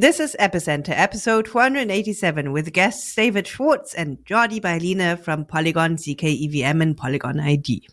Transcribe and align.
This 0.00 0.20
is 0.20 0.36
Epicenter, 0.38 0.90
episode 0.90 1.48
487, 1.48 2.52
with 2.52 2.72
guests 2.72 3.12
David 3.16 3.48
Schwartz 3.48 3.94
and 3.94 4.18
Jordi 4.18 4.60
Baylina 4.60 5.18
from 5.18 5.44
Polygon 5.44 5.96
ZK 5.96 6.22
EVM 6.22 6.80
and 6.80 6.96
Polygon 6.96 7.40
ID. 7.40 7.88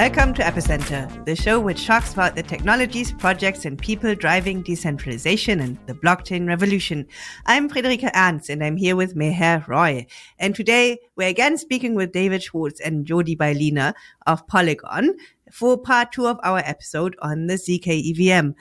Welcome 0.00 0.32
to 0.36 0.42
Epicenter, 0.42 1.26
the 1.26 1.36
show 1.36 1.60
which 1.60 1.84
talks 1.84 2.14
about 2.14 2.34
the 2.34 2.42
technologies, 2.42 3.12
projects, 3.12 3.66
and 3.66 3.78
people 3.78 4.14
driving 4.14 4.62
decentralization 4.62 5.60
and 5.60 5.76
the 5.84 5.92
blockchain 5.92 6.48
revolution. 6.48 7.06
I'm 7.44 7.68
Friederike 7.68 8.10
Ernst, 8.16 8.48
and 8.48 8.64
I'm 8.64 8.78
here 8.78 8.96
with 8.96 9.14
Meher 9.14 9.68
Roy. 9.68 10.06
And 10.38 10.54
today 10.54 11.00
we're 11.16 11.28
again 11.28 11.58
speaking 11.58 11.94
with 11.94 12.12
David 12.12 12.42
Schwartz 12.42 12.80
and 12.80 13.04
Jordi 13.04 13.36
Baylina 13.36 13.92
of 14.26 14.46
Polygon 14.46 15.16
for 15.52 15.76
part 15.76 16.12
two 16.12 16.26
of 16.26 16.40
our 16.42 16.60
episode 16.60 17.14
on 17.20 17.48
the 17.48 17.56
ZK 17.56 18.00
EVM. 18.10 18.52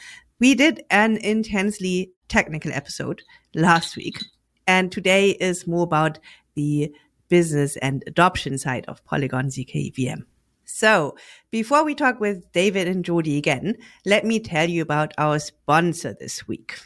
We 0.42 0.56
did 0.56 0.84
an 0.90 1.16
intensely 1.16 2.12
technical 2.28 2.74
episode 2.74 3.22
last 3.56 3.96
week, 3.96 4.20
and 4.68 4.92
today 4.92 5.30
is 5.30 5.66
more 5.66 5.84
about 5.84 6.20
the 6.56 6.94
business 7.30 7.78
and 7.78 8.04
adoption 8.08 8.58
side 8.58 8.84
of 8.90 9.06
Polygon 9.06 9.46
ZK 9.46 9.94
EVM. 9.98 10.26
So, 10.72 11.16
before 11.50 11.84
we 11.84 11.96
talk 11.96 12.20
with 12.20 12.52
David 12.52 12.88
and 12.88 13.04
Jordi 13.04 13.40
again, 13.40 13.76
let 14.06 14.24
me 14.24 14.40
tell 14.40 14.70
you 14.70 14.84
about 14.84 15.14
our 15.18 15.40
sponsor 15.40 16.16
this 16.18 16.48
week. 16.48 16.80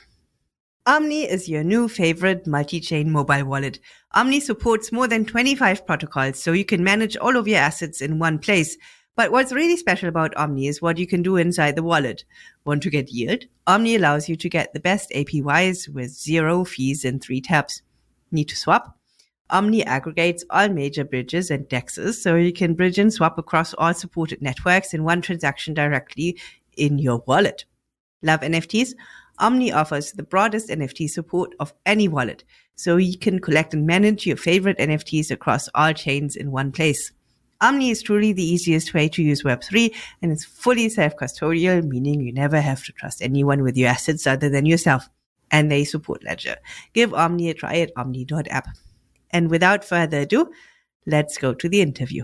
Omni 0.85 1.23
is 1.23 1.49
your 1.49 1.65
new 1.65 1.89
favorite 1.89 2.47
multi-chain 2.47 3.11
mobile 3.11 3.43
wallet. 3.43 3.79
Omni 4.13 4.39
supports 4.39 4.93
more 4.93 5.07
than 5.07 5.25
25 5.25 5.85
protocols, 5.85 6.39
so 6.39 6.53
you 6.53 6.63
can 6.63 6.81
manage 6.81 7.17
all 7.17 7.35
of 7.35 7.45
your 7.45 7.59
assets 7.59 7.99
in 7.99 8.19
one 8.19 8.39
place. 8.39 8.77
But 9.17 9.33
what's 9.33 9.51
really 9.51 9.77
special 9.77 10.07
about 10.07 10.35
Omni 10.37 10.67
is 10.67 10.81
what 10.81 10.97
you 10.97 11.05
can 11.05 11.21
do 11.21 11.35
inside 11.35 11.75
the 11.75 11.83
wallet. 11.83 12.23
Want 12.63 12.83
to 12.83 12.89
get 12.89 13.11
yield? 13.11 13.43
Omni 13.67 13.97
allows 13.97 14.29
you 14.29 14.37
to 14.37 14.49
get 14.49 14.71
the 14.71 14.79
best 14.79 15.11
APYs 15.11 15.89
with 15.89 16.09
zero 16.09 16.63
fees 16.63 17.03
in 17.03 17.19
three 17.19 17.41
taps. 17.41 17.81
Need 18.31 18.47
to 18.47 18.55
swap? 18.55 18.97
Omni 19.49 19.83
aggregates 19.83 20.43
all 20.49 20.69
major 20.69 21.03
bridges 21.03 21.51
and 21.51 21.67
dexes, 21.69 22.15
so 22.15 22.35
you 22.35 22.53
can 22.53 22.73
bridge 22.73 22.97
and 22.97 23.13
swap 23.13 23.37
across 23.37 23.73
all 23.75 23.93
supported 23.93 24.41
networks 24.41 24.93
in 24.93 25.03
one 25.03 25.21
transaction 25.21 25.73
directly 25.73 26.39
in 26.77 26.97
your 26.97 27.23
wallet. 27.27 27.65
Love 28.21 28.41
NFTs? 28.41 28.93
Omni 29.39 29.71
offers 29.71 30.11
the 30.11 30.23
broadest 30.23 30.69
NFT 30.69 31.09
support 31.09 31.53
of 31.59 31.73
any 31.85 32.07
wallet, 32.07 32.43
so 32.75 32.97
you 32.97 33.17
can 33.17 33.39
collect 33.39 33.73
and 33.73 33.85
manage 33.85 34.25
your 34.25 34.37
favorite 34.37 34.77
NFTs 34.77 35.31
across 35.31 35.69
all 35.75 35.93
chains 35.93 36.35
in 36.35 36.51
one 36.51 36.71
place. 36.71 37.11
Omni 37.61 37.91
is 37.91 38.01
truly 38.01 38.33
the 38.33 38.43
easiest 38.43 38.93
way 38.93 39.07
to 39.07 39.23
use 39.23 39.43
Web3 39.43 39.95
and 40.21 40.31
it's 40.33 40.43
fully 40.43 40.89
self-custodial, 40.89 41.83
meaning 41.87 42.19
you 42.19 42.33
never 42.33 42.59
have 42.59 42.83
to 42.83 42.91
trust 42.91 43.21
anyone 43.21 43.63
with 43.63 43.77
your 43.77 43.89
assets 43.89 44.27
other 44.27 44.49
than 44.49 44.65
yourself. 44.65 45.07
And 45.49 45.71
they 45.71 45.85
support 45.85 46.23
Ledger. 46.25 46.57
Give 46.93 47.13
Omni 47.13 47.49
a 47.49 47.53
try 47.53 47.75
at 47.77 47.91
omni.app. 47.95 48.67
And 49.33 49.49
without 49.49 49.83
further 49.83 50.21
ado, 50.21 50.49
let's 51.05 51.37
go 51.37 51.53
to 51.53 51.67
the 51.67 51.81
interview. 51.81 52.23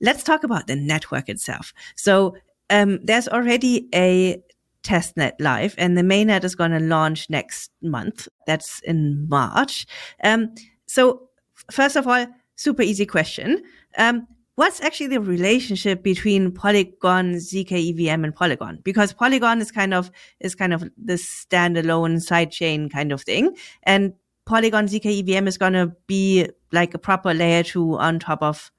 Let's 0.00 0.22
talk 0.22 0.44
about 0.44 0.66
the 0.66 0.76
network 0.76 1.28
itself. 1.28 1.74
So 1.96 2.36
um, 2.70 3.00
there's 3.02 3.28
already 3.28 3.88
a 3.94 4.42
testnet 4.82 5.32
live 5.38 5.74
and 5.78 5.96
the 5.96 6.02
mainnet 6.02 6.44
is 6.44 6.54
going 6.54 6.72
to 6.72 6.80
launch 6.80 7.28
next 7.30 7.70
month. 7.82 8.28
That's 8.46 8.80
in 8.80 9.28
March. 9.28 9.86
Um, 10.24 10.54
so 10.86 11.28
first 11.70 11.96
of 11.96 12.06
all, 12.08 12.26
super 12.56 12.82
easy 12.82 13.06
question. 13.06 13.62
Um, 13.96 14.26
what's 14.56 14.80
actually 14.80 15.08
the 15.08 15.20
relationship 15.20 16.02
between 16.02 16.52
Polygon, 16.52 17.34
ZK 17.34 17.90
EVM 17.90 18.24
and 18.24 18.34
Polygon? 18.34 18.80
Because 18.82 19.12
Polygon 19.12 19.60
is 19.60 19.70
kind 19.70 19.94
of, 19.94 20.10
is 20.40 20.54
kind 20.54 20.72
of 20.72 20.82
the 21.02 21.14
standalone 21.14 22.16
sidechain 22.16 22.90
kind 22.90 23.12
of 23.12 23.22
thing. 23.22 23.56
And 23.84 24.14
Polygon 24.44 24.86
ZK 24.86 25.20
EVM 25.20 25.46
is 25.46 25.58
going 25.58 25.72
to 25.72 25.92
be 26.06 26.48
like 26.72 26.94
a 26.94 26.98
proper 26.98 27.32
layer 27.32 27.62
two 27.62 27.98
on 27.98 28.18
top 28.18 28.42
of 28.42 28.70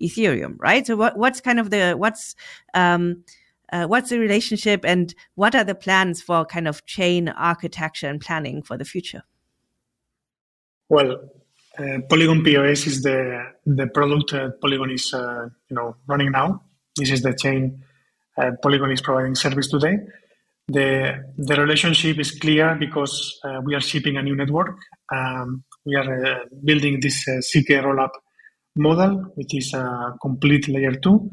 Ethereum, 0.00 0.56
right? 0.58 0.86
So 0.86 0.96
what, 0.96 1.16
what's 1.16 1.40
kind 1.40 1.60
of 1.60 1.70
the, 1.70 1.92
what's, 1.92 2.34
um, 2.74 3.24
uh, 3.72 3.86
what's 3.86 4.10
the 4.10 4.18
relationship 4.18 4.84
and 4.84 5.14
what 5.34 5.54
are 5.54 5.64
the 5.64 5.74
plans 5.74 6.22
for 6.22 6.44
kind 6.44 6.66
of 6.66 6.84
chain 6.86 7.28
architecture 7.28 8.08
and 8.08 8.20
planning 8.20 8.62
for 8.62 8.76
the 8.76 8.84
future? 8.84 9.22
Well, 10.88 11.30
uh, 11.78 11.98
Polygon 12.08 12.42
POS 12.42 12.86
is 12.88 13.02
the 13.02 13.44
the 13.64 13.86
product 13.86 14.34
uh, 14.34 14.50
Polygon 14.60 14.90
is 14.90 15.14
uh, 15.14 15.48
you 15.68 15.76
know 15.76 15.94
running 16.08 16.32
now. 16.32 16.62
This 16.96 17.12
is 17.12 17.22
the 17.22 17.32
chain 17.32 17.84
uh, 18.36 18.52
Polygon 18.62 18.90
is 18.90 19.00
providing 19.00 19.34
service 19.34 19.68
today. 19.68 19.98
The, 20.68 21.24
the 21.36 21.56
relationship 21.56 22.18
is 22.18 22.30
clear 22.30 22.76
because 22.78 23.40
uh, 23.44 23.60
we 23.64 23.74
are 23.74 23.80
shipping 23.80 24.16
a 24.16 24.22
new 24.22 24.36
network. 24.36 24.78
Um, 25.12 25.64
we 25.84 25.94
are 25.96 26.24
uh, 26.24 26.38
building 26.64 27.00
this 27.00 27.26
uh, 27.28 27.40
ZK 27.40 27.82
rollup 27.82 28.10
model, 28.76 29.32
which 29.34 29.54
is 29.54 29.74
a 29.74 30.14
complete 30.20 30.68
layer 30.68 30.94
two. 30.94 31.30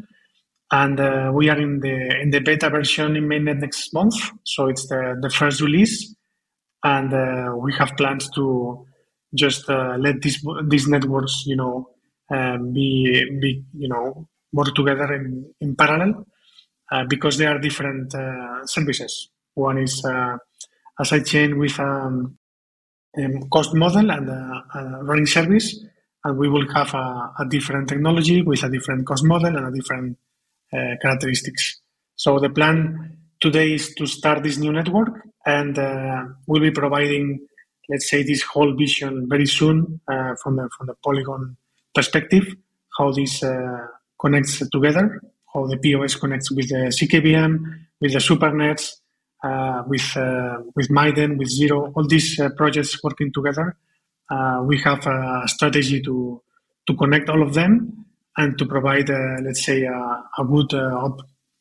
And 0.71 0.99
uh, 0.99 1.31
we 1.33 1.49
are 1.49 1.59
in 1.59 1.79
the 1.79 2.21
in 2.21 2.31
the 2.31 2.39
beta 2.39 2.69
version 2.69 3.15
in 3.15 3.27
mainnet 3.27 3.59
next 3.59 3.93
month. 3.93 4.15
So 4.43 4.67
it's 4.67 4.87
the, 4.87 5.17
the 5.21 5.29
first 5.29 5.61
release. 5.61 6.13
And 6.83 7.13
uh, 7.13 7.55
we 7.57 7.73
have 7.75 7.95
plans 7.97 8.29
to 8.35 8.85
just 9.33 9.69
uh, 9.69 9.95
let 9.97 10.21
these 10.21 10.43
these 10.67 10.87
networks, 10.87 11.43
you 11.45 11.55
know, 11.55 11.89
um, 12.33 12.73
be 12.73 13.25
be 13.41 13.63
you 13.73 13.87
know 13.89 14.27
more 14.53 14.65
together 14.65 15.13
in, 15.13 15.53
in 15.61 15.75
parallel 15.75 16.25
uh, 16.91 17.03
because 17.09 17.37
they 17.37 17.45
are 17.45 17.59
different 17.59 18.13
uh, 18.15 18.65
services. 18.65 19.29
One 19.53 19.77
is 19.77 20.03
uh, 20.05 20.37
a 20.99 21.03
sidechain 21.03 21.57
with 21.57 21.79
um, 21.79 22.37
um, 23.17 23.49
cost 23.49 23.73
model 23.73 24.11
and 24.11 24.29
a, 24.29 24.63
a, 24.75 25.03
running 25.03 25.25
service, 25.25 25.79
and 26.23 26.37
we 26.37 26.49
will 26.49 26.67
have 26.73 26.93
a, 26.93 27.33
a, 27.39 27.45
different 27.49 27.89
technology 27.89 28.41
with 28.41 28.63
a 28.63 28.69
different 28.69 29.05
cost 29.05 29.23
model 29.25 29.55
and 29.55 29.65
a 29.65 29.71
different 29.71 30.17
uh, 30.73 30.95
characteristics. 31.01 31.81
So 32.15 32.39
the 32.39 32.49
plan 32.49 33.17
today 33.39 33.73
is 33.73 33.93
to 33.95 34.05
start 34.05 34.43
this 34.43 34.57
new 34.57 34.71
network, 34.71 35.09
and 35.45 35.77
uh, 35.77 36.23
we'll 36.47 36.61
be 36.61 36.71
providing, 36.71 37.47
let's 37.89 38.09
say, 38.09 38.23
this 38.23 38.43
whole 38.43 38.75
vision 38.75 39.27
very 39.29 39.45
soon 39.45 39.99
uh, 40.07 40.35
from 40.41 40.57
the 40.57 40.69
from 40.77 40.87
the 40.87 40.95
Polygon 41.03 41.57
perspective, 41.93 42.45
how 42.97 43.11
this 43.11 43.43
connects 44.19 44.67
together 44.69 45.21
how 45.57 45.65
the 45.65 45.77
POS 45.77 46.15
connects 46.15 46.51
with 46.51 46.69
the 46.69 46.91
ZK 46.97 47.13
EVM, 47.17 47.55
with 48.01 48.13
the 48.13 48.19
SuperNets, 48.19 48.97
with 49.43 50.17
uh, 50.17 50.57
with 50.75 50.89
Miden, 50.89 51.37
with 51.37 51.49
Zero, 51.49 51.91
all 51.95 52.07
these 52.07 52.39
uh, 52.39 52.49
projects 52.57 53.01
working 53.03 53.31
together. 53.31 53.75
Uh, 54.29 54.63
we 54.65 54.77
have 54.79 55.05
a 55.05 55.43
strategy 55.47 56.01
to 56.01 56.41
to 56.87 56.95
connect 56.95 57.29
all 57.29 57.43
of 57.43 57.53
them 57.53 58.05
and 58.37 58.57
to 58.57 58.65
provide, 58.65 59.09
uh, 59.09 59.41
let's 59.43 59.65
say, 59.65 59.83
a 59.83 60.43
good 60.45 60.73
uh, 60.73 61.09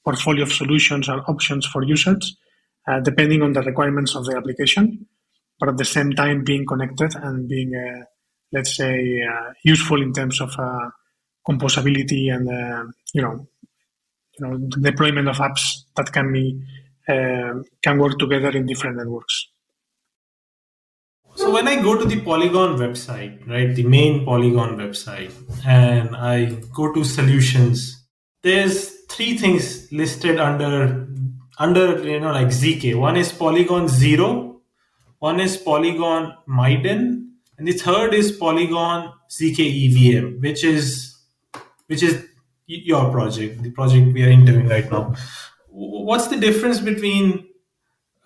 portfolio 0.04 0.42
of 0.42 0.52
solutions 0.52 1.08
and 1.08 1.20
options 1.26 1.66
for 1.66 1.82
users, 1.82 2.36
depending 3.02 3.42
on 3.42 3.52
the 3.52 3.62
requirements 3.62 4.14
of 4.14 4.24
the 4.26 4.36
application, 4.36 5.06
but 5.58 5.70
at 5.70 5.78
the 5.78 5.84
same 5.84 6.12
time 6.12 6.44
being 6.44 6.66
connected 6.66 7.14
and 7.16 7.48
being, 7.48 7.72
let's 8.52 8.76
say, 8.76 9.20
useful 9.64 10.02
in 10.02 10.12
terms 10.12 10.40
of 10.40 10.50
composability 11.48 12.32
and 12.32 12.92
you 13.14 13.22
know 13.22 13.46
you 14.38 14.46
know, 14.46 14.58
deployment 14.80 15.28
of 15.28 15.36
apps 15.38 15.84
that 15.96 16.12
can 16.12 16.32
be 16.32 16.60
uh, 16.60 16.85
Um, 17.08 17.64
can 17.82 17.98
work 17.98 18.18
together 18.18 18.50
in 18.50 18.66
different 18.66 18.96
networks. 18.96 19.48
So 21.36 21.52
when 21.52 21.68
I 21.68 21.80
go 21.82 21.98
to 21.98 22.04
the 22.04 22.20
Polygon 22.20 22.78
website, 22.78 23.46
right, 23.46 23.74
the 23.74 23.84
main 23.84 24.24
Polygon 24.24 24.76
website, 24.78 25.32
and 25.66 26.16
I 26.16 26.46
go 26.74 26.92
to 26.94 27.04
solutions, 27.04 28.06
there's 28.42 29.02
three 29.10 29.36
things 29.36 29.92
listed 29.92 30.40
under 30.40 31.06
under 31.58 32.02
you 32.02 32.20
know 32.20 32.32
like 32.32 32.48
ZK. 32.48 32.98
One 32.98 33.16
is 33.16 33.32
Polygon 33.32 33.88
Zero, 33.88 34.62
one 35.18 35.38
is 35.40 35.56
Polygon 35.56 36.34
Miden, 36.48 37.28
and 37.58 37.68
the 37.68 37.72
third 37.72 38.14
is 38.14 38.32
Polygon 38.32 39.12
ZK 39.30 39.60
EVM, 39.60 40.40
which 40.40 40.64
is 40.64 41.16
which 41.86 42.02
is 42.02 42.24
your 42.66 43.10
project, 43.10 43.62
the 43.62 43.70
project 43.70 44.12
we 44.12 44.24
are 44.24 44.30
interviewing 44.30 44.68
right 44.68 44.90
now. 44.90 45.14
What's 45.78 46.28
the 46.28 46.38
difference 46.38 46.80
between 46.80 47.48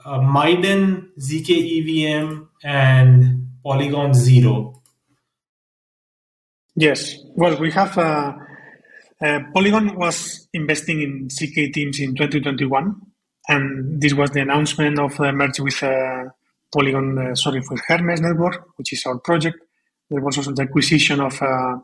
uh, 0.05 0.20
Miden, 0.20 1.08
ZK 1.19 1.50
EVM, 1.50 2.49
and 2.62 3.49
Polygon 3.64 4.14
Zero? 4.14 4.81
Yes. 6.76 7.17
Well, 7.35 7.58
we 7.58 7.73
have 7.73 7.99
uh, 7.99 8.35
uh, 9.20 9.41
Polygon 9.52 9.97
was 9.97 10.47
investing 10.52 11.02
in 11.02 11.26
ZK 11.26 11.73
teams 11.73 11.99
in 11.99 12.14
2021, 12.14 12.94
and 13.49 14.00
this 14.00 14.14
was 14.14 14.31
the 14.31 14.43
announcement 14.43 15.00
of 15.00 15.17
the 15.17 15.32
merge 15.32 15.58
with 15.58 15.82
uh, 15.82 16.26
Polygon, 16.73 17.19
uh, 17.19 17.35
sorry, 17.35 17.62
for 17.62 17.76
Hermez 17.79 18.20
network, 18.20 18.64
which 18.76 18.93
is 18.93 19.05
our 19.06 19.19
project. 19.19 19.58
There 20.08 20.20
was 20.20 20.38
also 20.38 20.52
the 20.52 20.62
acquisition 20.62 21.19
of 21.19 21.43
uh, 21.43 21.79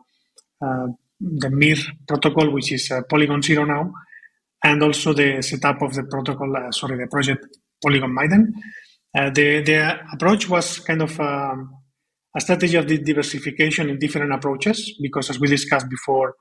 uh, 0.63 0.87
the 1.21 1.51
MIR 1.51 1.79
protocol, 2.07 2.51
which 2.51 2.71
is 2.71 2.93
Polygon 3.11 3.43
Zero 3.43 3.65
now, 3.65 3.93
and 4.65 4.83
also 4.83 5.13
the 5.13 5.43
setup 5.43 5.83
of 5.83 5.95
the 5.95 6.05
protocol, 6.05 6.55
sorry, 6.73 6.99
the 6.99 7.07
project 7.07 7.47
Polygon 7.83 8.15
Miden. 8.15 8.53
the, 9.35 9.63
the 9.63 9.99
approach 10.13 10.49
was 10.49 10.81
kind 10.81 11.03
of 11.03 11.19
um, 11.21 11.75
a 12.37 12.41
strategy 12.41 12.77
of 12.77 12.87
diversification 12.87 13.89
in 13.89 13.99
different 13.99 14.33
approaches 14.33 14.97
because, 15.01 15.31
as 15.31 15.41
we 15.41 15.49
discussed 15.49 15.89
before, 15.89 16.35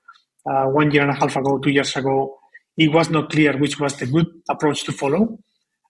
uh, 0.50 0.66
one 0.66 0.92
year 0.92 1.02
and 1.02 1.12
a 1.12 1.14
half 1.14 1.36
ago, 1.36 1.58
two 1.58 1.72
years 1.72 1.96
ago, 1.96 2.38
it 2.78 2.92
was 2.92 3.10
not 3.10 3.30
clear 3.30 3.58
which 3.58 3.80
was 3.80 3.96
the 3.98 4.06
good 4.06 4.28
approach 4.50 4.84
to 4.84 4.92
follow. 4.92 5.40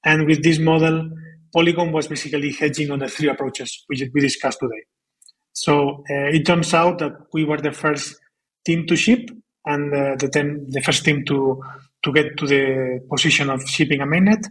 And 0.05 0.27
with 0.27 0.43
this 0.43 0.59
model, 0.59 1.09
Polygon 1.51 1.91
was 1.91 2.07
basically 2.07 2.51
hedging 2.51 2.91
on 2.91 2.99
the 2.99 3.09
three 3.09 3.29
approaches 3.29 3.83
which 3.87 4.03
we 4.13 4.21
discussed 4.21 4.59
today. 4.59 4.83
So 5.53 6.03
uh, 6.09 6.29
it 6.29 6.45
turns 6.45 6.73
out 6.73 6.99
that 6.99 7.13
we 7.33 7.43
were 7.43 7.57
the 7.57 7.71
first 7.71 8.15
team 8.65 8.85
to 8.87 8.95
ship 8.95 9.29
and 9.65 9.93
uh, 9.93 10.15
the, 10.17 10.29
ten, 10.29 10.67
the 10.69 10.81
first 10.81 11.03
team 11.03 11.25
to, 11.25 11.63
to 12.05 12.13
get 12.13 12.37
to 12.37 12.45
the 12.45 12.99
position 13.09 13.49
of 13.49 13.61
shipping 13.67 13.99
a 14.01 14.05
mainnet, 14.05 14.45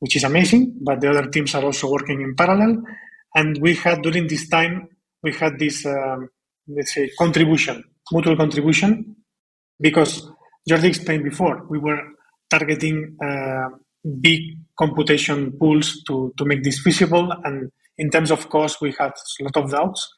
which 0.00 0.16
is 0.16 0.24
amazing. 0.24 0.76
But 0.82 1.00
the 1.00 1.10
other 1.10 1.30
teams 1.30 1.54
are 1.54 1.64
also 1.64 1.90
working 1.90 2.20
in 2.20 2.34
parallel. 2.34 2.82
And 3.34 3.56
we 3.62 3.74
had 3.74 4.02
during 4.02 4.26
this 4.26 4.48
time, 4.48 4.88
we 5.22 5.32
had 5.32 5.58
this, 5.58 5.86
um, 5.86 6.28
let's 6.66 6.92
say, 6.94 7.10
contribution, 7.18 7.82
mutual 8.12 8.36
contribution, 8.36 9.16
because 9.80 10.28
Jordi 10.68 10.84
explained 10.84 11.24
before, 11.24 11.64
we 11.70 11.78
were 11.78 12.00
targeting 12.50 13.16
uh, 13.24 13.68
big 14.20 14.40
computation 14.78 15.52
pools 15.52 16.02
to, 16.06 16.32
to 16.36 16.44
make 16.44 16.62
this 16.64 16.80
feasible. 16.80 17.32
And 17.44 17.70
in 17.96 18.10
terms 18.10 18.30
of 18.30 18.48
cost, 18.48 18.80
we 18.80 18.94
had 18.98 19.12
a 19.40 19.44
lot 19.44 19.56
of 19.56 19.70
doubts. 19.70 20.08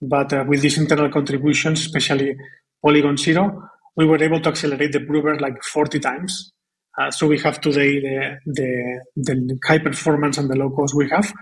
But 0.00 0.32
uh, 0.32 0.44
with 0.46 0.60
these 0.62 0.78
internal 0.78 1.10
contributions, 1.10 1.80
especially 1.80 2.36
Polygon 2.82 3.16
Zero, 3.16 3.62
we 3.96 4.04
were 4.06 4.22
able 4.22 4.40
to 4.40 4.48
accelerate 4.48 4.92
the 4.92 5.00
prover 5.00 5.38
like 5.38 5.62
40 5.62 6.00
times. 6.00 6.52
Uh, 6.98 7.10
so 7.10 7.26
we 7.26 7.38
have 7.40 7.60
today 7.60 8.00
the, 8.00 8.38
the, 8.46 9.00
the 9.16 9.58
high 9.66 9.78
performance 9.78 10.38
and 10.38 10.48
the 10.48 10.56
low 10.56 10.70
cost 10.70 10.94
we 10.94 11.08
have. 11.10 11.32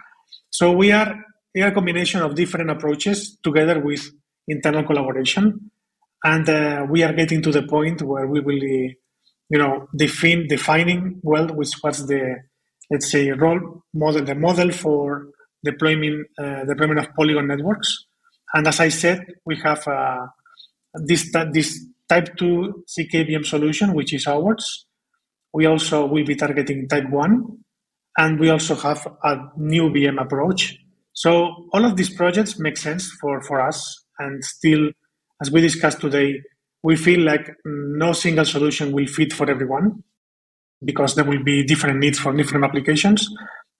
So 0.50 0.72
we 0.72 0.92
are, 0.92 1.14
we 1.54 1.62
are 1.62 1.68
a 1.68 1.74
combination 1.74 2.22
of 2.22 2.34
different 2.34 2.70
approaches 2.70 3.38
together 3.42 3.80
with 3.80 4.02
internal 4.48 4.84
collaboration. 4.84 5.70
And 6.24 6.48
uh, 6.48 6.86
we 6.88 7.02
are 7.02 7.12
getting 7.12 7.42
to 7.42 7.50
the 7.50 7.64
point 7.64 8.00
where 8.02 8.26
we 8.26 8.40
will, 8.40 8.62
you 8.62 8.96
know, 9.50 9.88
define, 9.94 10.46
defining 10.46 11.20
well 11.22 11.48
which 11.48 11.72
was 11.82 12.06
the, 12.06 12.36
let's 12.90 13.10
say, 13.10 13.30
role 13.30 13.82
model, 13.92 14.24
the 14.24 14.34
model 14.34 14.70
for 14.72 15.26
deployment, 15.64 16.26
uh, 16.38 16.64
deployment 16.64 17.00
of 17.00 17.14
Polygon 17.14 17.48
networks. 17.48 18.06
And 18.54 18.66
as 18.68 18.80
I 18.80 18.88
said, 18.88 19.26
we 19.44 19.56
have 19.56 19.86
uh, 19.86 20.26
this, 20.94 21.34
this 21.52 21.86
type 22.12 22.36
2 22.36 22.84
ZK 22.86 23.14
EVM 23.22 23.44
solution, 23.44 23.94
which 23.94 24.12
is 24.12 24.26
ours. 24.26 24.86
We 25.54 25.66
also 25.66 26.06
will 26.06 26.24
be 26.24 26.36
targeting 26.36 26.88
type 26.88 27.08
1, 27.08 27.46
and 28.18 28.40
we 28.40 28.50
also 28.50 28.74
have 28.74 29.06
a 29.24 29.36
new 29.56 29.90
VM 29.90 30.20
approach. 30.20 30.76
So 31.14 31.32
all 31.72 31.84
of 31.84 31.96
these 31.96 32.12
projects 32.14 32.58
make 32.58 32.76
sense 32.76 33.10
for, 33.20 33.42
for 33.42 33.60
us, 33.60 33.78
and 34.18 34.44
still, 34.44 34.90
as 35.42 35.50
we 35.50 35.60
discussed 35.60 36.00
today, 36.00 36.40
we 36.82 36.96
feel 36.96 37.20
like 37.20 37.48
no 37.64 38.12
single 38.12 38.44
solution 38.44 38.92
will 38.92 39.06
fit 39.06 39.32
for 39.32 39.48
everyone 39.50 40.02
because 40.84 41.14
there 41.14 41.24
will 41.24 41.42
be 41.42 41.64
different 41.64 41.98
needs 42.00 42.18
for 42.18 42.32
different 42.32 42.64
applications. 42.64 43.28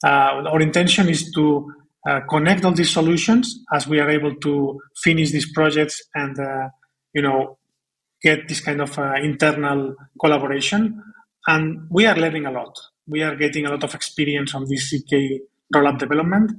Uh, 0.05 0.43
our 0.53 0.61
intention 0.61 1.09
is 1.09 1.31
to 1.33 1.71
uh, 2.09 2.21
connect 2.31 2.65
all 2.65 2.73
these 2.73 2.93
solutions 2.93 3.59
as 3.75 3.87
we 3.89 3.99
are 4.01 4.11
able 4.11 4.35
to 4.37 4.81
finish 5.03 5.31
these 5.33 5.53
projects 5.53 6.01
and 6.15 6.39
uh, 6.39 6.69
you 7.15 7.23
know 7.23 7.59
get 8.23 8.49
this 8.49 8.61
kind 8.61 8.81
of 8.81 8.99
uh, 8.99 9.15
internal 9.23 9.95
collaboration 10.21 11.03
and 11.47 11.87
we 11.91 12.07
are 12.07 12.17
learning 12.17 12.47
a 12.47 12.51
lot. 12.51 12.75
We 13.07 13.23
are 13.23 13.37
getting 13.37 13.67
a 13.67 13.71
lot 13.71 13.83
of 13.85 13.95
experience 13.95 14.55
on 14.55 14.65
this 14.69 14.93
zk 14.93 15.41
rollup 15.75 15.99
development 15.99 16.53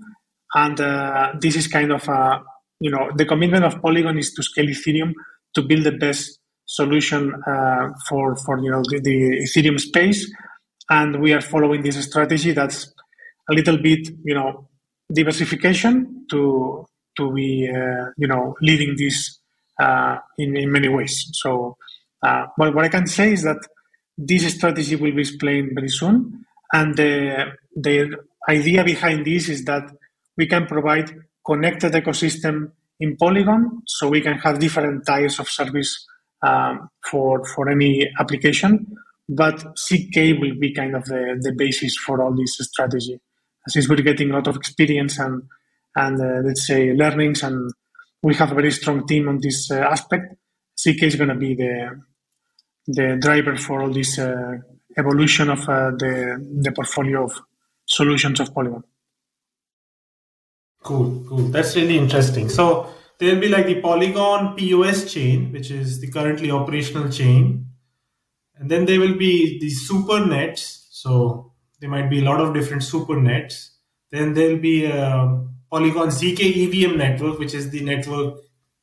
and 0.56 0.80
uh, 0.80 1.34
this 1.40 1.56
is 1.56 1.68
kind 1.68 1.92
of 1.92 2.08
uh, 2.10 2.40
you 2.80 2.92
know 2.92 3.10
the 3.16 3.26
commitment 3.26 3.64
of 3.64 3.82
polygon 3.82 4.18
is 4.18 4.34
to 4.34 4.44
scale 4.44 4.66
ethereum 4.66 5.14
to 5.54 5.62
build 5.62 5.84
the 5.84 5.92
best 5.92 6.40
solution 6.66 7.34
uh, 7.48 7.90
for 8.08 8.36
for 8.38 8.60
you 8.60 8.72
know 8.72 8.82
the, 8.90 9.00
the 9.00 9.18
ethereum 9.46 9.80
space 9.80 10.32
and 10.90 11.22
we 11.22 11.34
are 11.34 11.42
following 11.42 11.82
this 11.82 12.04
strategy 12.04 12.52
that's 12.52 12.94
a 13.50 13.54
little 13.54 13.78
bit 13.78 14.10
you 14.24 14.34
know 14.34 14.68
diversification 15.14 16.26
to 16.30 16.86
to 17.18 17.32
be 17.34 17.70
uh, 17.70 18.06
you 18.18 18.28
know 18.28 18.56
leading 18.62 18.96
this 18.98 19.40
uh, 19.80 20.18
in 20.38 20.56
in 20.58 20.72
many 20.72 20.90
ways. 20.90 21.30
So, 21.34 21.78
uh, 22.26 22.46
what 22.56 22.76
what 22.76 22.86
I 22.86 22.90
can 22.90 23.08
say 23.08 23.34
is 23.34 23.44
that 23.44 23.60
this 24.18 24.54
strategy 24.54 24.96
will 24.96 25.14
be 25.14 25.22
explained 25.22 25.72
very 25.74 25.90
soon, 25.90 26.46
and 26.72 26.96
the 26.96 27.54
the 27.76 28.18
idea 28.50 28.84
behind 28.84 29.26
this 29.26 29.50
is 29.50 29.66
that 29.66 29.90
we 30.38 30.48
can 30.48 30.66
provide 30.66 31.12
connected 31.46 31.94
ecosystem 31.94 32.72
in 33.00 33.18
Polygon, 33.18 33.82
so 33.86 34.10
we 34.10 34.22
can 34.22 34.38
have 34.38 34.60
different 34.60 35.06
tiers 35.06 35.40
of 35.40 35.50
service 35.50 36.06
um, 36.42 36.90
for 37.10 37.46
for 37.46 37.70
any 37.70 38.10
application. 38.20 38.86
But 39.30 39.78
ZK 39.78 40.40
will 40.40 40.60
be 40.60 40.74
kind 40.74 40.96
of 40.96 41.06
the, 41.06 41.40
the 41.42 41.54
basis 41.54 41.96
for 41.98 42.22
all 42.22 42.36
this 42.36 42.58
strategy 42.60 43.22
since 43.68 43.88
we're 43.88 43.96
getting 43.98 44.32
a 44.32 44.34
lot 44.34 44.48
of 44.48 44.56
experience 44.56 45.20
and 45.20 45.44
and 45.96 46.20
uh, 46.20 46.42
let's 46.46 46.66
say 46.66 46.92
learnings 46.94 47.44
and 47.44 47.72
we 48.24 48.34
have 48.36 48.52
a 48.52 48.56
very 48.56 48.72
strong 48.72 49.06
team 49.06 49.28
on 49.28 49.40
this 49.42 49.70
uh, 49.70 49.76
aspect. 49.76 50.36
ZK 50.78 51.04
is 51.04 51.16
going 51.16 51.30
to 51.30 51.36
be 51.36 51.54
the 51.54 52.02
the 52.88 53.18
driver 53.20 53.56
for 53.56 53.82
all 53.82 53.90
this 53.90 54.18
uh, 54.18 54.58
evolution 54.98 55.50
of 55.50 55.60
uh, 55.70 55.92
the 55.92 56.14
the 56.62 56.72
portfolio 56.72 57.26
of 57.26 57.40
solutions 57.86 58.40
of 58.40 58.54
polygon. 58.54 58.84
Cool 60.82 61.24
cool. 61.28 61.44
That's 61.50 61.76
really 61.76 61.98
interesting. 61.98 62.50
So 62.50 62.90
there'll 63.20 63.40
be 63.40 63.50
like 63.50 63.68
the 63.68 63.82
polygon 63.82 64.56
pos 64.58 65.14
chain 65.14 65.52
which 65.52 65.70
is 65.70 66.00
the 66.00 66.10
currently 66.10 66.50
operational 66.52 67.10
chain. 67.10 67.68
And 68.56 68.70
then 68.70 68.86
there 68.86 69.00
will 69.00 69.18
be 69.18 69.60
the 69.60 69.70
super 69.70 70.26
nets. 70.26 70.88
So 70.92 71.54
there 71.80 71.90
might 71.90 72.10
be 72.10 72.20
a 72.20 72.24
lot 72.24 72.40
of 72.40 72.54
different 72.54 72.84
super 72.84 73.20
nets. 73.20 73.78
Then 74.12 74.34
there'll 74.34 74.60
be 74.60 74.86
a 74.86 75.44
Polygon 75.74 76.10
ZK 76.10 76.40
EVM 76.68 76.98
network, 76.98 77.40
which 77.40 77.56
is 77.56 77.72
the 77.72 77.82
network 77.82 78.36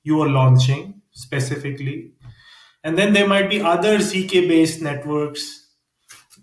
you 0.02 0.20
are 0.20 0.28
launching 0.28 1.00
specifically. 1.12 2.14
And 2.82 2.98
then 2.98 3.12
there 3.12 3.28
might 3.28 3.48
be 3.48 3.60
other 3.60 3.98
ZK 3.98 4.48
based 4.48 4.82
networks, 4.82 5.68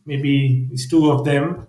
maybe 0.06 0.70
it's 0.72 0.88
two 0.88 1.12
of 1.12 1.25
them 1.25 1.68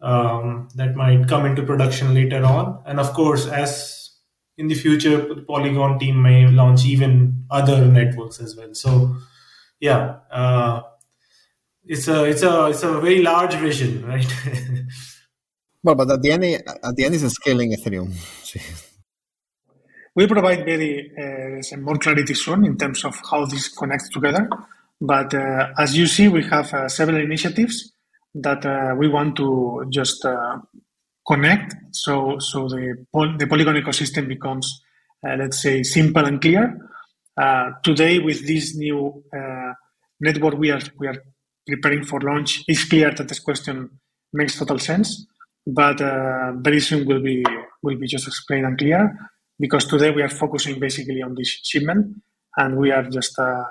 um, 0.00 0.66
that 0.74 0.96
might 0.96 1.28
come 1.28 1.46
into 1.46 1.62
production 1.62 2.14
later 2.14 2.44
on. 2.44 2.82
And 2.84 2.98
of 2.98 3.12
course, 3.12 3.46
as 3.46 4.10
in 4.58 4.66
the 4.66 4.74
future, 4.74 5.32
the 5.32 5.42
Polygon 5.42 6.00
team 6.00 6.20
may 6.20 6.48
launch 6.48 6.84
even 6.86 7.44
other 7.48 7.86
networks 7.86 8.40
as 8.40 8.56
well. 8.56 8.74
So, 8.74 9.14
yeah, 9.78 10.16
uh, 10.32 10.82
it's 11.84 12.08
a 12.08 12.24
it's 12.24 12.42
a 12.42 12.66
it's 12.70 12.82
a 12.82 13.00
very 13.00 13.22
large 13.22 13.54
vision, 13.54 14.04
right? 14.04 14.26
well, 15.84 15.94
but 15.94 16.10
at 16.10 16.22
the 16.22 16.32
end, 16.32 16.44
at 16.44 16.96
the 16.96 17.04
end, 17.04 17.14
is 17.14 17.32
scaling 17.32 17.72
Ethereum. 17.72 18.10
we 20.16 20.26
provide 20.26 20.64
very 20.64 21.12
uh, 21.16 21.76
more 21.78 21.98
clarity 21.98 22.34
soon 22.34 22.64
in 22.64 22.76
terms 22.76 23.04
of 23.04 23.14
how 23.30 23.44
this 23.44 23.68
connects 23.68 24.08
together. 24.08 24.48
But 25.00 25.34
uh, 25.34 25.68
as 25.78 25.96
you 25.96 26.06
see, 26.06 26.28
we 26.28 26.42
have 26.44 26.72
uh, 26.72 26.88
several 26.88 27.20
initiatives 27.20 27.92
that 28.34 28.64
uh, 28.64 28.94
we 28.96 29.08
want 29.08 29.36
to 29.36 29.84
just 29.90 30.24
uh, 30.24 30.58
connect. 31.26 31.74
So 31.92 32.38
so 32.38 32.68
the 32.68 33.04
the 33.38 33.46
Polygon 33.46 33.76
ecosystem 33.76 34.26
becomes, 34.26 34.82
uh, 35.26 35.36
let's 35.36 35.60
say, 35.60 35.82
simple 35.82 36.24
and 36.24 36.40
clear. 36.40 36.78
today, 37.82 38.20
with 38.20 38.46
this 38.46 38.74
new 38.76 39.22
network, 40.20 40.54
we 40.54 40.70
are 40.70 40.82
we 40.98 41.08
are 41.08 41.20
preparing 41.66 42.04
for 42.04 42.20
launch, 42.20 42.62
it's 42.68 42.84
clear 42.84 43.10
that 43.10 43.28
this 43.28 43.40
question 43.40 43.90
makes 44.32 44.58
total 44.58 44.78
sense. 44.78 45.26
But 45.66 46.00
uh, 46.00 46.52
very 46.56 46.80
soon 46.80 47.06
will 47.06 47.22
be 47.22 47.44
will 47.82 47.98
be 47.98 48.06
just 48.06 48.26
explained 48.26 48.66
and 48.66 48.78
clear 48.78 49.16
because 49.58 49.86
today 49.86 50.10
we 50.10 50.22
are 50.22 50.28
focusing 50.28 50.78
basically 50.78 51.22
on 51.22 51.34
this 51.34 51.48
shipment 51.48 52.16
and 52.56 52.76
we 52.76 52.90
are 52.90 53.04
just 53.04 53.38
uh, 53.38 53.64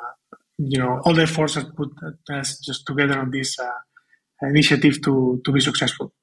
you 0.57 0.79
know 0.79 1.01
all 1.05 1.13
the 1.13 1.27
forces 1.27 1.65
put 1.75 1.89
us 2.31 2.59
just 2.59 2.85
together 2.85 3.19
on 3.19 3.31
this 3.31 3.59
uh, 3.59 3.69
initiative 4.41 5.01
to 5.03 5.41
to 5.45 5.51
be 5.51 5.59
successful. 5.59 6.13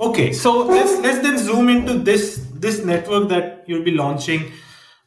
Okay, 0.00 0.32
so 0.32 0.66
let's 0.66 1.00
let's 1.00 1.20
then 1.20 1.38
zoom 1.38 1.68
into 1.68 1.98
this 1.98 2.44
this 2.54 2.84
network 2.84 3.28
that 3.28 3.64
you'll 3.68 3.84
be 3.84 3.92
launching. 3.92 4.50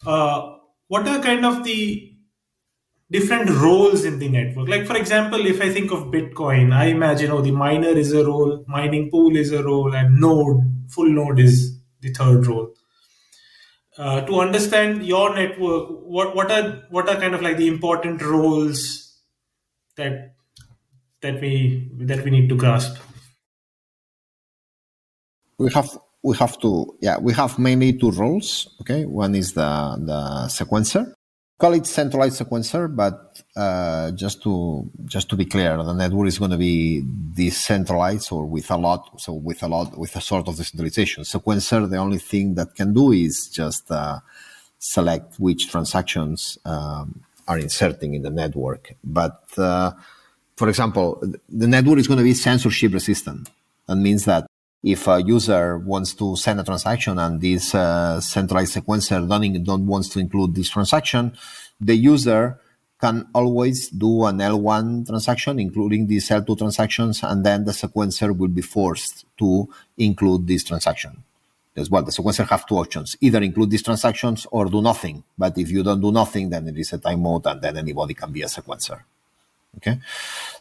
Uh, 0.05 0.55
what 0.87 1.05
are 1.07 1.19
kind 1.19 1.45
of 1.45 1.63
the 1.65 2.16
different 3.09 3.49
roles 3.49 4.03
in 4.03 4.19
the 4.19 4.29
network. 4.29 4.67
Like, 4.67 4.85
for 4.85 4.95
example, 4.95 5.45
if 5.45 5.61
I 5.61 5.71
think 5.71 5.91
of 5.91 6.05
Bitcoin, 6.05 6.73
I 6.73 6.85
imagine, 6.85 7.31
oh, 7.31 7.41
the 7.41 7.51
miner 7.51 7.89
is 7.89 8.13
a 8.13 8.25
role, 8.25 8.63
mining 8.67 9.09
pool 9.09 9.35
is 9.35 9.51
a 9.51 9.63
role, 9.63 9.95
and 9.95 10.19
node, 10.19 10.61
full 10.89 11.09
node 11.09 11.39
is 11.39 11.77
the 12.01 12.13
third 12.13 12.45
role. 12.47 12.73
Uh, 13.97 14.21
to 14.21 14.39
understand 14.39 15.03
your 15.03 15.33
network, 15.33 15.89
what, 15.89 16.35
what 16.35 16.51
are 16.51 16.83
what 16.91 17.09
are 17.09 17.15
kind 17.15 17.33
of 17.33 17.41
like 17.41 17.57
the 17.57 17.67
important 17.67 18.21
roles 18.21 19.19
that 19.95 20.35
that 21.21 21.41
we 21.41 21.89
that 22.01 22.23
we 22.23 22.29
need 22.29 22.47
to 22.47 22.55
grasp? 22.55 22.95
We 25.57 25.71
have 25.71 25.97
we 26.23 26.37
have 26.37 26.59
to 26.59 26.95
yeah 27.01 27.17
we 27.17 27.33
have 27.33 27.57
mainly 27.57 27.93
two 27.93 28.11
roles. 28.11 28.67
Okay, 28.81 29.05
one 29.05 29.33
is 29.33 29.53
the 29.53 29.97
the 30.05 30.47
sequencer, 30.47 31.13
call 31.57 31.73
it 31.73 31.87
centralized 31.87 32.39
sequencer, 32.39 32.93
but 32.93 33.41
uh, 33.55 34.11
just 34.11 34.43
to 34.43 34.89
just 35.05 35.29
to 35.29 35.35
be 35.35 35.45
clear, 35.45 35.77
the 35.77 35.93
network 35.93 36.27
is 36.27 36.39
going 36.39 36.51
to 36.51 36.57
be 36.57 37.03
decentralized 37.33 38.31
or 38.31 38.45
with 38.45 38.69
a 38.71 38.77
lot, 38.77 39.19
so 39.19 39.33
with 39.33 39.63
a 39.63 39.67
lot, 39.67 39.97
with 39.97 40.15
a 40.15 40.21
sort 40.21 40.47
of 40.47 40.55
decentralization. 40.55 41.23
Sequencer, 41.23 41.89
the 41.89 41.97
only 41.97 42.19
thing 42.19 42.55
that 42.55 42.75
can 42.75 42.93
do 42.93 43.11
is 43.11 43.49
just 43.49 43.89
uh, 43.91 44.19
select 44.79 45.39
which 45.39 45.69
transactions 45.69 46.57
um, 46.65 47.23
are 47.47 47.57
inserting 47.57 48.13
in 48.13 48.21
the 48.21 48.29
network. 48.29 48.95
But 49.03 49.41
uh, 49.57 49.91
for 50.55 50.69
example, 50.69 51.21
the 51.49 51.67
network 51.67 51.99
is 51.99 52.07
going 52.07 52.19
to 52.19 52.23
be 52.23 52.33
censorship 52.33 52.93
resistant. 52.93 53.49
That 53.87 53.95
means 53.95 54.25
that 54.25 54.46
if 54.83 55.07
a 55.07 55.21
user 55.21 55.77
wants 55.77 56.13
to 56.13 56.35
send 56.35 56.59
a 56.59 56.63
transaction 56.63 57.17
and 57.17 57.41
this 57.41 57.73
uh, 57.73 58.21
centralized 58.21 58.75
sequencer 58.75 59.27
don't, 59.27 59.63
don't 59.63 59.87
wants 59.87 60.09
to 60.09 60.19
include 60.19 60.55
this 60.55 60.69
transaction, 60.69 61.35
the 61.79 61.95
user 61.95 62.59
can 62.99 63.27
always 63.33 63.89
do 63.89 64.25
an 64.25 64.37
L1 64.37 65.05
transaction, 65.05 65.59
including 65.59 66.07
these 66.07 66.29
L2 66.29 66.57
transactions, 66.57 67.21
and 67.23 67.45
then 67.45 67.63
the 67.65 67.71
sequencer 67.71 68.35
will 68.35 68.47
be 68.47 68.61
forced 68.61 69.25
to 69.37 69.69
include 69.97 70.47
this 70.47 70.63
transaction. 70.63 71.23
As 71.75 71.91
well, 71.91 72.01
the 72.01 72.11
sequencer 72.11 72.47
have 72.47 72.65
two 72.65 72.77
options: 72.77 73.15
either 73.21 73.41
include 73.43 73.69
these 73.69 73.83
transactions 73.83 74.47
or 74.51 74.65
do 74.65 74.81
nothing. 74.81 75.23
But 75.37 75.57
if 75.59 75.69
you 75.69 75.83
don't 75.83 76.01
do 76.01 76.11
nothing, 76.11 76.49
then 76.49 76.67
it 76.67 76.77
is 76.77 76.91
a 76.93 76.97
time 76.97 77.21
mode, 77.21 77.45
and 77.45 77.61
then 77.61 77.77
anybody 77.77 78.15
can 78.15 78.31
be 78.31 78.41
a 78.41 78.47
sequencer. 78.47 79.01
Okay, 79.75 79.99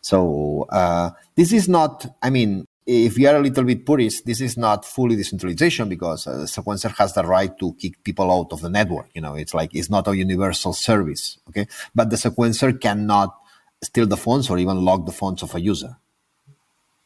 so 0.02 0.66
uh, 0.68 1.10
this 1.34 1.54
is 1.54 1.70
not. 1.70 2.06
I 2.22 2.28
mean, 2.28 2.66
if 2.86 3.18
you 3.18 3.28
are 3.28 3.36
a 3.36 3.40
little 3.40 3.64
bit 3.64 3.84
purist, 3.84 4.24
this 4.24 4.40
is 4.40 4.56
not 4.56 4.84
fully 4.84 5.16
decentralization 5.16 5.88
because 5.88 6.26
uh, 6.26 6.38
the 6.38 6.44
sequencer 6.44 6.94
has 6.96 7.14
the 7.14 7.24
right 7.24 7.58
to 7.58 7.74
kick 7.74 8.02
people 8.04 8.30
out 8.30 8.52
of 8.52 8.60
the 8.60 8.70
network. 8.70 9.08
You 9.12 9.22
know, 9.22 9.34
it's 9.34 9.52
like 9.52 9.74
it's 9.74 9.90
not 9.90 10.06
a 10.06 10.16
universal 10.16 10.72
service. 10.72 11.38
Okay, 11.48 11.66
but 11.94 12.10
the 12.10 12.16
sequencer 12.16 12.80
cannot 12.80 13.36
steal 13.82 14.06
the 14.06 14.16
funds 14.16 14.48
or 14.48 14.58
even 14.58 14.84
lock 14.84 15.04
the 15.04 15.12
funds 15.12 15.42
of 15.42 15.54
a 15.56 15.60
user. 15.60 15.96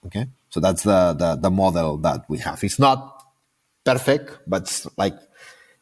Okay, 0.05 0.27
so 0.51 0.61
that's 0.61 0.83
the 0.83 1.15
the, 1.15 1.37
the 1.37 1.51
model 1.51 1.97
that 1.99 2.29
we 2.29 2.39
have. 2.39 2.63
It's 2.63 2.79
not 2.79 3.25
perfect, 3.83 4.39
but 4.47 4.63
it's 4.63 4.87
like 4.99 5.15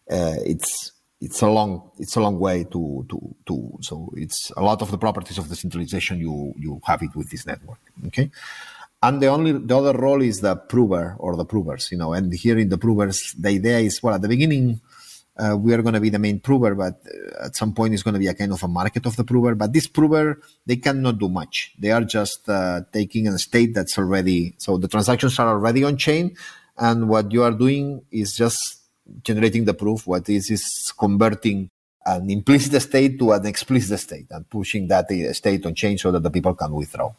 uh, 0.08 0.36
it's 0.46 0.92
it's 1.20 1.42
a 1.42 1.48
long 1.48 1.90
it's 1.98 2.14
a 2.14 2.20
long 2.20 2.38
way 2.38 2.62
to 2.62 3.04
to 3.08 3.34
to 3.46 3.78
so 3.80 4.12
it's 4.16 4.52
a 4.56 4.62
lot 4.62 4.80
of 4.80 4.92
the 4.92 4.98
properties 4.98 5.38
of 5.38 5.48
decentralization 5.48 6.20
you 6.20 6.54
you 6.56 6.80
have 6.84 7.02
it 7.02 7.16
with 7.16 7.28
this 7.30 7.44
network. 7.44 7.80
Okay 8.06 8.30
and 9.02 9.22
the 9.22 9.26
only 9.26 9.52
the 9.52 9.76
other 9.76 9.96
role 9.96 10.22
is 10.22 10.40
the 10.40 10.56
prover 10.56 11.14
or 11.18 11.36
the 11.36 11.44
provers 11.44 11.90
you 11.92 11.98
know 11.98 12.12
and 12.12 12.32
here 12.32 12.58
in 12.58 12.68
the 12.68 12.78
provers 12.78 13.32
the 13.38 13.48
idea 13.48 13.78
is 13.78 14.02
well 14.02 14.14
at 14.14 14.22
the 14.22 14.28
beginning 14.28 14.80
uh, 15.38 15.56
we 15.56 15.72
are 15.72 15.82
going 15.82 15.94
to 15.94 16.00
be 16.00 16.10
the 16.10 16.18
main 16.18 16.40
prover 16.40 16.74
but 16.74 17.00
uh, 17.06 17.46
at 17.46 17.56
some 17.56 17.72
point 17.72 17.94
it's 17.94 18.02
going 18.02 18.14
to 18.14 18.18
be 18.18 18.26
a 18.26 18.34
kind 18.34 18.52
of 18.52 18.62
a 18.62 18.68
market 18.68 19.06
of 19.06 19.14
the 19.14 19.24
prover. 19.24 19.54
But 19.54 19.72
this 19.72 19.86
prover 19.86 20.40
they 20.66 20.76
cannot 20.76 21.18
do 21.18 21.28
much. 21.28 21.74
They 21.78 21.92
are 21.92 22.02
just 22.02 22.48
uh, 22.48 22.82
taking 22.92 23.28
a 23.28 23.38
state 23.38 23.74
that's 23.74 23.96
already 23.98 24.54
so 24.58 24.78
the 24.78 24.88
transactions 24.88 25.38
are 25.38 25.48
already 25.48 25.84
on 25.84 25.96
chain 25.96 26.36
and 26.76 27.08
what 27.08 27.30
you 27.32 27.44
are 27.44 27.52
doing 27.52 28.02
is 28.10 28.34
just 28.34 28.80
generating 29.22 29.64
the 29.64 29.74
proof 29.74 30.06
what 30.06 30.28
is 30.28 30.50
is 30.50 30.92
converting 30.98 31.70
an 32.04 32.28
implicit 32.30 32.82
state 32.82 33.18
to 33.18 33.32
an 33.32 33.46
explicit 33.46 33.98
state 34.00 34.26
and 34.30 34.48
pushing 34.50 34.88
that 34.88 35.10
uh, 35.10 35.32
state 35.32 35.64
on 35.66 35.74
chain 35.74 35.96
so 35.96 36.10
that 36.10 36.22
the 36.22 36.30
people 36.30 36.54
can 36.54 36.72
withdraw 36.72 37.12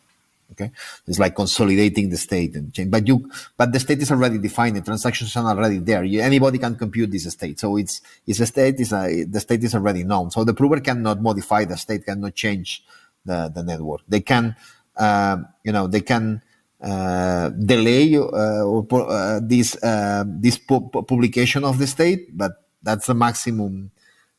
Okay, 0.60 0.72
it's 1.08 1.20
like 1.20 1.36
consolidating 1.36 2.10
the 2.10 2.18
state 2.18 2.56
and 2.56 2.74
change. 2.74 2.92
But 2.92 3.08
you, 3.08 3.32
but 3.58 3.72
the 3.72 3.80
state 3.80 4.02
is 4.02 4.12
already 4.12 4.40
defined. 4.40 4.76
The 4.76 4.82
transactions 4.82 5.36
are 5.38 5.46
already 5.46 5.80
there. 5.80 6.04
You, 6.04 6.22
anybody 6.22 6.58
can 6.58 6.76
compute 6.76 7.12
this 7.12 7.26
state. 7.32 7.60
So 7.60 7.78
it's 7.78 8.02
it's 8.28 8.42
a 8.42 8.46
state 8.46 8.80
is 8.80 8.92
a, 8.94 9.24
the 9.24 9.40
state 9.40 9.64
is 9.64 9.76
already 9.76 10.04
known. 10.04 10.32
So 10.32 10.44
the 10.44 10.54
prover 10.54 10.82
cannot 10.82 11.22
modify 11.22 11.66
the 11.66 11.78
state, 11.78 12.06
cannot 12.06 12.36
change 12.36 12.84
the 13.26 13.52
the 13.54 13.64
network. 13.64 14.02
They 14.10 14.22
can, 14.22 14.56
uh, 14.98 15.38
you 15.64 15.72
know, 15.72 15.88
they 15.88 16.02
can. 16.02 16.42
Uh, 16.82 17.50
delay 17.50 18.16
uh, 18.16 18.24
uh, 18.24 19.40
this 19.44 19.76
uh, 19.84 20.24
this 20.28 20.58
pu- 20.58 20.90
publication 20.90 21.66
of 21.66 21.78
the 21.78 21.86
state, 21.86 22.38
but 22.38 22.54
that's 22.82 23.08
the 23.08 23.14
maximum 23.14 23.92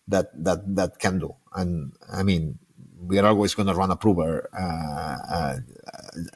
that 0.09 0.33
that 0.35 0.61
that 0.75 0.99
can 0.99 1.19
do. 1.19 1.35
And 1.55 1.93
I 2.13 2.23
mean, 2.23 2.59
we 3.11 3.19
are 3.19 3.27
always 3.27 3.55
going 3.55 3.67
to 3.67 3.75
run 3.75 3.91
a 3.91 3.97
prover, 3.97 4.49
uh, 4.57 5.17
uh, 5.37 5.57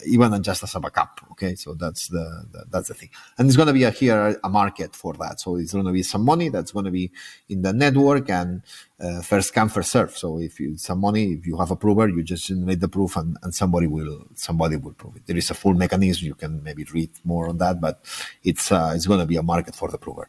even 0.05 0.43
just 0.43 0.65
as 0.65 0.75
a 0.75 0.81
backup. 0.81 1.21
Okay, 1.33 1.55
so 1.55 1.75
that's 1.75 2.09
the, 2.09 2.27
the 2.53 2.65
that's 2.69 2.89
the 2.89 2.95
thing, 2.95 3.11
and 3.39 3.47
it's 3.47 3.57
going 3.57 3.69
to 3.69 3.73
be 3.73 3.85
a, 3.85 3.91
here 3.91 4.39
a 4.43 4.49
market 4.49 4.95
for 4.97 5.15
that. 5.15 5.41
So 5.41 5.57
it's 5.57 5.73
going 5.73 5.87
to 5.87 5.93
be 5.93 6.03
some 6.03 6.25
money 6.25 6.49
that's 6.49 6.73
going 6.73 6.87
to 6.87 6.91
be 6.91 7.13
in 7.49 7.63
the 7.63 7.73
network 7.73 8.29
and 8.29 8.63
uh, 9.01 9.23
first 9.23 9.55
come 9.55 9.69
first 9.69 9.93
serve. 9.93 10.17
So 10.19 10.41
if 10.41 10.59
you 10.59 10.77
some 10.77 10.99
money, 10.99 11.35
if 11.35 11.47
you 11.47 11.57
have 11.59 11.71
a 11.71 11.77
prover, 11.77 12.09
you 12.09 12.23
just 12.25 12.49
generate 12.49 12.81
the 12.81 12.89
proof, 12.89 13.17
and, 13.17 13.39
and 13.43 13.55
somebody 13.55 13.87
will 13.87 14.27
somebody 14.35 14.77
will 14.77 14.95
prove 14.95 15.17
it. 15.17 15.27
There 15.27 15.37
is 15.37 15.51
a 15.51 15.55
full 15.55 15.75
mechanism. 15.75 16.27
You 16.27 16.35
can 16.35 16.63
maybe 16.65 16.85
read 16.93 17.11
more 17.25 17.49
on 17.49 17.59
that, 17.59 17.81
but 17.81 18.05
it's 18.43 18.73
it's 18.73 19.07
going 19.07 19.21
to 19.21 19.27
be 19.27 19.37
a 19.37 19.43
market 19.43 19.77
for 19.77 19.89
the 19.89 19.99
prover 19.99 20.29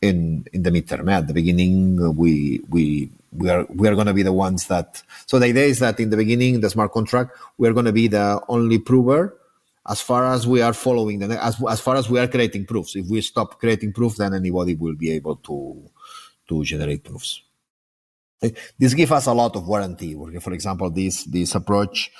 in 0.00 0.46
in 0.52 0.62
the 0.62 0.70
midterm. 0.70 1.10
At 1.10 1.26
the 1.26 1.34
beginning, 1.34 2.16
we 2.16 2.60
we 2.68 3.10
we 3.32 3.48
are 3.48 3.66
we 3.70 3.88
are 3.88 3.94
going 3.94 4.06
to 4.06 4.14
be 4.14 4.22
the 4.22 4.32
ones 4.32 4.66
that. 4.66 5.02
So 5.26 5.38
the 5.38 5.46
idea 5.46 5.64
is 5.64 5.78
that 5.78 5.98
in 6.00 6.10
the 6.10 6.16
beginning, 6.16 6.60
the 6.60 6.70
smart 6.70 6.92
contract, 6.92 7.36
we 7.58 7.68
are 7.68 7.72
going 7.72 7.86
to 7.86 7.92
be 7.92 8.08
the 8.08 8.40
only 8.48 8.78
prover 8.78 9.38
as 9.88 10.00
far 10.00 10.32
as 10.32 10.46
we 10.46 10.62
are 10.62 10.72
following 10.72 11.18
the 11.18 11.42
as 11.42 11.62
as 11.68 11.80
far 11.80 11.96
as 11.96 12.08
we 12.08 12.18
are 12.18 12.28
creating 12.28 12.66
proofs. 12.66 12.94
If 12.94 13.08
we 13.08 13.20
stop 13.20 13.58
creating 13.58 13.92
proofs, 13.92 14.18
then 14.18 14.34
anybody 14.34 14.74
will 14.74 14.94
be 14.94 15.10
able 15.12 15.36
to 15.36 15.90
to 16.48 16.64
generate 16.64 17.04
proofs. 17.04 17.42
This 18.78 18.94
gives 18.94 19.12
us 19.12 19.26
a 19.26 19.32
lot 19.32 19.54
of 19.56 19.66
warranty. 19.66 20.14
For 20.40 20.52
example, 20.52 20.90
this 20.90 21.24
this 21.24 21.54
approach 21.54 22.10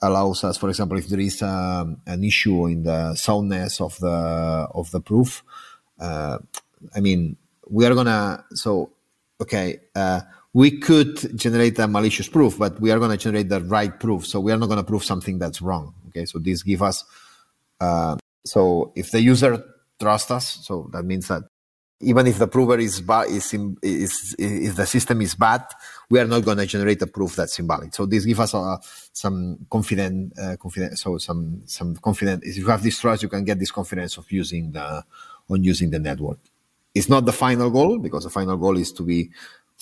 allows 0.00 0.42
us, 0.44 0.56
for 0.56 0.68
example, 0.68 0.98
if 0.98 1.08
there 1.08 1.20
is 1.20 1.42
um, 1.42 2.00
an 2.06 2.24
issue 2.24 2.66
in 2.66 2.82
the 2.82 3.14
soundness 3.14 3.80
of 3.80 3.98
the 3.98 4.68
of 4.74 4.90
the 4.90 5.00
proof, 5.00 5.44
uh, 6.00 6.38
I 6.94 7.00
mean, 7.00 7.36
we 7.68 7.86
are 7.86 7.94
gonna 7.94 8.44
so 8.54 8.90
okay. 9.40 9.80
Uh, 9.94 10.20
we 10.54 10.78
could 10.78 11.36
generate 11.36 11.78
a 11.78 11.88
malicious 11.88 12.28
proof, 12.28 12.58
but 12.58 12.80
we 12.80 12.90
are 12.90 12.98
going 12.98 13.10
to 13.10 13.16
generate 13.16 13.48
the 13.48 13.60
right 13.62 13.98
proof. 13.98 14.26
So 14.26 14.40
we 14.40 14.52
are 14.52 14.58
not 14.58 14.66
going 14.66 14.78
to 14.78 14.84
prove 14.84 15.04
something 15.04 15.38
that's 15.38 15.62
wrong. 15.62 15.94
Okay, 16.08 16.26
so 16.26 16.38
this 16.38 16.62
give 16.62 16.82
us. 16.82 17.04
Uh, 17.80 18.16
so 18.44 18.92
if 18.94 19.10
the 19.10 19.20
user 19.20 19.64
trusts 19.98 20.30
us, 20.30 20.58
so 20.62 20.90
that 20.92 21.04
means 21.04 21.28
that 21.28 21.44
even 22.02 22.26
if 22.26 22.38
the 22.38 22.48
prover 22.48 22.78
is 22.78 23.00
bad, 23.00 23.28
is, 23.28 23.54
in, 23.54 23.76
is 23.80 24.34
if 24.38 24.74
the 24.74 24.84
system 24.84 25.22
is 25.22 25.34
bad, 25.36 25.64
we 26.10 26.18
are 26.18 26.26
not 26.26 26.44
going 26.44 26.58
to 26.58 26.66
generate 26.66 27.00
a 27.00 27.06
proof 27.06 27.36
that's 27.36 27.58
invalid. 27.58 27.94
So 27.94 28.06
this 28.06 28.24
gives 28.24 28.40
us 28.40 28.54
uh, 28.54 28.76
some 29.12 29.66
confident, 29.70 30.36
uh, 30.38 30.56
confident. 30.56 30.98
So 30.98 31.18
some 31.18 31.62
some 31.66 31.96
confident. 31.96 32.42
If 32.44 32.58
you 32.58 32.66
have 32.66 32.82
this 32.82 32.98
trust, 32.98 33.22
you 33.22 33.28
can 33.28 33.44
get 33.44 33.58
this 33.58 33.70
confidence 33.70 34.18
of 34.18 34.30
using 34.30 34.72
the 34.72 35.04
on 35.48 35.62
using 35.62 35.90
the 35.90 36.00
network. 36.00 36.38
It's 36.94 37.08
not 37.08 37.24
the 37.24 37.32
final 37.32 37.70
goal 37.70 37.98
because 37.98 38.24
the 38.24 38.30
final 38.30 38.56
goal 38.56 38.76
is 38.76 38.92
to 38.92 39.02
be 39.02 39.30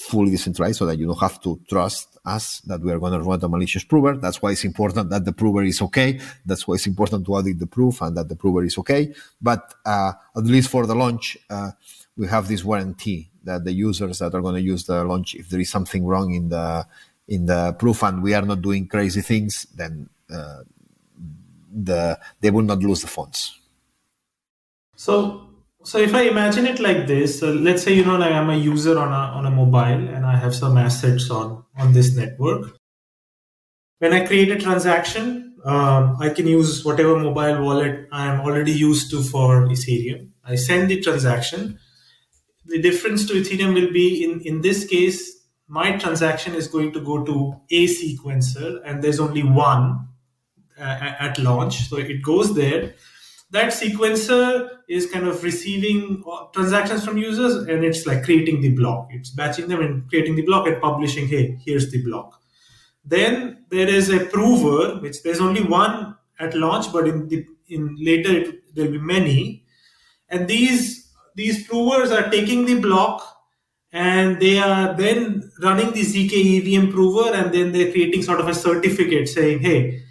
fully 0.00 0.30
decentralized 0.30 0.78
so 0.78 0.86
that 0.86 0.98
you 0.98 1.06
don't 1.06 1.20
have 1.20 1.40
to 1.42 1.60
trust 1.68 2.18
us 2.24 2.60
that 2.60 2.80
we 2.80 2.92
are 2.92 2.98
going 2.98 3.12
to 3.12 3.20
run 3.20 3.42
a 3.42 3.48
malicious 3.48 3.84
prover. 3.84 4.16
That's 4.16 4.40
why 4.40 4.52
it's 4.52 4.64
important 4.64 5.10
that 5.10 5.24
the 5.24 5.32
prover 5.32 5.62
is 5.62 5.82
okay. 5.82 6.18
That's 6.44 6.66
why 6.66 6.74
it's 6.74 6.86
important 6.86 7.26
to 7.26 7.34
audit 7.34 7.58
the 7.58 7.66
proof 7.66 8.00
and 8.02 8.16
that 8.16 8.28
the 8.28 8.36
prover 8.36 8.64
is 8.64 8.78
okay. 8.78 9.12
But 9.40 9.74
uh, 9.84 10.12
at 10.36 10.44
least 10.44 10.70
for 10.70 10.86
the 10.86 10.94
launch, 10.94 11.36
uh, 11.48 11.72
we 12.16 12.26
have 12.28 12.48
this 12.48 12.64
warranty 12.64 13.30
that 13.44 13.64
the 13.64 13.72
users 13.72 14.18
that 14.18 14.34
are 14.34 14.40
going 14.40 14.56
to 14.56 14.60
use 14.60 14.84
the 14.84 15.04
launch, 15.04 15.34
if 15.34 15.48
there 15.48 15.60
is 15.60 15.70
something 15.70 16.04
wrong 16.04 16.34
in 16.34 16.48
the 16.48 16.86
in 17.28 17.46
the 17.46 17.72
proof 17.78 18.02
and 18.02 18.22
we 18.22 18.34
are 18.34 18.42
not 18.42 18.60
doing 18.60 18.86
crazy 18.88 19.20
things, 19.20 19.66
then 19.76 20.08
uh, 20.32 20.62
the 21.72 22.18
they 22.40 22.50
will 22.50 22.62
not 22.62 22.80
lose 22.80 23.02
the 23.02 23.06
funds. 23.08 23.58
So 24.96 25.49
so 25.84 25.98
if 25.98 26.14
I 26.14 26.22
imagine 26.22 26.66
it 26.66 26.78
like 26.78 27.06
this, 27.06 27.42
let's 27.42 27.82
say 27.82 27.94
you 27.94 28.04
know 28.04 28.16
like 28.16 28.32
I'm 28.32 28.50
a 28.50 28.56
user 28.56 28.98
on 28.98 29.08
a 29.08 29.38
on 29.38 29.46
a 29.46 29.50
mobile 29.50 30.08
and 30.14 30.26
I 30.26 30.36
have 30.36 30.54
some 30.54 30.76
assets 30.76 31.30
on 31.30 31.64
on 31.76 31.92
this 31.92 32.14
network. 32.14 32.76
When 33.98 34.12
I 34.12 34.26
create 34.26 34.50
a 34.50 34.58
transaction, 34.58 35.56
um, 35.64 36.16
I 36.20 36.30
can 36.30 36.46
use 36.46 36.84
whatever 36.84 37.18
mobile 37.18 37.62
wallet 37.62 38.08
I 38.12 38.26
am 38.26 38.40
already 38.40 38.72
used 38.72 39.10
to 39.10 39.22
for 39.22 39.66
Ethereum. 39.66 40.30
I 40.44 40.54
send 40.56 40.90
the 40.90 41.00
transaction. 41.00 41.78
The 42.66 42.80
difference 42.80 43.26
to 43.26 43.34
Ethereum 43.34 43.74
will 43.74 43.92
be 43.92 44.24
in 44.24 44.40
in 44.42 44.60
this 44.62 44.86
case 44.86 45.40
my 45.70 45.96
transaction 45.96 46.56
is 46.56 46.66
going 46.66 46.92
to 46.92 47.00
go 47.00 47.24
to 47.24 47.60
a 47.70 47.86
sequencer 47.86 48.80
and 48.84 49.02
there's 49.02 49.20
only 49.20 49.44
one 49.44 50.08
uh, 50.76 51.14
at 51.20 51.38
launch. 51.38 51.88
So 51.88 51.96
it 51.96 52.22
goes 52.22 52.54
there. 52.56 52.94
That 53.50 53.72
sequencer 53.72 54.68
is 54.88 55.10
kind 55.10 55.26
of 55.26 55.42
receiving 55.42 56.22
uh, 56.30 56.46
transactions 56.54 57.04
from 57.04 57.18
users 57.18 57.66
and 57.68 57.84
it's 57.84 58.06
like 58.06 58.24
creating 58.24 58.60
the 58.60 58.74
block. 58.74 59.08
It's 59.10 59.30
batching 59.30 59.68
them 59.68 59.80
and 59.80 60.08
creating 60.08 60.36
the 60.36 60.42
block 60.42 60.68
and 60.68 60.80
publishing, 60.80 61.26
hey, 61.26 61.58
here's 61.64 61.90
the 61.90 62.02
block. 62.04 62.40
Then 63.04 63.64
there 63.70 63.88
is 63.88 64.08
a 64.10 64.26
prover, 64.26 65.00
which 65.00 65.22
there's 65.22 65.40
only 65.40 65.62
one 65.62 66.16
at 66.38 66.54
launch, 66.54 66.92
but 66.92 67.08
in 67.08 67.28
the 67.28 67.46
in 67.68 67.96
later 67.98 68.36
it, 68.36 68.74
there'll 68.74 68.92
be 68.92 68.98
many. 68.98 69.64
And 70.28 70.46
these 70.46 71.12
these 71.34 71.66
provers 71.66 72.10
are 72.10 72.30
taking 72.30 72.66
the 72.66 72.80
block 72.80 73.22
and 73.92 74.40
they 74.40 74.58
are 74.58 74.94
then 74.94 75.50
running 75.60 75.92
the 75.92 76.02
zk 76.02 76.32
EVM 76.32 76.92
prover 76.92 77.34
and 77.34 77.52
then 77.52 77.72
they're 77.72 77.90
creating 77.90 78.22
sort 78.22 78.40
of 78.40 78.48
a 78.48 78.54
certificate 78.54 79.28
saying, 79.28 79.60
hey, 79.60 80.02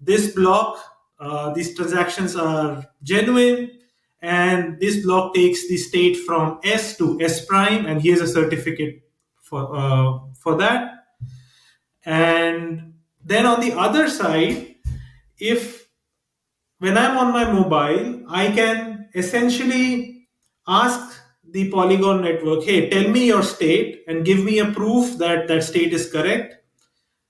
this 0.00 0.34
block, 0.34 0.78
uh, 1.22 1.54
these 1.54 1.76
transactions 1.76 2.34
are 2.34 2.84
genuine, 3.04 3.70
and 4.20 4.80
this 4.80 5.04
block 5.04 5.34
takes 5.34 5.68
the 5.68 5.76
state 5.76 6.16
from 6.26 6.58
S 6.64 6.96
to 6.96 7.20
S 7.20 7.46
prime, 7.46 7.86
and 7.86 8.02
here's 8.02 8.20
a 8.20 8.26
certificate 8.26 9.02
for 9.40 9.70
uh, 9.70 10.18
for 10.34 10.56
that. 10.56 11.06
And 12.04 12.94
then 13.24 13.46
on 13.46 13.60
the 13.60 13.72
other 13.78 14.10
side, 14.10 14.74
if 15.38 15.86
when 16.78 16.98
I'm 16.98 17.16
on 17.16 17.32
my 17.32 17.46
mobile, 17.52 18.26
I 18.28 18.50
can 18.50 19.08
essentially 19.14 20.26
ask 20.66 21.20
the 21.48 21.70
Polygon 21.70 22.22
network, 22.22 22.64
hey, 22.64 22.90
tell 22.90 23.08
me 23.08 23.26
your 23.26 23.44
state 23.44 24.02
and 24.08 24.24
give 24.24 24.42
me 24.42 24.58
a 24.58 24.72
proof 24.72 25.18
that 25.18 25.46
that 25.46 25.62
state 25.62 25.92
is 25.92 26.10
correct. 26.10 26.56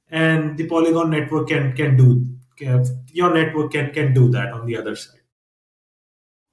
And 0.09 0.57
the 0.57 0.67
Polygon 0.67 1.11
network 1.11 1.49
can 1.49 1.77
can 1.77 1.97
do 1.97 2.32
your 2.61 3.35
network 3.35 3.73
can 3.73 3.93
can 3.93 4.13
do 4.13 4.29
that 4.31 4.53
on 4.53 4.67
the 4.67 4.77
other 4.77 4.97
side. 4.97 5.21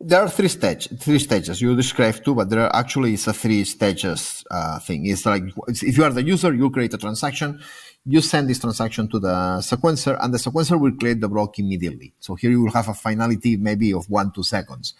There 0.02 0.22
are 0.22 0.30
three 0.30 0.48
stages 0.48 0.88
three 1.02 1.20
stages. 1.20 1.62
You 1.62 1.76
described 1.76 2.24
two 2.24 2.36
but 2.36 2.50
there 2.50 2.62
are 2.62 2.76
actually 2.76 3.14
it's 3.14 3.28
a 3.28 3.34
three 3.34 3.64
stages 3.64 4.44
uh, 4.50 4.80
thing. 4.80 5.06
It's 5.06 5.26
like 5.26 5.44
if 5.68 5.98
you 5.98 6.04
are 6.04 6.12
the 6.12 6.24
user 6.24 6.54
you 6.54 6.70
create 6.70 6.94
a 6.94 6.98
transaction. 6.98 7.62
You 8.06 8.22
send 8.22 8.50
this 8.50 8.60
transaction 8.60 9.10
to 9.10 9.20
the 9.20 9.60
sequencer 9.60 10.18
and 10.22 10.34
the 10.34 10.38
sequencer 10.38 10.80
will 10.80 10.94
create 10.94 11.20
the 11.20 11.28
block 11.28 11.60
immediately. 11.60 12.14
So 12.20 12.36
here 12.36 12.50
you 12.50 12.64
will 12.64 12.72
have 12.72 12.88
a 12.88 12.94
finality 12.94 13.58
maybe 13.58 13.94
of 13.94 14.10
one 14.10 14.32
two 14.32 14.44
seconds. 14.44 14.94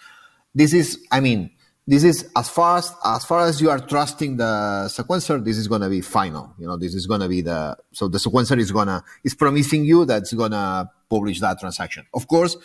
This 0.54 0.74
is 0.74 1.00
i 1.12 1.20
mean 1.20 1.52
this 1.90 2.04
is 2.04 2.30
as 2.36 2.48
far 2.48 2.78
as, 2.78 2.94
as 3.04 3.26
far 3.26 3.42
as 3.48 3.60
you 3.60 3.70
are 3.72 3.80
trusting 3.80 4.38
the 4.38 4.86
sequencer 4.96 5.44
this 5.44 5.58
is 5.58 5.68
going 5.68 5.82
to 5.82 5.90
be 5.90 6.02
final. 6.02 6.54
You 6.60 6.68
know 6.68 6.78
this 6.78 6.94
is 6.94 7.08
going 7.08 7.22
to 7.22 7.28
be 7.28 7.42
the 7.42 7.76
so 7.92 8.08
the 8.08 8.20
sequencer 8.20 8.60
is 8.60 8.72
going 8.72 8.88
to 8.88 9.04
is 9.24 9.34
promising 9.34 9.86
you 9.86 10.06
that 10.06 10.22
it's 10.22 10.34
going 10.34 10.52
to 10.52 10.88
publish 11.10 11.40
that 11.40 11.60
transaction. 11.60 12.06
Of 12.14 12.28
course 12.28 12.58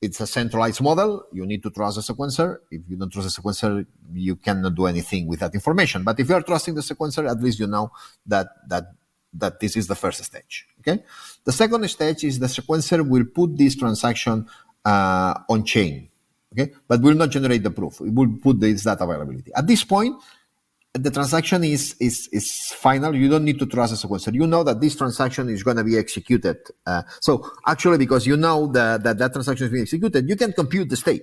it's 0.00 0.20
a 0.20 0.26
centralized 0.26 0.80
model. 0.80 1.24
You 1.32 1.46
need 1.46 1.64
to 1.64 1.70
trust 1.70 1.96
the 1.96 2.14
sequencer. 2.14 2.58
If 2.70 2.82
you 2.88 2.96
don't 2.96 3.10
trust 3.10 3.34
the 3.34 3.42
sequencer 3.42 3.86
you 4.12 4.36
cannot 4.36 4.76
do 4.76 4.86
anything 4.86 5.26
with 5.26 5.40
that 5.40 5.52
information. 5.52 6.04
But 6.04 6.20
if 6.20 6.28
you 6.28 6.36
are 6.36 6.42
trusting 6.42 6.76
the 6.76 6.82
sequencer 6.82 7.28
at 7.28 7.42
least 7.42 7.58
you 7.58 7.66
know 7.66 7.90
that 8.26 8.46
that 8.68 8.84
that 9.34 9.58
this 9.58 9.76
is 9.76 9.88
the 9.88 9.96
first 9.96 10.22
stage 10.22 10.66
okay? 10.78 11.02
The 11.44 11.52
second 11.52 11.88
stage 11.88 12.22
is 12.22 12.38
the 12.38 12.46
sequencer 12.46 13.06
will 13.06 13.24
put 13.24 13.58
this 13.58 13.74
transaction 13.74 14.46
uh, 14.84 15.34
on 15.48 15.64
chain 15.64 16.09
okay? 16.52 16.72
But 16.86 17.00
will 17.02 17.14
not 17.14 17.30
generate 17.30 17.62
the 17.62 17.70
proof. 17.70 18.00
It 18.00 18.12
will 18.12 18.28
put 18.42 18.60
this 18.60 18.84
data 18.84 19.04
availability. 19.04 19.52
At 19.54 19.66
this 19.66 19.84
point 19.84 20.16
the 20.92 21.10
transaction 21.10 21.62
is 21.62 21.94
is 22.00 22.28
is 22.32 22.72
final. 22.74 23.14
You 23.14 23.28
don't 23.28 23.44
need 23.44 23.58
to 23.60 23.66
trust 23.66 24.00
the 24.00 24.08
sequencer 24.08 24.34
you 24.34 24.46
know 24.46 24.64
that 24.64 24.80
this 24.80 24.96
transaction 24.96 25.48
is 25.48 25.62
going 25.62 25.76
to 25.76 25.84
be 25.84 25.96
executed 25.96 26.58
uh, 26.84 27.02
so 27.20 27.48
actually 27.66 27.98
because 27.98 28.26
you 28.26 28.36
know 28.36 28.66
that, 28.68 29.02
that 29.04 29.18
that 29.18 29.32
transaction 29.32 29.66
is 29.66 29.72
being 29.72 29.82
executed 29.82 30.28
you 30.28 30.36
can 30.36 30.52
compute 30.52 30.88
the 30.88 30.96
state. 30.96 31.22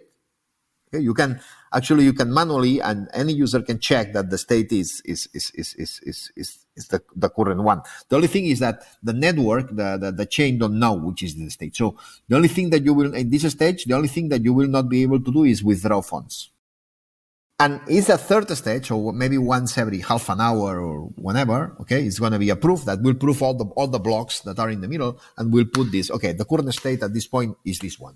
Okay? 0.87 1.03
you 1.03 1.13
can 1.13 1.41
actually 1.73 2.05
you 2.05 2.13
can 2.13 2.33
manually 2.33 2.81
and 2.81 3.09
any 3.13 3.33
user 3.33 3.61
can 3.61 3.77
check 3.79 4.13
that 4.13 4.29
the 4.29 4.37
state 4.37 4.71
is 4.71 5.01
is 5.03 5.27
is 5.33 5.51
is 5.53 5.73
is 5.75 5.99
is, 6.03 6.31
is, 6.37 6.65
is 6.77 6.87
the, 6.87 7.01
the 7.15 7.29
current 7.29 7.61
one. 7.61 7.81
The 8.07 8.15
only 8.15 8.27
thing 8.27 8.45
is 8.45 8.59
that 8.59 8.83
the 9.03 9.13
network 9.13 9.69
the, 9.69 9.97
the 9.97 10.11
the 10.11 10.25
chain 10.25 10.57
don't 10.57 10.79
know 10.79 10.93
which 10.93 11.23
is 11.23 11.35
the 11.35 11.49
state. 11.49 11.75
So 11.75 11.97
the 12.27 12.35
only 12.35 12.47
thing 12.47 12.69
that 12.69 12.83
you 12.83 12.93
will 12.93 13.13
in 13.13 13.29
this 13.29 13.49
stage 13.51 13.85
the 13.85 13.95
only 13.95 14.07
thing 14.07 14.29
that 14.29 14.43
you 14.43 14.53
will 14.53 14.67
not 14.67 14.87
be 14.89 15.01
able 15.03 15.19
to 15.19 15.31
do 15.31 15.43
is 15.43 15.63
withdraw 15.63 16.01
funds. 16.01 16.51
And 17.59 17.81
it's 17.87 18.09
a 18.09 18.19
third 18.19 18.49
stage 18.55 18.91
or 18.91 19.11
maybe 19.11 19.39
once 19.39 19.77
every 19.79 20.01
half 20.01 20.29
an 20.29 20.39
hour 20.39 20.79
or 20.79 21.09
whenever 21.15 21.75
okay 21.81 22.03
it's 22.03 22.19
going 22.19 22.33
to 22.33 22.39
be 22.39 22.51
a 22.51 22.55
proof 22.55 22.85
that 22.85 23.01
will 23.01 23.15
prove 23.15 23.41
all 23.41 23.55
the 23.55 23.65
all 23.65 23.87
the 23.87 23.99
blocks 23.99 24.41
that 24.41 24.59
are 24.59 24.69
in 24.69 24.81
the 24.81 24.87
middle 24.87 25.19
and 25.37 25.51
we'll 25.51 25.65
put 25.65 25.91
this 25.91 26.11
okay 26.11 26.33
the 26.33 26.45
current 26.45 26.71
state 26.73 27.01
at 27.01 27.13
this 27.13 27.25
point 27.25 27.57
is 27.65 27.79
this 27.79 27.99
one 27.99 28.15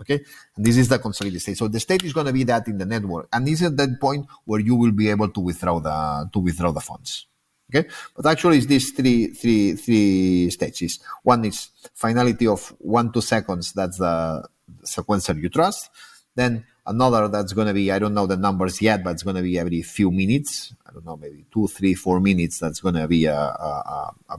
Okay, 0.00 0.20
and 0.56 0.66
this 0.66 0.76
is 0.76 0.88
the 0.88 0.98
consolidated 0.98 1.40
state. 1.40 1.56
So 1.56 1.68
the 1.68 1.78
state 1.78 2.02
is 2.02 2.12
going 2.12 2.26
to 2.26 2.32
be 2.32 2.42
that 2.44 2.66
in 2.66 2.78
the 2.78 2.84
network, 2.84 3.28
and 3.32 3.46
this 3.46 3.62
is 3.62 3.74
that 3.74 4.00
point 4.00 4.26
where 4.44 4.60
you 4.60 4.74
will 4.74 4.90
be 4.90 5.08
able 5.08 5.28
to 5.28 5.40
withdraw 5.40 5.78
the 5.78 6.28
to 6.32 6.40
withdraw 6.40 6.72
the 6.72 6.80
funds. 6.80 7.26
Okay, 7.72 7.88
but 8.14 8.26
actually, 8.26 8.58
it's 8.58 8.66
these 8.66 8.90
three 8.92 9.28
three 9.28 9.74
three 9.74 10.50
stages. 10.50 11.00
One 11.22 11.44
is 11.44 11.70
finality 11.94 12.46
of 12.46 12.68
one 12.78 13.10
two 13.10 13.22
seconds. 13.22 13.72
That's 13.72 13.98
the 13.98 14.46
sequencer 14.84 15.40
you 15.40 15.48
trust. 15.48 15.90
Then 16.34 16.64
another 16.86 17.28
that's 17.28 17.52
going 17.52 17.68
to 17.68 17.74
be 17.74 17.90
I 17.90 17.98
don't 17.98 18.14
know 18.14 18.26
the 18.26 18.36
numbers 18.36 18.82
yet, 18.82 19.02
but 19.02 19.10
it's 19.10 19.22
going 19.22 19.36
to 19.36 19.42
be 19.42 19.58
every 19.58 19.82
few 19.82 20.10
minutes. 20.10 20.74
I 20.86 20.92
don't 20.92 21.06
know, 21.06 21.16
maybe 21.16 21.46
two, 21.52 21.66
three, 21.66 21.94
four 21.94 22.20
minutes. 22.20 22.58
That's 22.58 22.80
going 22.80 22.96
to 22.96 23.08
be 23.08 23.24
a, 23.24 23.34
a, 23.34 24.14
a, 24.28 24.38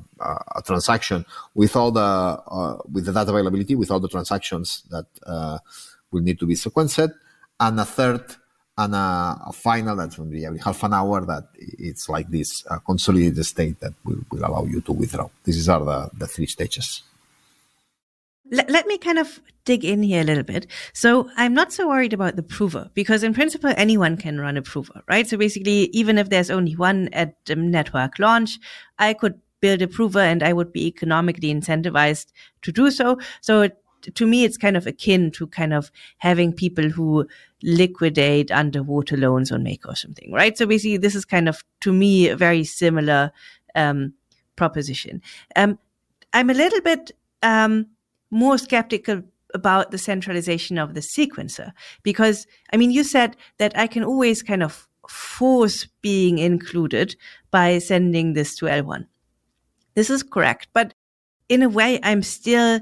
a, 0.56 0.62
transaction 0.62 1.26
with 1.54 1.76
all 1.76 1.92
the 1.92 2.02
uh, 2.02 2.78
with 2.92 3.06
the 3.06 3.12
data 3.12 3.32
availability, 3.32 3.76
with 3.76 3.92
all 3.92 4.00
the 4.00 4.08
transactions 4.08 4.84
that 4.92 5.08
uh, 5.26 5.58
will 6.12 6.22
need 6.22 6.40
to 6.40 6.46
be 6.46 6.56
sequenced, 6.56 7.12
and 7.60 7.80
a 7.80 7.86
third 7.86 8.36
and 8.78 8.94
a, 8.94 9.52
final 9.54 9.96
that's 9.96 10.18
going 10.18 10.30
to 10.30 10.36
be 10.36 10.46
every 10.46 10.60
half 10.60 10.84
an 10.84 10.94
hour. 10.94 11.26
That 11.26 11.48
it's 11.58 12.10
like 12.10 12.30
this 12.30 12.64
consolidated 12.86 13.46
state 13.46 13.80
that 13.80 13.94
will, 14.04 14.20
will 14.32 14.46
allow 14.46 14.66
you 14.66 14.82
to 14.82 14.92
withdraw. 14.92 15.30
These 15.44 15.70
are 15.70 15.84
the, 15.84 16.10
the 16.18 16.28
three 16.28 16.48
stages. 16.48 17.04
Let, 18.52 18.70
let 18.70 18.86
me 18.86 18.98
kind 18.98 19.18
of 19.18 19.40
dig 19.64 19.84
in 19.84 20.04
here 20.04 20.22
a 20.22 20.24
little 20.24 20.44
bit. 20.44 20.68
So 20.94 21.30
I'm 21.36 21.54
not 21.54 21.74
so 21.74 21.88
worried 21.88 22.14
about 22.14 22.36
the 22.36 22.44
prover 22.44 22.92
because 22.94 23.24
in 23.24 23.34
principle, 23.34 23.74
anyone 23.76 24.18
can 24.18 24.40
run 24.40 24.58
a 24.58 24.62
prover, 24.62 25.02
right? 25.10 25.28
So 25.28 25.38
basically, 25.38 25.90
even 25.94 26.18
if 26.18 26.30
there's 26.30 26.52
only 26.52 26.76
one 26.76 27.10
at 27.12 27.36
network 27.50 28.20
launch, 28.20 28.60
I 29.00 29.14
could 29.14 29.42
build 29.62 29.82
a 29.82 29.88
prover 29.88 30.20
and 30.20 30.44
I 30.44 30.54
would 30.54 30.72
be 30.72 30.86
economically 30.86 31.52
incentivized 31.52 32.28
to 32.62 32.72
do 32.72 32.92
so. 32.92 33.18
So 33.42 33.70
to 34.14 34.28
me, 34.28 34.44
it's 34.44 34.58
kind 34.58 34.78
of 34.78 34.88
akin 34.88 35.32
to 35.32 35.48
kind 35.48 35.74
of 35.74 35.92
having 36.18 36.54
people 36.54 36.90
who 36.90 37.28
liquidate 37.64 38.52
underwater 38.52 39.18
loans 39.18 39.52
on 39.52 39.64
Make 39.64 39.88
or 39.88 39.96
something, 39.96 40.32
right? 40.32 40.58
So 40.58 40.66
basically, 40.66 40.98
this 40.98 41.16
is 41.16 41.26
kind 41.26 41.50
of, 41.50 41.64
to 41.82 41.92
me, 41.92 42.30
a 42.30 42.36
very 42.36 42.64
similar 42.64 43.32
um, 43.76 44.14
proposition. 44.56 45.22
Um, 45.56 45.80
I'm 46.34 46.50
a 46.50 46.54
little 46.54 46.82
bit 46.82 47.12
um, 47.44 47.88
more 48.32 48.58
skeptical 48.58 49.24
about 49.54 49.92
the 49.92 49.98
centralization 49.98 50.78
of 50.78 50.94
the 50.94 51.00
sequencer 51.00 51.72
because 52.04 52.46
i 52.74 52.78
mean 52.78 52.92
you 52.92 53.04
said 53.04 53.38
that 53.58 53.76
i 53.78 53.88
can 53.88 54.04
always 54.04 54.44
kind 54.44 54.62
of 54.62 54.88
force 55.08 55.88
being 56.02 56.38
included 56.40 57.16
by 57.52 57.78
sending 57.80 58.34
this 58.34 58.56
to 58.56 58.66
l1 58.66 59.06
this 59.94 60.10
is 60.10 60.24
correct 60.24 60.68
but 60.74 60.94
in 61.48 61.64
a 61.64 61.70
way 61.70 62.00
i'm 62.04 62.22
still 62.22 62.82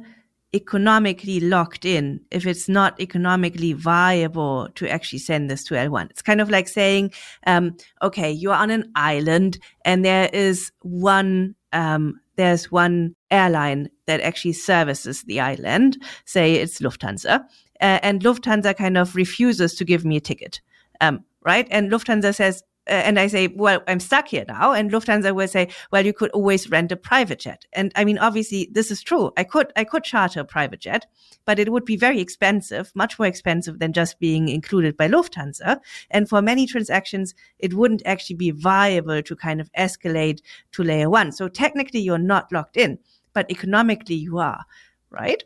economically 0.53 1.39
locked 1.39 1.85
in 1.85 2.19
if 2.31 2.45
it's 2.45 2.69
not 2.69 2.99
economically 2.99 3.73
viable 3.73 4.69
to 4.75 4.87
actually 4.87 5.19
send 5.19 5.49
this 5.49 5.63
to 5.63 5.73
L1. 5.73 6.09
It's 6.11 6.21
kind 6.21 6.41
of 6.41 6.49
like 6.49 6.67
saying, 6.67 7.11
um, 7.47 7.75
okay, 8.01 8.31
you're 8.31 8.53
on 8.53 8.69
an 8.69 8.91
island 8.95 9.57
and 9.83 10.05
there 10.05 10.29
is 10.31 10.71
one 10.81 11.55
um, 11.73 12.19
there's 12.35 12.71
one 12.71 13.15
airline 13.31 13.89
that 14.07 14.21
actually 14.21 14.53
services 14.53 15.23
the 15.23 15.39
island, 15.39 15.97
say 16.25 16.55
it's 16.55 16.79
Lufthansa, 16.79 17.43
uh, 17.81 17.99
and 18.01 18.21
Lufthansa 18.21 18.75
kind 18.75 18.97
of 18.97 19.15
refuses 19.15 19.75
to 19.75 19.85
give 19.85 20.05
me 20.05 20.17
a 20.17 20.21
ticket, 20.21 20.61
um, 21.01 21.23
right? 21.41 21.67
And 21.69 21.91
Lufthansa 21.91 22.33
says, 22.33 22.63
and 22.87 23.19
I 23.19 23.27
say, 23.27 23.47
well, 23.47 23.81
I'm 23.87 23.99
stuck 23.99 24.27
here 24.27 24.45
now. 24.47 24.73
And 24.73 24.91
Lufthansa 24.91 25.33
will 25.33 25.47
say, 25.47 25.69
well, 25.91 26.05
you 26.05 26.13
could 26.13 26.31
always 26.31 26.69
rent 26.69 26.91
a 26.91 26.95
private 26.95 27.39
jet. 27.39 27.65
And 27.73 27.91
I 27.95 28.03
mean, 28.03 28.17
obviously, 28.17 28.69
this 28.71 28.91
is 28.91 29.01
true. 29.01 29.31
I 29.37 29.43
could, 29.43 29.71
I 29.75 29.83
could 29.83 30.03
charter 30.03 30.41
a 30.41 30.45
private 30.45 30.79
jet, 30.79 31.05
but 31.45 31.59
it 31.59 31.71
would 31.71 31.85
be 31.85 31.95
very 31.95 32.19
expensive, 32.19 32.91
much 32.95 33.17
more 33.17 33.27
expensive 33.27 33.79
than 33.79 33.93
just 33.93 34.19
being 34.19 34.49
included 34.49 34.97
by 34.97 35.07
Lufthansa. 35.07 35.79
And 36.11 36.27
for 36.27 36.41
many 36.41 36.65
transactions, 36.65 37.33
it 37.59 37.73
wouldn't 37.73 38.03
actually 38.05 38.35
be 38.35 38.51
viable 38.51 39.21
to 39.21 39.35
kind 39.35 39.61
of 39.61 39.71
escalate 39.73 40.41
to 40.73 40.83
layer 40.83 41.09
one. 41.09 41.31
So 41.31 41.47
technically, 41.47 42.01
you're 42.01 42.17
not 42.17 42.51
locked 42.51 42.77
in, 42.77 42.99
but 43.33 43.49
economically, 43.49 44.15
you 44.15 44.39
are, 44.39 44.65
right? 45.09 45.43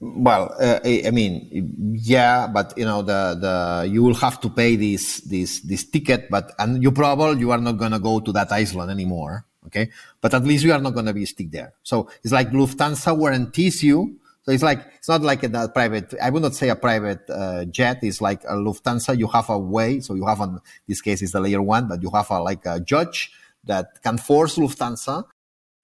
Well, 0.00 0.56
uh, 0.58 0.80
I 0.82 1.10
mean, 1.10 1.92
yeah, 2.00 2.46
but 2.46 2.72
you 2.76 2.86
know, 2.86 3.02
the 3.02 3.36
the 3.36 3.86
you 3.86 4.02
will 4.02 4.14
have 4.14 4.40
to 4.40 4.48
pay 4.48 4.74
this 4.74 5.20
this 5.20 5.60
this 5.60 5.84
ticket, 5.84 6.30
but 6.30 6.52
and 6.58 6.82
you 6.82 6.90
probably 6.90 7.38
you 7.38 7.50
are 7.50 7.60
not 7.60 7.76
gonna 7.76 8.00
go 8.00 8.18
to 8.18 8.32
that 8.32 8.50
island 8.50 8.90
anymore. 8.90 9.44
Okay, 9.66 9.90
but 10.22 10.32
at 10.32 10.42
least 10.44 10.64
you 10.64 10.72
are 10.72 10.80
not 10.80 10.94
gonna 10.94 11.12
be 11.12 11.26
stick 11.26 11.50
there. 11.50 11.74
So 11.82 12.08
it's 12.24 12.32
like 12.32 12.50
Lufthansa 12.50 13.14
warranties 13.14 13.82
you. 13.82 14.16
So 14.42 14.52
it's 14.52 14.62
like 14.62 14.80
it's 14.96 15.08
not 15.08 15.20
like 15.20 15.42
a, 15.42 15.68
private. 15.68 16.14
I 16.16 16.30
would 16.30 16.40
not 16.40 16.54
say 16.54 16.70
a 16.70 16.76
private 16.76 17.28
uh, 17.28 17.66
jet. 17.66 17.98
It's 18.00 18.22
like 18.22 18.42
a 18.44 18.54
Lufthansa. 18.54 19.18
You 19.18 19.28
have 19.28 19.50
a 19.50 19.58
way. 19.58 20.00
So 20.00 20.14
you 20.14 20.24
have 20.24 20.40
on 20.40 20.62
this 20.88 21.02
case 21.02 21.20
is 21.20 21.32
the 21.32 21.40
layer 21.40 21.60
one, 21.60 21.88
but 21.88 22.02
you 22.02 22.08
have 22.08 22.30
a 22.30 22.40
like 22.40 22.64
a 22.64 22.80
judge 22.80 23.32
that 23.64 24.02
can 24.02 24.16
force 24.16 24.56
Lufthansa 24.56 25.24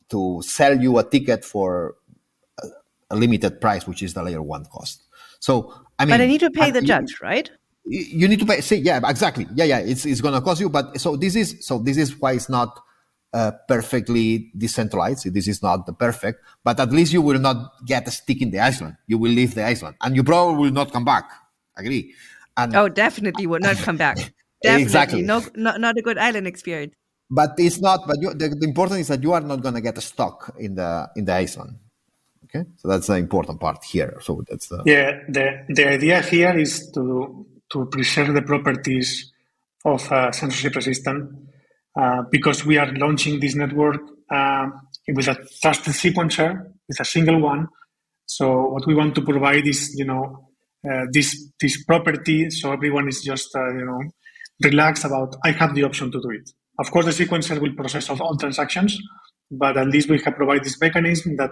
to 0.08 0.40
sell 0.42 0.80
you 0.80 0.96
a 0.96 1.04
ticket 1.04 1.44
for 1.44 1.96
a 3.10 3.16
limited 3.16 3.60
price, 3.60 3.86
which 3.86 4.02
is 4.02 4.14
the 4.14 4.22
layer 4.22 4.42
one 4.42 4.64
cost. 4.66 5.02
So 5.40 5.72
I 5.98 6.04
mean, 6.04 6.12
but 6.12 6.20
I 6.20 6.26
need 6.26 6.40
to 6.40 6.50
pay 6.50 6.70
the 6.70 6.80
you, 6.80 6.86
judge, 6.86 7.18
right? 7.20 7.50
You 7.84 8.28
need 8.28 8.40
to 8.40 8.46
pay. 8.46 8.60
See, 8.60 8.76
yeah, 8.76 9.00
exactly. 9.08 9.46
Yeah, 9.54 9.64
yeah. 9.64 9.78
It's 9.78 10.04
it's 10.04 10.20
going 10.20 10.34
to 10.34 10.40
cost 10.40 10.60
you, 10.60 10.68
but 10.68 11.00
so 11.00 11.16
this 11.16 11.36
is 11.36 11.64
so 11.66 11.78
this 11.78 11.96
is 11.96 12.18
why 12.18 12.32
it's 12.32 12.48
not 12.48 12.80
uh, 13.32 13.52
perfectly 13.68 14.50
decentralized. 14.56 15.32
This 15.32 15.46
is 15.46 15.62
not 15.62 15.86
the 15.86 15.92
perfect, 15.92 16.42
but 16.64 16.80
at 16.80 16.90
least 16.90 17.12
you 17.12 17.22
will 17.22 17.38
not 17.38 17.72
get 17.84 18.08
a 18.08 18.10
stick 18.10 18.42
in 18.42 18.50
the 18.50 18.60
island. 18.60 18.96
You 19.06 19.18
will 19.18 19.30
leave 19.30 19.54
the 19.54 19.64
island, 19.64 19.96
and 20.00 20.16
you 20.16 20.24
probably 20.24 20.56
will 20.56 20.72
not 20.72 20.92
come 20.92 21.04
back. 21.04 21.30
Agree? 21.76 22.14
And 22.56 22.74
oh, 22.74 22.88
definitely 22.88 23.46
will 23.46 23.60
not 23.60 23.76
come 23.76 23.96
back. 23.96 24.16
Definitely. 24.62 24.82
exactly. 24.82 25.22
No, 25.22 25.44
not, 25.54 25.80
not 25.80 25.98
a 25.98 26.02
good 26.02 26.16
island 26.16 26.46
experience. 26.46 26.94
But 27.30 27.54
it's 27.58 27.78
not. 27.78 28.06
But 28.06 28.16
you, 28.22 28.32
the, 28.32 28.48
the 28.48 28.66
important 28.66 29.00
is 29.00 29.08
that 29.08 29.22
you 29.22 29.32
are 29.34 29.40
not 29.42 29.60
going 29.60 29.74
to 29.74 29.82
get 29.82 30.00
stuck 30.02 30.54
in 30.58 30.74
the 30.74 31.10
in 31.14 31.26
the 31.26 31.34
island. 31.34 31.76
Okay, 32.56 32.68
so 32.76 32.88
that's 32.88 33.06
the 33.06 33.16
important 33.16 33.60
part 33.60 33.84
here. 33.84 34.18
So 34.20 34.42
that's 34.48 34.68
the 34.68 34.82
yeah. 34.86 35.20
The 35.28 35.64
the 35.68 35.88
idea 35.88 36.22
here 36.22 36.56
is 36.56 36.90
to 36.92 37.46
to 37.72 37.86
preserve 37.86 38.34
the 38.34 38.42
properties 38.42 39.32
of 39.84 40.10
a 40.10 40.32
censorship 40.32 40.74
resistant 40.74 41.30
uh, 42.00 42.22
because 42.30 42.64
we 42.64 42.78
are 42.78 42.90
launching 42.92 43.40
this 43.40 43.54
network 43.54 44.00
uh, 44.30 44.66
with 45.08 45.28
a 45.28 45.36
trusted 45.60 45.94
sequencer 45.94 46.72
with 46.88 47.00
a 47.00 47.04
single 47.04 47.40
one. 47.40 47.68
So 48.26 48.68
what 48.68 48.86
we 48.86 48.94
want 48.94 49.14
to 49.16 49.22
provide 49.22 49.66
is 49.66 49.94
you 49.96 50.04
know 50.04 50.48
uh, 50.88 51.06
this 51.12 51.50
this 51.60 51.84
property 51.84 52.50
so 52.50 52.72
everyone 52.72 53.08
is 53.08 53.22
just 53.22 53.54
uh, 53.54 53.68
you 53.74 53.84
know 53.84 54.00
relaxed 54.62 55.04
about 55.04 55.36
I 55.44 55.50
have 55.52 55.74
the 55.74 55.84
option 55.84 56.10
to 56.10 56.20
do 56.20 56.30
it. 56.30 56.50
Of 56.78 56.90
course, 56.90 57.06
the 57.06 57.24
sequencer 57.24 57.58
will 57.60 57.74
process 57.74 58.10
all 58.10 58.36
transactions, 58.36 58.98
but 59.50 59.76
at 59.76 59.88
least 59.88 60.10
we 60.10 60.20
have 60.20 60.36
provided 60.36 60.64
this 60.64 60.80
mechanism 60.80 61.36
that 61.36 61.50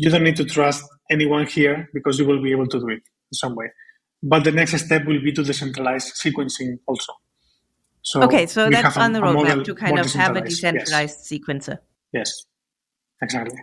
you 0.00 0.10
don't 0.10 0.24
need 0.24 0.36
to 0.36 0.44
trust 0.44 0.82
anyone 1.10 1.46
here 1.46 1.90
because 1.92 2.18
you 2.18 2.26
will 2.26 2.42
be 2.42 2.52
able 2.52 2.66
to 2.66 2.80
do 2.80 2.88
it 2.88 3.02
in 3.30 3.34
some 3.34 3.54
way. 3.54 3.66
But 4.22 4.44
the 4.44 4.52
next 4.52 4.72
step 4.84 5.04
will 5.06 5.20
be 5.20 5.32
to 5.32 5.42
decentralize 5.42 6.06
sequencing 6.24 6.78
also. 6.86 7.12
So 8.02 8.22
okay, 8.22 8.46
so 8.46 8.70
that's 8.70 8.96
on 8.96 9.12
the 9.12 9.20
roadmap 9.20 9.64
to 9.64 9.74
kind 9.74 9.98
of 9.98 10.10
have 10.14 10.36
a 10.36 10.40
decentralized 10.40 11.18
yes. 11.18 11.28
sequencer. 11.30 11.78
Yes, 12.14 12.46
exactly. 13.20 13.58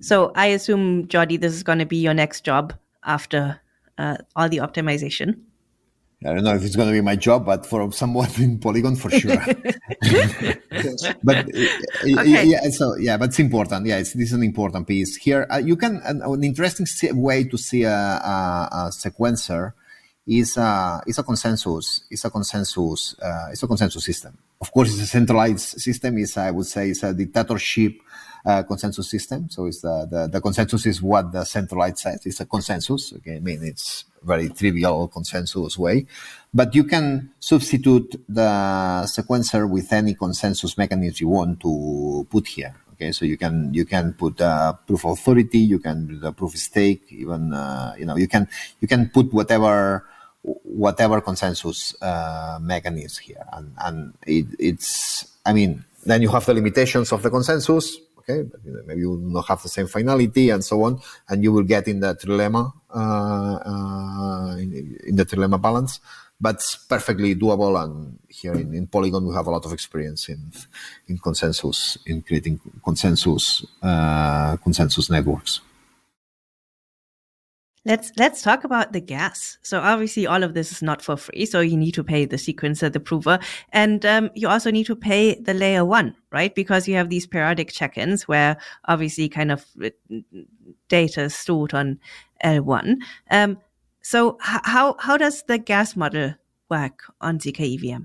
So 0.00 0.30
I 0.36 0.46
assume, 0.46 1.08
Jordi, 1.08 1.40
this 1.40 1.52
is 1.52 1.64
going 1.64 1.80
to 1.80 1.86
be 1.86 1.96
your 1.96 2.14
next 2.14 2.44
job 2.44 2.72
after 3.04 3.60
uh, 3.98 4.18
all 4.36 4.48
the 4.48 4.58
optimization. 4.58 5.40
I 6.26 6.34
don't 6.34 6.44
know 6.44 6.54
if 6.54 6.64
it's 6.64 6.74
going 6.74 6.88
to 6.88 6.92
be 6.92 7.00
my 7.00 7.16
job, 7.16 7.46
but 7.46 7.64
for 7.64 7.92
someone 7.92 8.28
in 8.38 8.58
Polygon, 8.58 8.96
for 8.96 9.10
sure. 9.10 9.36
but 11.22 11.36
uh, 11.36 12.20
okay. 12.20 12.44
yeah, 12.44 12.68
so 12.70 12.96
yeah, 12.96 13.16
but 13.16 13.28
it's 13.28 13.38
important. 13.38 13.86
Yeah, 13.86 13.98
it's, 13.98 14.12
this 14.12 14.28
is 14.28 14.32
an 14.32 14.42
important 14.42 14.88
piece 14.88 15.16
here. 15.16 15.46
Uh, 15.50 15.58
you 15.58 15.76
can 15.76 16.00
an, 16.04 16.22
an, 16.22 16.42
interesting 16.42 16.86
way 17.22 17.44
to 17.44 17.56
see 17.56 17.84
a, 17.84 17.90
a, 17.92 18.68
a 18.72 18.90
sequencer 18.90 19.72
is 20.26 20.56
a 20.56 21.02
is 21.06 21.18
a 21.18 21.22
consensus. 21.22 22.02
It's 22.10 22.24
a 22.24 22.30
consensus. 22.30 23.14
Uh, 23.20 23.48
it's 23.52 23.62
a 23.62 23.66
consensus 23.66 24.04
system. 24.04 24.36
Of 24.60 24.72
course, 24.72 24.92
it's 24.92 25.02
a 25.02 25.06
centralized 25.06 25.80
system. 25.80 26.18
Is 26.18 26.36
I 26.36 26.50
would 26.50 26.66
say 26.66 26.90
it's 26.90 27.02
a 27.02 27.14
dictatorship 27.14 28.00
uh, 28.46 28.62
consensus 28.62 29.10
system. 29.10 29.50
So 29.50 29.66
it's 29.66 29.80
the, 29.80 30.06
the, 30.08 30.28
the 30.28 30.40
consensus 30.40 30.86
is 30.86 31.02
what 31.02 31.32
the 31.32 31.44
centralized 31.44 31.98
says. 31.98 32.24
It's 32.24 32.40
a 32.40 32.46
consensus. 32.46 33.12
Okay, 33.14 33.36
I 33.36 33.40
mean 33.40 33.64
it's 33.64 34.04
very 34.22 34.48
trivial 34.48 35.08
consensus 35.08 35.76
way, 35.76 36.06
but 36.54 36.74
you 36.74 36.84
can 36.84 37.30
substitute 37.40 38.22
the 38.28 39.02
sequencer 39.06 39.68
with 39.68 39.92
any 39.92 40.14
consensus 40.14 40.78
mechanism 40.78 41.16
you 41.20 41.28
want 41.28 41.60
to 41.60 42.26
put 42.30 42.46
here. 42.46 42.74
Okay, 42.92 43.12
so 43.12 43.24
you 43.24 43.36
can 43.36 43.74
you 43.74 43.84
can 43.84 44.14
put 44.14 44.40
uh, 44.40 44.72
proof 44.86 45.04
of 45.04 45.12
authority, 45.18 45.58
you 45.58 45.78
can 45.78 46.06
do 46.06 46.18
the 46.18 46.32
proof 46.32 46.56
stake, 46.56 47.02
even 47.10 47.52
uh, 47.52 47.94
you 47.98 48.06
know 48.06 48.16
you 48.16 48.28
can 48.28 48.48
you 48.80 48.88
can 48.88 49.10
put 49.10 49.32
whatever 49.34 50.06
whatever 50.62 51.20
consensus 51.20 52.00
uh, 52.00 52.58
mechanism 52.62 53.24
here, 53.24 53.44
and 53.52 53.72
and 53.78 54.14
it, 54.26 54.46
it's 54.58 55.26
I 55.44 55.52
mean 55.52 55.84
then 56.06 56.22
you 56.22 56.28
have 56.30 56.46
the 56.46 56.54
limitations 56.54 57.12
of 57.12 57.22
the 57.22 57.30
consensus 57.30 57.98
okay 58.28 58.42
but, 58.42 58.60
maybe 58.86 59.00
you 59.00 59.10
will 59.10 59.18
not 59.18 59.46
have 59.46 59.62
the 59.62 59.68
same 59.68 59.86
finality 59.86 60.50
and 60.50 60.64
so 60.64 60.82
on 60.82 61.00
and 61.28 61.42
you 61.42 61.52
will 61.52 61.62
get 61.62 61.86
in 61.88 62.00
the 62.00 62.14
trilemma 62.14 62.72
uh, 62.90 62.98
uh, 62.98 64.56
in, 64.56 64.98
in, 65.06 65.16
the 65.16 65.24
trilemma 65.24 65.60
balance. 65.60 66.00
But 66.40 66.56
it's 66.56 66.76
perfectly 66.76 67.34
doable 67.34 67.82
and 67.82 68.18
here 68.28 68.52
in, 68.52 68.74
in, 68.74 68.86
polygon 68.86 69.26
we 69.26 69.34
have 69.34 69.46
a 69.46 69.50
lot 69.50 69.64
of 69.64 69.72
experience 69.72 70.28
in 70.28 70.52
in 71.08 71.16
consensus 71.18 71.96
in 72.04 72.20
creating 72.20 72.60
consensus 72.84 73.64
uh, 73.82 74.56
consensus 74.58 75.08
networks 75.08 75.60
Let's 77.86 78.10
let's 78.16 78.42
talk 78.42 78.64
about 78.64 78.92
the 78.92 79.00
gas. 79.00 79.58
So 79.62 79.80
obviously, 79.80 80.26
all 80.26 80.42
of 80.42 80.54
this 80.54 80.72
is 80.72 80.82
not 80.82 81.00
for 81.00 81.16
free. 81.16 81.46
So 81.46 81.60
you 81.60 81.76
need 81.76 81.92
to 81.92 82.02
pay 82.02 82.24
the 82.24 82.34
sequencer, 82.36 82.92
the 82.92 82.98
prover, 82.98 83.38
and 83.72 84.04
um, 84.04 84.30
you 84.34 84.48
also 84.48 84.72
need 84.72 84.86
to 84.86 84.96
pay 84.96 85.40
the 85.40 85.54
layer 85.54 85.84
one, 85.84 86.16
right? 86.32 86.52
Because 86.52 86.88
you 86.88 86.96
have 86.96 87.10
these 87.10 87.28
periodic 87.28 87.70
check-ins 87.70 88.26
where 88.26 88.56
obviously 88.86 89.28
kind 89.28 89.52
of 89.52 89.64
uh, 89.84 89.90
data 90.88 91.22
is 91.22 91.36
stored 91.36 91.74
on 91.74 92.00
L1. 92.44 92.96
Um, 93.30 93.58
so 94.02 94.36
how 94.40 94.96
how 94.98 95.16
does 95.16 95.44
the 95.44 95.56
gas 95.56 95.94
model 95.94 96.34
work 96.68 97.04
on 97.20 97.38
zk 97.38 97.60
EVM? 97.60 98.02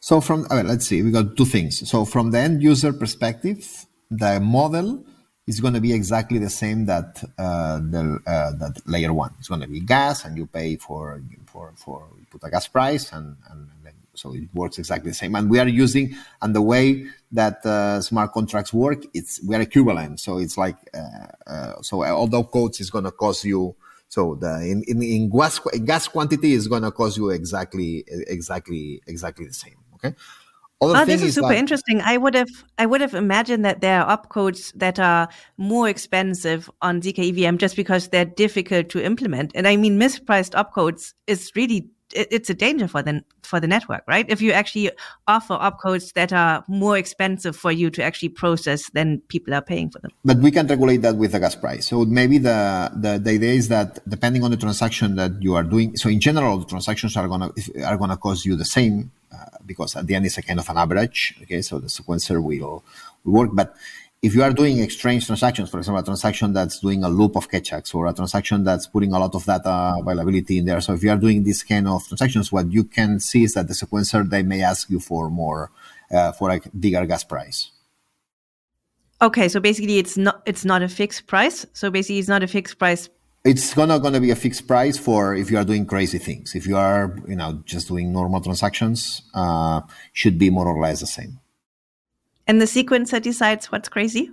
So 0.00 0.20
from 0.20 0.46
let's 0.50 0.86
see, 0.86 1.02
we 1.02 1.10
got 1.10 1.38
two 1.38 1.46
things. 1.46 1.88
So 1.88 2.04
from 2.04 2.32
the 2.32 2.38
end 2.38 2.62
user 2.62 2.92
perspective, 2.92 3.86
the 4.10 4.40
model 4.40 5.02
is 5.46 5.60
going 5.60 5.74
to 5.74 5.80
be 5.80 5.92
exactly 5.92 6.38
the 6.38 6.50
same 6.50 6.86
that 6.86 7.22
uh, 7.38 7.78
the 7.78 8.20
uh, 8.26 8.52
that 8.52 8.80
layer 8.86 9.12
one. 9.12 9.34
It's 9.38 9.48
going 9.48 9.60
to 9.60 9.68
be 9.68 9.80
gas, 9.80 10.24
and 10.24 10.36
you 10.36 10.46
pay 10.46 10.76
for 10.76 11.20
for 11.46 11.72
for 11.76 12.06
put 12.30 12.44
a 12.44 12.50
gas 12.50 12.66
price, 12.68 13.12
and, 13.12 13.36
and 13.50 13.68
so 14.14 14.34
it 14.34 14.48
works 14.54 14.78
exactly 14.78 15.10
the 15.10 15.14
same. 15.14 15.34
And 15.34 15.50
we 15.50 15.58
are 15.58 15.68
using 15.68 16.14
and 16.40 16.54
the 16.54 16.62
way 16.62 17.06
that 17.32 17.64
uh, 17.64 18.00
smart 18.00 18.32
contracts 18.32 18.72
work, 18.72 19.04
it's 19.14 19.42
we 19.42 19.54
are 19.54 19.60
equivalent. 19.60 20.20
So 20.20 20.38
it's 20.38 20.58
like 20.58 20.76
uh, 20.94 21.50
uh, 21.50 21.82
so 21.82 22.04
although 22.04 22.44
codes 22.44 22.80
is 22.80 22.90
going 22.90 23.04
to 23.04 23.12
cost 23.12 23.44
you. 23.44 23.74
So 24.08 24.34
the 24.34 24.60
in, 24.60 24.82
in, 24.86 25.02
in 25.02 25.30
gas 25.30 25.58
gas 25.84 26.06
quantity 26.06 26.52
is 26.52 26.68
going 26.68 26.82
to 26.82 26.90
cost 26.90 27.16
you 27.16 27.30
exactly 27.30 28.04
exactly 28.08 29.00
exactly 29.06 29.46
the 29.46 29.54
same. 29.54 29.76
Okay. 29.94 30.14
Oh, 30.82 31.04
this 31.04 31.22
is 31.22 31.34
super 31.34 31.48
like, 31.48 31.58
interesting. 31.58 32.00
I 32.00 32.16
would 32.16 32.34
have 32.34 32.50
I 32.78 32.86
would 32.86 33.00
have 33.00 33.14
imagined 33.14 33.64
that 33.64 33.80
there 33.80 34.02
are 34.02 34.18
opcodes 34.18 34.72
that 34.74 34.98
are 34.98 35.28
more 35.56 35.88
expensive 35.88 36.68
on 36.80 37.00
zkEVM 37.00 37.58
just 37.58 37.76
because 37.76 38.08
they're 38.08 38.24
difficult 38.24 38.88
to 38.90 39.04
implement. 39.04 39.52
And 39.54 39.68
I 39.68 39.76
mean, 39.76 39.98
mispriced 39.98 40.52
opcodes 40.52 41.14
is 41.28 41.52
really 41.54 41.88
it's 42.14 42.50
a 42.50 42.54
danger 42.54 42.88
for 42.88 43.02
the 43.02 43.22
for 43.42 43.60
the 43.60 43.66
network, 43.66 44.02
right? 44.06 44.26
If 44.28 44.40
you 44.40 44.52
actually 44.52 44.90
offer 45.26 45.54
opcodes 45.54 46.12
that 46.14 46.32
are 46.32 46.64
more 46.68 46.96
expensive 46.96 47.56
for 47.56 47.72
you 47.72 47.90
to 47.90 48.02
actually 48.02 48.30
process 48.30 48.90
than 48.90 49.20
people 49.28 49.54
are 49.54 49.62
paying 49.62 49.90
for 49.90 49.98
them. 49.98 50.10
But 50.24 50.38
we 50.38 50.50
can 50.50 50.66
regulate 50.66 50.98
that 50.98 51.16
with 51.16 51.32
the 51.32 51.40
gas 51.40 51.54
price. 51.54 51.86
So 51.86 52.04
maybe 52.04 52.38
the, 52.38 52.90
the, 52.94 53.18
the 53.18 53.30
idea 53.30 53.52
is 53.52 53.68
that 53.68 54.06
depending 54.08 54.42
on 54.44 54.50
the 54.50 54.56
transaction 54.56 55.16
that 55.16 55.32
you 55.40 55.54
are 55.54 55.62
doing, 55.62 55.96
so 55.96 56.08
in 56.08 56.20
general, 56.20 56.58
the 56.58 56.66
transactions 56.66 57.16
are 57.16 57.28
gonna 57.28 57.50
are 57.84 57.96
gonna 57.96 58.16
cost 58.16 58.44
you 58.46 58.56
the 58.56 58.64
same 58.64 59.10
uh, 59.32 59.58
because 59.64 59.96
at 59.96 60.06
the 60.06 60.14
end 60.14 60.26
it's 60.26 60.38
a 60.38 60.42
kind 60.42 60.60
of 60.60 60.68
an 60.68 60.76
average. 60.76 61.34
Okay, 61.42 61.62
so 61.62 61.78
the 61.78 61.88
sequencer 61.88 62.42
will, 62.42 62.84
will 63.24 63.32
work, 63.32 63.50
but 63.52 63.76
if 64.22 64.36
you 64.36 64.42
are 64.44 64.52
doing 64.52 64.78
exchange 64.78 65.26
transactions, 65.26 65.68
for 65.68 65.78
example, 65.78 66.00
a 66.00 66.04
transaction 66.04 66.52
that's 66.52 66.78
doing 66.78 67.02
a 67.02 67.08
loop 67.08 67.34
of 67.34 67.50
Keccaks 67.50 67.92
or 67.92 68.06
a 68.06 68.14
transaction 68.14 68.62
that's 68.62 68.86
putting 68.86 69.12
a 69.12 69.18
lot 69.18 69.34
of 69.34 69.44
data 69.44 69.96
availability 69.98 70.58
in 70.58 70.64
there. 70.64 70.80
So 70.80 70.94
if 70.94 71.02
you 71.02 71.10
are 71.10 71.16
doing 71.16 71.42
this 71.42 71.64
kind 71.64 71.88
of 71.88 72.06
transactions, 72.06 72.52
what 72.52 72.70
you 72.70 72.84
can 72.84 73.18
see 73.18 73.42
is 73.42 73.54
that 73.54 73.66
the 73.66 73.74
sequencer, 73.74 74.28
they 74.28 74.44
may 74.44 74.62
ask 74.62 74.88
you 74.88 75.00
for 75.00 75.28
more, 75.28 75.72
uh, 76.12 76.30
for 76.32 76.52
a 76.52 76.60
bigger 76.78 77.04
gas 77.04 77.24
price. 77.24 77.72
Okay. 79.20 79.48
So 79.48 79.58
basically 79.58 79.98
it's 79.98 80.16
not, 80.16 80.40
it's 80.46 80.64
not 80.64 80.82
a 80.82 80.88
fixed 80.88 81.26
price. 81.26 81.66
So 81.72 81.90
basically 81.90 82.20
it's 82.20 82.28
not 82.28 82.44
a 82.44 82.48
fixed 82.48 82.78
price. 82.78 83.08
It's 83.44 83.74
gonna, 83.74 83.98
gonna 83.98 84.20
be 84.20 84.30
a 84.30 84.36
fixed 84.36 84.68
price 84.68 84.96
for 84.96 85.34
if 85.34 85.50
you 85.50 85.58
are 85.58 85.64
doing 85.64 85.84
crazy 85.84 86.18
things. 86.18 86.54
If 86.54 86.64
you 86.64 86.76
are, 86.76 87.16
you 87.26 87.34
know, 87.34 87.60
just 87.64 87.88
doing 87.88 88.12
normal 88.12 88.40
transactions, 88.40 89.22
uh, 89.34 89.80
should 90.12 90.38
be 90.38 90.48
more 90.48 90.68
or 90.68 90.80
less 90.80 91.00
the 91.00 91.08
same. 91.08 91.40
And 92.52 92.60
the 92.60 92.66
sequencer 92.66 93.18
decides 93.18 93.72
what's 93.72 93.88
crazy? 93.88 94.30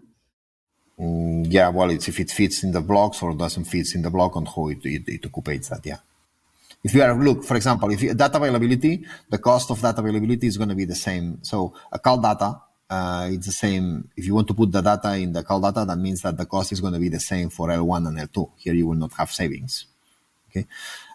Mm, 1.00 1.46
yeah, 1.48 1.70
well, 1.70 1.90
it's 1.90 2.10
if 2.10 2.20
it 2.20 2.30
fits 2.30 2.66
in 2.66 2.74
the 2.74 2.82
blocks 2.82 3.24
or 3.24 3.34
doesn't 3.34 3.64
fit 3.64 3.96
in 3.96 4.02
the 4.02 4.10
block 4.10 4.36
and 4.36 4.46
how 4.46 4.68
it, 4.68 4.80
it, 4.84 5.08
it 5.08 5.26
occupates 5.26 5.70
that. 5.70 5.86
Yeah. 5.86 6.00
If 6.84 6.94
you 6.94 7.02
are 7.02 7.16
look, 7.16 7.46
for 7.46 7.56
example, 7.56 7.90
if 7.92 8.04
you, 8.04 8.14
data 8.14 8.36
availability, 8.36 9.06
the 9.30 9.38
cost 9.38 9.72
of 9.72 9.82
data 9.82 10.02
availability 10.02 10.48
is 10.48 10.58
going 10.58 10.68
to 10.68 10.76
be 10.76 10.84
the 10.84 10.96
same. 10.96 11.40
So 11.44 11.74
a 11.90 11.98
call 11.98 12.18
data, 12.18 12.60
uh, 12.90 13.30
it's 13.32 13.46
the 13.46 13.54
same. 13.54 14.10
If 14.18 14.26
you 14.26 14.36
want 14.36 14.50
to 14.50 14.54
put 14.54 14.70
the 14.70 14.82
data 14.82 15.16
in 15.16 15.32
the 15.32 15.44
call 15.44 15.62
data, 15.62 15.86
that 15.86 15.98
means 15.98 16.22
that 16.24 16.36
the 16.36 16.46
cost 16.46 16.74
is 16.74 16.82
going 16.82 16.96
to 16.96 17.00
be 17.00 17.08
the 17.08 17.22
same 17.22 17.50
for 17.50 17.70
L1 17.70 18.06
and 18.06 18.18
L2. 18.18 18.52
Here 18.58 18.74
you 18.74 18.86
will 18.86 18.96
not 18.96 19.14
have 19.14 19.32
savings. 19.32 19.86
Okay. 20.50 20.68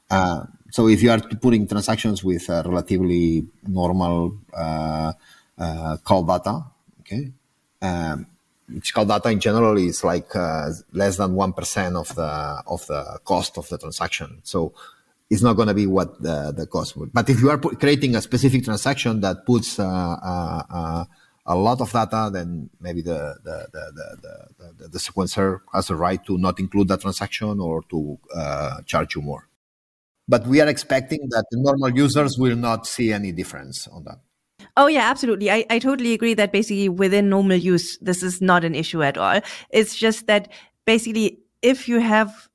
Uh, 0.08 0.46
so 0.70 0.88
if 0.88 1.02
you 1.02 1.10
are 1.10 1.20
putting 1.20 1.68
transactions 1.68 2.24
with 2.24 2.48
relatively 2.48 3.46
normal 3.68 4.38
uh, 4.56 5.12
uh, 5.58 5.98
call 5.98 6.22
data, 6.24 6.64
okay, 7.04 7.32
um, 7.82 8.26
which 8.68 8.94
call 8.94 9.04
data 9.04 9.28
in 9.28 9.40
general 9.40 9.76
is 9.76 10.02
like 10.02 10.34
uh, 10.34 10.70
less 10.92 11.16
than 11.16 11.34
one 11.34 11.52
percent 11.52 11.96
of 11.96 12.14
the 12.14 12.62
of 12.66 12.86
the 12.86 13.18
cost 13.24 13.58
of 13.58 13.68
the 13.68 13.78
transaction. 13.78 14.40
So 14.42 14.72
it's 15.30 15.42
not 15.42 15.54
going 15.54 15.68
to 15.68 15.74
be 15.74 15.86
what 15.86 16.22
the, 16.22 16.52
the 16.52 16.66
cost 16.66 16.96
would. 16.96 17.12
But 17.12 17.28
if 17.28 17.40
you 17.40 17.50
are 17.50 17.58
creating 17.58 18.14
a 18.14 18.20
specific 18.20 18.64
transaction 18.64 19.20
that 19.20 19.46
puts 19.46 19.78
uh, 19.78 19.84
uh, 19.86 20.62
uh, 20.70 21.04
a 21.46 21.54
lot 21.54 21.80
of 21.80 21.92
data, 21.92 22.30
then 22.32 22.70
maybe 22.80 23.02
the 23.02 23.36
the, 23.42 23.68
the, 23.72 24.78
the, 24.78 24.88
the, 24.88 24.98
sequencer 24.98 25.60
has 25.72 25.90
a 25.90 25.96
right 25.96 26.24
to 26.26 26.38
not 26.38 26.58
include 26.58 26.88
that 26.88 27.00
transaction 27.00 27.60
or 27.60 27.82
to 27.90 28.18
uh, 28.34 28.80
charge 28.82 29.14
you 29.14 29.22
more. 29.22 29.48
But 30.26 30.46
we 30.46 30.60
are 30.62 30.68
expecting 30.68 31.28
that 31.30 31.44
the 31.50 31.58
normal 31.58 31.90
users 31.90 32.38
will 32.38 32.56
not 32.56 32.86
see 32.86 33.12
any 33.12 33.30
difference 33.32 33.86
on 33.88 34.04
that. 34.04 34.20
Oh 34.76 34.88
yeah, 34.88 35.08
absolutely. 35.08 35.50
I, 35.50 35.64
I 35.70 35.78
totally 35.78 36.14
agree 36.14 36.34
that 36.34 36.52
basically 36.52 36.88
within 36.88 37.28
normal 37.28 37.56
use, 37.56 37.96
this 37.98 38.22
is 38.22 38.40
not 38.40 38.64
an 38.64 38.74
issue 38.74 39.02
at 39.02 39.16
all. 39.16 39.40
It's 39.70 39.94
just 39.94 40.26
that 40.26 40.52
basically 40.84 41.38
if 41.62 41.88
you 41.88 42.00
have 42.00 42.48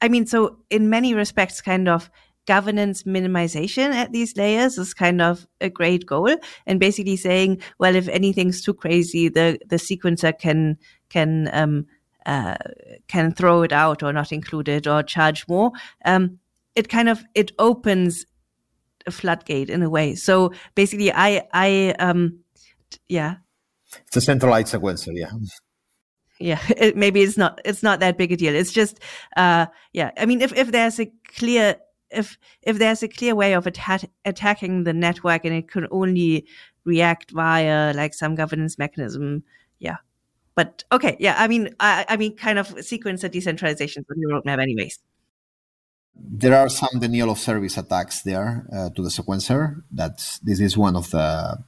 I 0.00 0.08
mean, 0.08 0.26
so 0.26 0.58
in 0.70 0.90
many 0.90 1.14
respects, 1.14 1.60
kind 1.60 1.88
of 1.88 2.10
governance 2.46 3.02
minimization 3.02 3.92
at 3.92 4.12
these 4.12 4.36
layers 4.36 4.78
is 4.78 4.94
kind 4.94 5.20
of 5.20 5.46
a 5.60 5.68
great 5.68 6.06
goal. 6.06 6.34
And 6.66 6.80
basically 6.80 7.16
saying, 7.16 7.60
well, 7.78 7.94
if 7.94 8.08
anything's 8.08 8.62
too 8.62 8.74
crazy, 8.74 9.28
the, 9.28 9.58
the 9.66 9.76
sequencer 9.76 10.38
can, 10.38 10.78
can, 11.10 11.50
um, 11.52 11.86
uh, 12.26 12.56
can 13.08 13.32
throw 13.32 13.62
it 13.62 13.72
out 13.72 14.02
or 14.02 14.12
not 14.12 14.32
include 14.32 14.68
it 14.68 14.86
or 14.86 15.02
charge 15.02 15.46
more. 15.48 15.72
Um, 16.04 16.38
it 16.74 16.88
kind 16.88 17.08
of, 17.08 17.24
it 17.34 17.52
opens 17.58 18.24
a 19.06 19.10
floodgate 19.10 19.70
in 19.70 19.82
a 19.82 19.90
way. 19.90 20.14
So 20.14 20.52
basically 20.74 21.12
I, 21.12 21.46
I, 21.52 21.94
um, 21.98 22.40
yeah. 23.08 23.36
It's 24.06 24.16
a 24.16 24.20
centralized 24.20 24.74
sequencer. 24.74 25.12
Yeah 25.14 25.30
yeah 26.40 26.60
it, 26.76 26.96
maybe 26.96 27.22
it's 27.22 27.36
not 27.36 27.60
it's 27.64 27.82
not 27.82 28.00
that 28.00 28.16
big 28.16 28.32
a 28.32 28.36
deal 28.36 28.54
it's 28.54 28.72
just 28.72 29.00
uh 29.36 29.66
yeah 29.92 30.10
i 30.16 30.26
mean 30.26 30.40
if 30.40 30.52
if 30.56 30.70
there's 30.72 30.98
a 31.00 31.10
clear 31.36 31.76
if 32.10 32.38
if 32.62 32.78
there's 32.78 33.02
a 33.02 33.08
clear 33.08 33.34
way 33.34 33.52
of 33.52 33.66
atta- 33.66 34.08
attacking 34.24 34.84
the 34.84 34.92
network 34.92 35.44
and 35.44 35.54
it 35.54 35.68
can 35.68 35.86
only 35.90 36.46
react 36.84 37.30
via 37.32 37.92
like 37.94 38.14
some 38.14 38.34
governance 38.34 38.78
mechanism 38.78 39.42
yeah 39.78 39.96
but 40.54 40.84
okay 40.90 41.16
yeah 41.20 41.34
i 41.38 41.46
mean 41.46 41.74
i, 41.80 42.04
I 42.08 42.16
mean 42.16 42.34
kind 42.36 42.58
of 42.58 42.68
sequencer 42.76 43.30
decentralization 43.30 44.04
on 44.10 44.20
your 44.20 44.30
roadmap 44.30 44.62
anyways 44.62 44.98
there 46.18 46.54
are 46.54 46.68
some 46.68 47.00
denial 47.00 47.30
of 47.30 47.38
service 47.38 47.78
attacks 47.78 48.22
there 48.22 48.66
uh, 48.72 48.90
to 48.90 49.02
the 49.02 49.08
sequencer 49.08 49.82
that's 49.90 50.38
this 50.40 50.60
is 50.60 50.76
one 50.76 50.96
of 50.96 51.10
the 51.10 51.58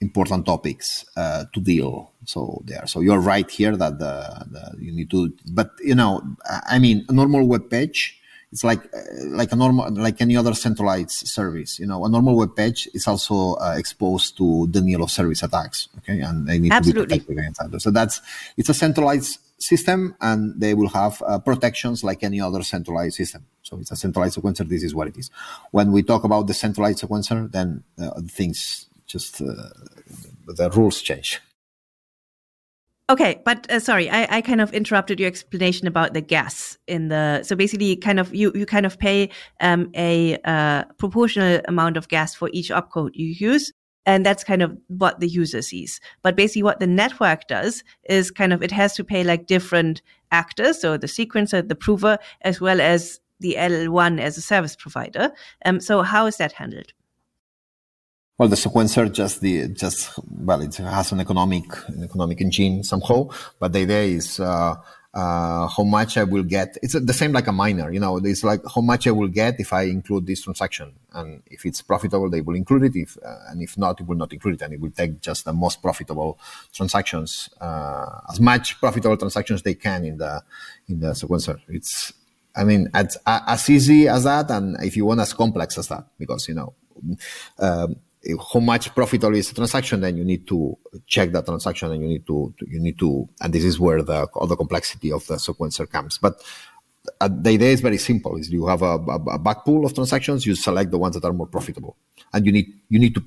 important 0.00 0.46
topics 0.46 1.04
uh, 1.16 1.44
to 1.52 1.60
deal. 1.60 2.12
So 2.24 2.62
there. 2.64 2.86
So 2.86 3.00
you're 3.00 3.20
right 3.20 3.48
here 3.50 3.76
that 3.76 3.98
the, 3.98 4.46
the, 4.50 4.82
you 4.82 4.92
need 4.92 5.10
to. 5.10 5.32
But 5.52 5.72
you 5.82 5.94
know, 5.94 6.22
I 6.68 6.78
mean, 6.78 7.04
a 7.08 7.12
normal 7.12 7.46
web 7.46 7.70
page. 7.70 8.19
It's 8.52 8.64
like 8.64 8.82
uh, 8.92 9.00
like 9.26 9.52
a 9.52 9.56
normal 9.56 9.92
like 9.92 10.20
any 10.20 10.36
other 10.36 10.54
centralized 10.54 11.28
service. 11.28 11.78
You 11.78 11.86
know, 11.86 12.04
a 12.04 12.08
normal 12.08 12.36
web 12.36 12.56
page 12.56 12.88
is 12.92 13.06
also 13.06 13.54
uh, 13.54 13.74
exposed 13.78 14.36
to 14.38 14.66
denial 14.68 15.04
of 15.04 15.10
service 15.10 15.42
attacks. 15.42 15.88
Okay, 15.98 16.18
and 16.20 16.48
they 16.48 16.58
need 16.58 16.72
Absolutely. 16.72 17.02
to 17.02 17.08
be 17.08 17.34
protected 17.34 17.38
against 17.38 17.70
that. 17.70 17.80
So 17.80 17.90
that's 17.90 18.20
it's 18.56 18.68
a 18.68 18.74
centralized 18.74 19.38
system, 19.58 20.16
and 20.20 20.60
they 20.60 20.74
will 20.74 20.88
have 20.88 21.22
uh, 21.22 21.38
protections 21.38 22.02
like 22.02 22.24
any 22.24 22.40
other 22.40 22.62
centralized 22.64 23.16
system. 23.16 23.46
So 23.62 23.78
it's 23.78 23.92
a 23.92 23.96
centralized 23.96 24.36
sequencer. 24.36 24.68
This 24.68 24.82
is 24.82 24.94
what 24.94 25.06
it 25.06 25.16
is. 25.16 25.30
When 25.70 25.92
we 25.92 26.02
talk 26.02 26.24
about 26.24 26.48
the 26.48 26.54
centralized 26.54 27.02
sequencer, 27.02 27.50
then 27.52 27.84
uh, 28.00 28.20
things 28.28 28.86
just 29.06 29.40
uh, 29.40 29.70
the 30.46 30.70
rules 30.74 31.00
change. 31.02 31.40
Okay, 33.10 33.42
but 33.44 33.68
uh, 33.72 33.80
sorry, 33.80 34.08
I, 34.08 34.36
I 34.36 34.40
kind 34.40 34.60
of 34.60 34.72
interrupted 34.72 35.18
your 35.18 35.26
explanation 35.26 35.88
about 35.88 36.14
the 36.14 36.20
gas 36.20 36.78
in 36.86 37.08
the. 37.08 37.42
So 37.42 37.56
basically, 37.56 37.96
kind 37.96 38.20
of 38.20 38.32
you 38.32 38.52
you 38.54 38.66
kind 38.66 38.86
of 38.86 39.00
pay 39.00 39.30
um, 39.60 39.90
a 39.96 40.38
uh, 40.44 40.84
proportional 40.96 41.60
amount 41.66 41.96
of 41.96 42.06
gas 42.06 42.36
for 42.36 42.48
each 42.52 42.70
opcode 42.70 43.10
you 43.14 43.34
use, 43.36 43.72
and 44.06 44.24
that's 44.24 44.44
kind 44.44 44.62
of 44.62 44.78
what 44.86 45.18
the 45.18 45.26
user 45.26 45.60
sees. 45.60 45.98
But 46.22 46.36
basically, 46.36 46.62
what 46.62 46.78
the 46.78 46.86
network 46.86 47.48
does 47.48 47.82
is 48.08 48.30
kind 48.30 48.52
of 48.52 48.62
it 48.62 48.70
has 48.70 48.94
to 48.94 49.02
pay 49.02 49.24
like 49.24 49.48
different 49.48 50.02
actors, 50.30 50.80
so 50.80 50.96
the 50.96 51.08
sequencer, 51.08 51.66
the 51.66 51.74
prover, 51.74 52.16
as 52.42 52.60
well 52.60 52.80
as 52.80 53.18
the 53.40 53.56
L1 53.58 54.20
as 54.20 54.38
a 54.38 54.40
service 54.40 54.76
provider. 54.76 55.32
Um, 55.64 55.80
so 55.80 56.02
how 56.02 56.26
is 56.26 56.36
that 56.36 56.52
handled? 56.52 56.92
Well, 58.40 58.48
the 58.48 58.56
sequencer 58.56 59.12
just 59.12 59.42
the 59.42 59.68
just 59.68 60.18
well, 60.30 60.62
it 60.62 60.74
has 60.76 61.12
an 61.12 61.20
economic 61.20 61.66
an 61.88 62.04
economic 62.04 62.40
engine 62.40 62.82
somehow, 62.82 63.28
but 63.58 63.74
the 63.74 63.80
idea 63.80 64.00
is 64.00 64.40
uh, 64.40 64.76
uh, 65.12 65.68
how 65.68 65.82
much 65.84 66.16
I 66.16 66.24
will 66.24 66.44
get. 66.44 66.78
It's 66.82 66.94
the 66.94 67.12
same 67.12 67.32
like 67.32 67.48
a 67.48 67.52
miner, 67.52 67.92
you 67.92 68.00
know. 68.00 68.16
It's 68.16 68.42
like 68.42 68.62
how 68.74 68.80
much 68.80 69.06
I 69.06 69.10
will 69.10 69.28
get 69.28 69.60
if 69.60 69.74
I 69.74 69.82
include 69.82 70.26
this 70.26 70.40
transaction, 70.40 70.94
and 71.12 71.42
if 71.50 71.66
it's 71.66 71.82
profitable, 71.82 72.30
they 72.30 72.40
will 72.40 72.54
include 72.54 72.84
it. 72.84 72.96
If 72.96 73.18
uh, 73.22 73.50
and 73.50 73.60
if 73.60 73.76
not, 73.76 74.00
it 74.00 74.06
will 74.06 74.16
not 74.16 74.32
include 74.32 74.54
it, 74.54 74.62
and 74.62 74.72
it 74.72 74.80
will 74.80 74.90
take 74.90 75.20
just 75.20 75.44
the 75.44 75.52
most 75.52 75.82
profitable 75.82 76.38
transactions, 76.72 77.50
uh, 77.60 78.22
as 78.30 78.40
much 78.40 78.80
profitable 78.80 79.18
transactions 79.18 79.60
they 79.60 79.74
can 79.74 80.06
in 80.06 80.16
the 80.16 80.42
in 80.88 80.98
the 81.00 81.08
sequencer. 81.08 81.60
It's 81.68 82.14
I 82.56 82.64
mean, 82.64 82.88
as, 82.94 83.18
as 83.26 83.68
easy 83.68 84.08
as 84.08 84.24
that, 84.24 84.50
and 84.50 84.82
if 84.82 84.96
you 84.96 85.04
want, 85.04 85.20
as 85.20 85.34
complex 85.34 85.76
as 85.76 85.88
that, 85.88 86.06
because 86.18 86.48
you 86.48 86.54
know. 86.54 86.72
Um, 87.58 87.96
how 88.52 88.60
much 88.60 88.94
profitable 88.94 89.34
is 89.34 89.50
a 89.50 89.54
transaction, 89.54 90.00
then 90.00 90.16
you 90.16 90.24
need 90.24 90.46
to 90.46 90.76
check 91.06 91.32
that 91.32 91.46
transaction 91.46 91.90
and 91.92 92.02
you 92.02 92.08
need 92.08 92.26
to, 92.26 92.54
to, 92.58 92.70
you 92.70 92.78
need 92.78 92.98
to, 92.98 93.28
and 93.40 93.52
this 93.52 93.64
is 93.64 93.80
where 93.80 94.02
the, 94.02 94.24
all 94.34 94.46
the 94.46 94.56
complexity 94.56 95.10
of 95.10 95.26
the 95.26 95.34
sequencer 95.34 95.88
comes. 95.88 96.18
But 96.18 96.42
uh, 97.20 97.28
the 97.30 97.50
idea 97.50 97.70
is 97.70 97.80
very 97.80 97.96
simple: 97.96 98.36
is 98.36 98.50
you 98.50 98.66
have 98.66 98.82
a, 98.82 98.98
a, 98.98 99.14
a 99.32 99.38
back 99.38 99.64
pool 99.64 99.86
of 99.86 99.94
transactions, 99.94 100.44
you 100.44 100.54
select 100.54 100.90
the 100.90 100.98
ones 100.98 101.14
that 101.14 101.24
are 101.24 101.32
more 101.32 101.46
profitable, 101.46 101.96
and 102.32 102.44
you 102.44 102.52
need 102.52 102.72
you 102.88 102.98
need 102.98 103.14
to 103.14 103.24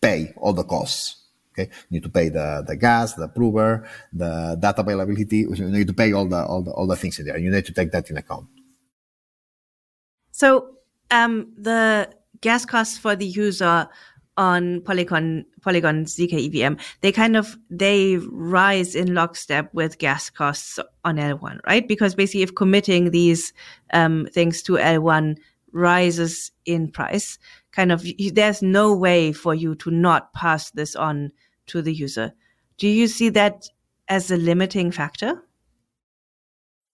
pay 0.00 0.32
all 0.36 0.52
the 0.52 0.64
costs. 0.64 1.16
Okay, 1.52 1.68
you 1.88 1.96
need 1.96 2.04
to 2.04 2.08
pay 2.08 2.28
the, 2.28 2.64
the 2.64 2.76
gas, 2.76 3.14
the 3.14 3.26
prover, 3.26 3.88
the 4.12 4.56
data 4.60 4.82
availability. 4.82 5.38
You 5.38 5.68
need 5.68 5.88
to 5.88 5.92
pay 5.92 6.12
all 6.12 6.26
the 6.26 6.44
all 6.44 6.62
the 6.62 6.70
all 6.70 6.86
the 6.86 6.94
things 6.94 7.18
in 7.18 7.26
there. 7.26 7.36
You 7.36 7.50
need 7.50 7.66
to 7.66 7.72
take 7.72 7.90
that 7.90 8.08
in 8.08 8.16
account. 8.16 8.46
So 10.30 10.76
um, 11.10 11.52
the 11.58 12.08
gas 12.40 12.64
costs 12.64 12.96
for 12.96 13.16
the 13.16 13.26
user 13.26 13.88
on 14.40 14.80
Polygon 14.80 15.44
Polygon 15.60 16.06
zk 16.06 16.32
EVM, 16.32 16.80
they 17.02 17.12
kind 17.12 17.36
of 17.36 17.58
they 17.68 18.16
rise 18.16 18.94
in 18.94 19.14
lockstep 19.14 19.68
with 19.74 19.98
gas 19.98 20.30
costs 20.30 20.78
on 21.04 21.16
L1, 21.16 21.58
right? 21.66 21.86
Because 21.86 22.14
basically, 22.14 22.42
if 22.42 22.54
committing 22.54 23.10
these 23.10 23.52
um, 23.92 24.26
things 24.32 24.62
to 24.62 24.72
L1 24.72 25.36
rises 25.72 26.52
in 26.64 26.90
price, 26.90 27.38
kind 27.72 27.92
of 27.92 28.02
there's 28.32 28.62
no 28.62 28.96
way 28.96 29.30
for 29.30 29.54
you 29.54 29.74
to 29.74 29.90
not 29.90 30.32
pass 30.32 30.70
this 30.70 30.96
on 30.96 31.30
to 31.66 31.82
the 31.82 31.92
user. 31.92 32.32
Do 32.78 32.88
you 32.88 33.08
see 33.08 33.28
that 33.28 33.68
as 34.08 34.30
a 34.30 34.38
limiting 34.38 34.90
factor? 34.90 35.42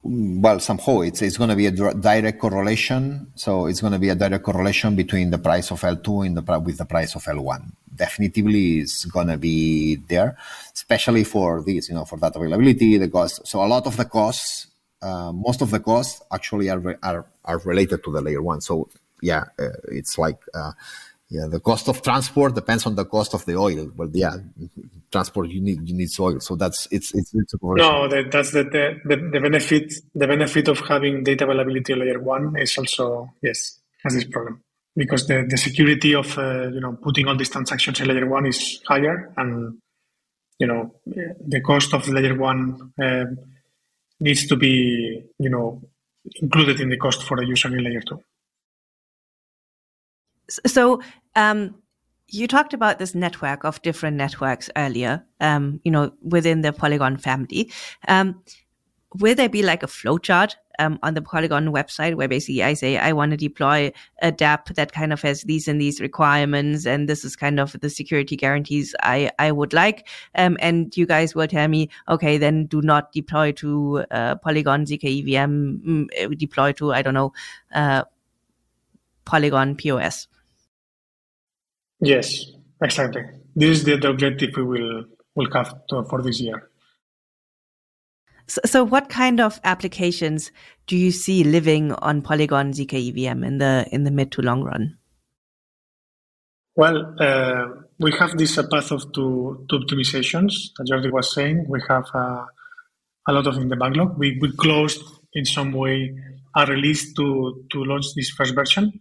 Well, 0.02 0.60
somehow 0.60 1.00
it's 1.00 1.22
it's 1.22 1.36
going 1.36 1.50
to 1.50 1.56
be 1.56 1.66
a 1.66 1.70
direct 1.70 2.40
correlation. 2.40 3.32
So 3.34 3.66
it's 3.66 3.80
going 3.80 3.92
to 3.92 3.98
be 3.98 4.08
a 4.08 4.14
direct 4.14 4.44
correlation 4.44 4.94
between 4.94 5.30
the 5.30 5.38
price 5.38 5.70
of 5.70 5.80
L2 5.80 6.26
and 6.26 6.36
the 6.36 6.60
with 6.60 6.78
the 6.78 6.84
price 6.84 7.14
of 7.16 7.24
L1. 7.24 7.72
Definitely 7.94 8.78
is 8.78 9.04
going 9.06 9.28
to 9.28 9.38
be 9.38 9.96
there, 9.96 10.36
especially 10.74 11.24
for 11.24 11.62
this, 11.62 11.88
you 11.88 11.94
know, 11.94 12.04
for 12.04 12.18
that 12.18 12.36
availability, 12.36 12.98
the 12.98 13.08
cost. 13.08 13.46
So 13.46 13.64
a 13.64 13.66
lot 13.66 13.86
of 13.86 13.96
the 13.96 14.04
costs, 14.04 14.68
uh, 15.02 15.32
most 15.32 15.62
of 15.62 15.70
the 15.70 15.80
costs 15.80 16.22
actually 16.32 16.70
are 16.70 16.98
are 17.02 17.26
are 17.44 17.58
related 17.58 18.04
to 18.04 18.12
the 18.12 18.20
layer 18.20 18.42
one. 18.42 18.60
So 18.60 18.88
yeah, 19.22 19.44
uh, 19.58 19.70
it's 19.88 20.18
like. 20.18 20.38
Uh, 20.54 20.72
yeah, 21.28 21.46
the 21.48 21.60
cost 21.60 21.88
of 21.88 22.02
transport 22.02 22.54
depends 22.54 22.86
on 22.86 22.94
the 22.94 23.04
cost 23.04 23.34
of 23.34 23.44
the 23.44 23.56
oil. 23.56 23.90
Well, 23.96 24.10
yeah, 24.12 24.36
transport 25.10 25.48
you 25.48 25.60
need 25.60 25.88
you 25.88 25.94
need 25.94 26.08
oil, 26.20 26.40
so 26.40 26.56
that's 26.56 26.86
it's 26.90 27.14
it's, 27.14 27.34
it's 27.34 27.54
a 27.54 27.58
no. 27.62 28.08
That, 28.08 28.30
that's 28.30 28.52
the, 28.52 28.64
the 28.64 29.16
the 29.32 29.40
benefit 29.40 29.92
the 30.14 30.26
benefit 30.26 30.68
of 30.68 30.80
having 30.80 31.24
data 31.24 31.44
availability 31.44 31.94
layer 31.94 32.20
one 32.20 32.56
is 32.56 32.76
also 32.78 33.30
yes 33.42 33.80
has 34.04 34.14
this 34.14 34.24
problem 34.24 34.62
because 34.94 35.26
the, 35.26 35.44
the 35.48 35.56
security 35.56 36.14
of 36.14 36.38
uh, 36.38 36.68
you 36.68 36.80
know 36.80 36.92
putting 37.02 37.26
all 37.26 37.36
these 37.36 37.50
transactions 37.50 38.00
in 38.00 38.08
layer 38.08 38.26
one 38.26 38.46
is 38.46 38.80
higher 38.86 39.32
and 39.36 39.78
you 40.58 40.66
know, 40.66 40.94
the 41.04 41.60
cost 41.60 41.92
of 41.94 42.08
layer 42.08 42.36
one 42.36 42.92
um, 43.00 43.38
needs 44.20 44.46
to 44.46 44.56
be, 44.56 45.22
you 45.38 45.50
know, 45.50 45.82
included 46.40 46.80
in 46.80 46.88
the 46.88 46.96
cost 46.96 47.22
for 47.22 47.36
the 47.36 47.46
user 47.46 47.68
in 47.68 47.84
layer 47.84 48.00
two. 48.00 48.20
So, 50.48 51.00
um, 51.34 51.74
you 52.28 52.48
talked 52.48 52.74
about 52.74 52.98
this 52.98 53.14
network 53.14 53.64
of 53.64 53.80
different 53.82 54.16
networks 54.16 54.68
earlier, 54.76 55.24
um, 55.40 55.80
you 55.84 55.90
know, 55.90 56.12
within 56.22 56.62
the 56.62 56.72
Polygon 56.72 57.16
family. 57.16 57.70
Um, 58.08 58.42
will 59.14 59.34
there 59.34 59.48
be 59.48 59.62
like 59.62 59.82
a 59.82 59.86
flowchart 59.86 60.56
um, 60.78 60.98
on 61.02 61.14
the 61.14 61.22
Polygon 61.22 61.72
website 61.72 62.16
where 62.16 62.28
basically 62.28 62.62
I 62.62 62.74
say 62.74 62.98
I 62.98 63.12
want 63.12 63.30
to 63.30 63.36
deploy 63.36 63.92
a 64.20 64.32
DApp 64.32 64.74
that 64.74 64.92
kind 64.92 65.12
of 65.12 65.22
has 65.22 65.42
these 65.42 65.68
and 65.68 65.80
these 65.80 66.00
requirements, 66.00 66.86
and 66.86 67.08
this 67.08 67.24
is 67.24 67.36
kind 67.36 67.58
of 67.60 67.78
the 67.80 67.88
security 67.88 68.36
guarantees 68.36 68.94
I 69.00 69.30
I 69.38 69.52
would 69.52 69.72
like, 69.72 70.08
um, 70.34 70.56
and 70.60 70.94
you 70.96 71.06
guys 71.06 71.34
will 71.34 71.46
tell 71.46 71.68
me, 71.68 71.88
okay, 72.08 72.38
then 72.38 72.66
do 72.66 72.82
not 72.82 73.12
deploy 73.12 73.52
to 73.52 74.04
uh, 74.10 74.34
Polygon 74.36 74.84
zk 74.84 75.04
EVM, 75.04 75.80
mm, 75.86 76.38
deploy 76.38 76.72
to 76.72 76.92
I 76.92 77.02
don't 77.02 77.14
know, 77.14 77.32
uh, 77.74 78.04
Polygon 79.24 79.76
POS. 79.76 80.28
Yes, 82.00 82.44
exactly. 82.82 83.22
This 83.54 83.78
is 83.78 83.84
the, 83.84 83.96
the 83.96 84.10
objective 84.10 84.50
we 84.56 84.64
will 84.64 85.04
will 85.34 85.48
have 85.52 85.74
to, 85.88 86.04
for 86.04 86.22
this 86.22 86.40
year. 86.40 86.70
So, 88.48 88.60
so, 88.64 88.84
what 88.84 89.08
kind 89.08 89.40
of 89.40 89.60
applications 89.64 90.52
do 90.86 90.96
you 90.96 91.10
see 91.10 91.44
living 91.44 91.92
on 91.92 92.22
Polygon 92.22 92.72
zk 92.72 92.92
EVM 93.08 93.42
in 93.44 93.58
the 93.58 93.86
in 93.90 94.04
the 94.04 94.10
mid 94.10 94.32
to 94.32 94.42
long 94.42 94.62
run? 94.62 94.98
Well, 96.76 97.16
uh, 97.18 97.68
we 97.98 98.12
have 98.18 98.36
this 98.36 98.58
uh, 98.58 98.64
path 98.70 98.92
of 98.92 99.10
two, 99.14 99.64
two 99.70 99.78
optimizations. 99.78 100.52
As 100.78 100.90
Jordi 100.90 101.10
was 101.10 101.32
saying, 101.34 101.64
we 101.68 101.80
have 101.88 102.04
uh, 102.14 102.44
a 103.26 103.32
lot 103.32 103.46
of 103.46 103.56
in 103.56 103.68
the 103.68 103.76
backlog. 103.76 104.18
We, 104.18 104.38
we 104.42 104.52
closed 104.52 105.02
in 105.32 105.46
some 105.46 105.72
way 105.72 106.14
a 106.54 106.66
release 106.66 107.14
to, 107.14 107.64
to 107.72 107.84
launch 107.84 108.06
this 108.14 108.28
first 108.28 108.54
version, 108.54 108.92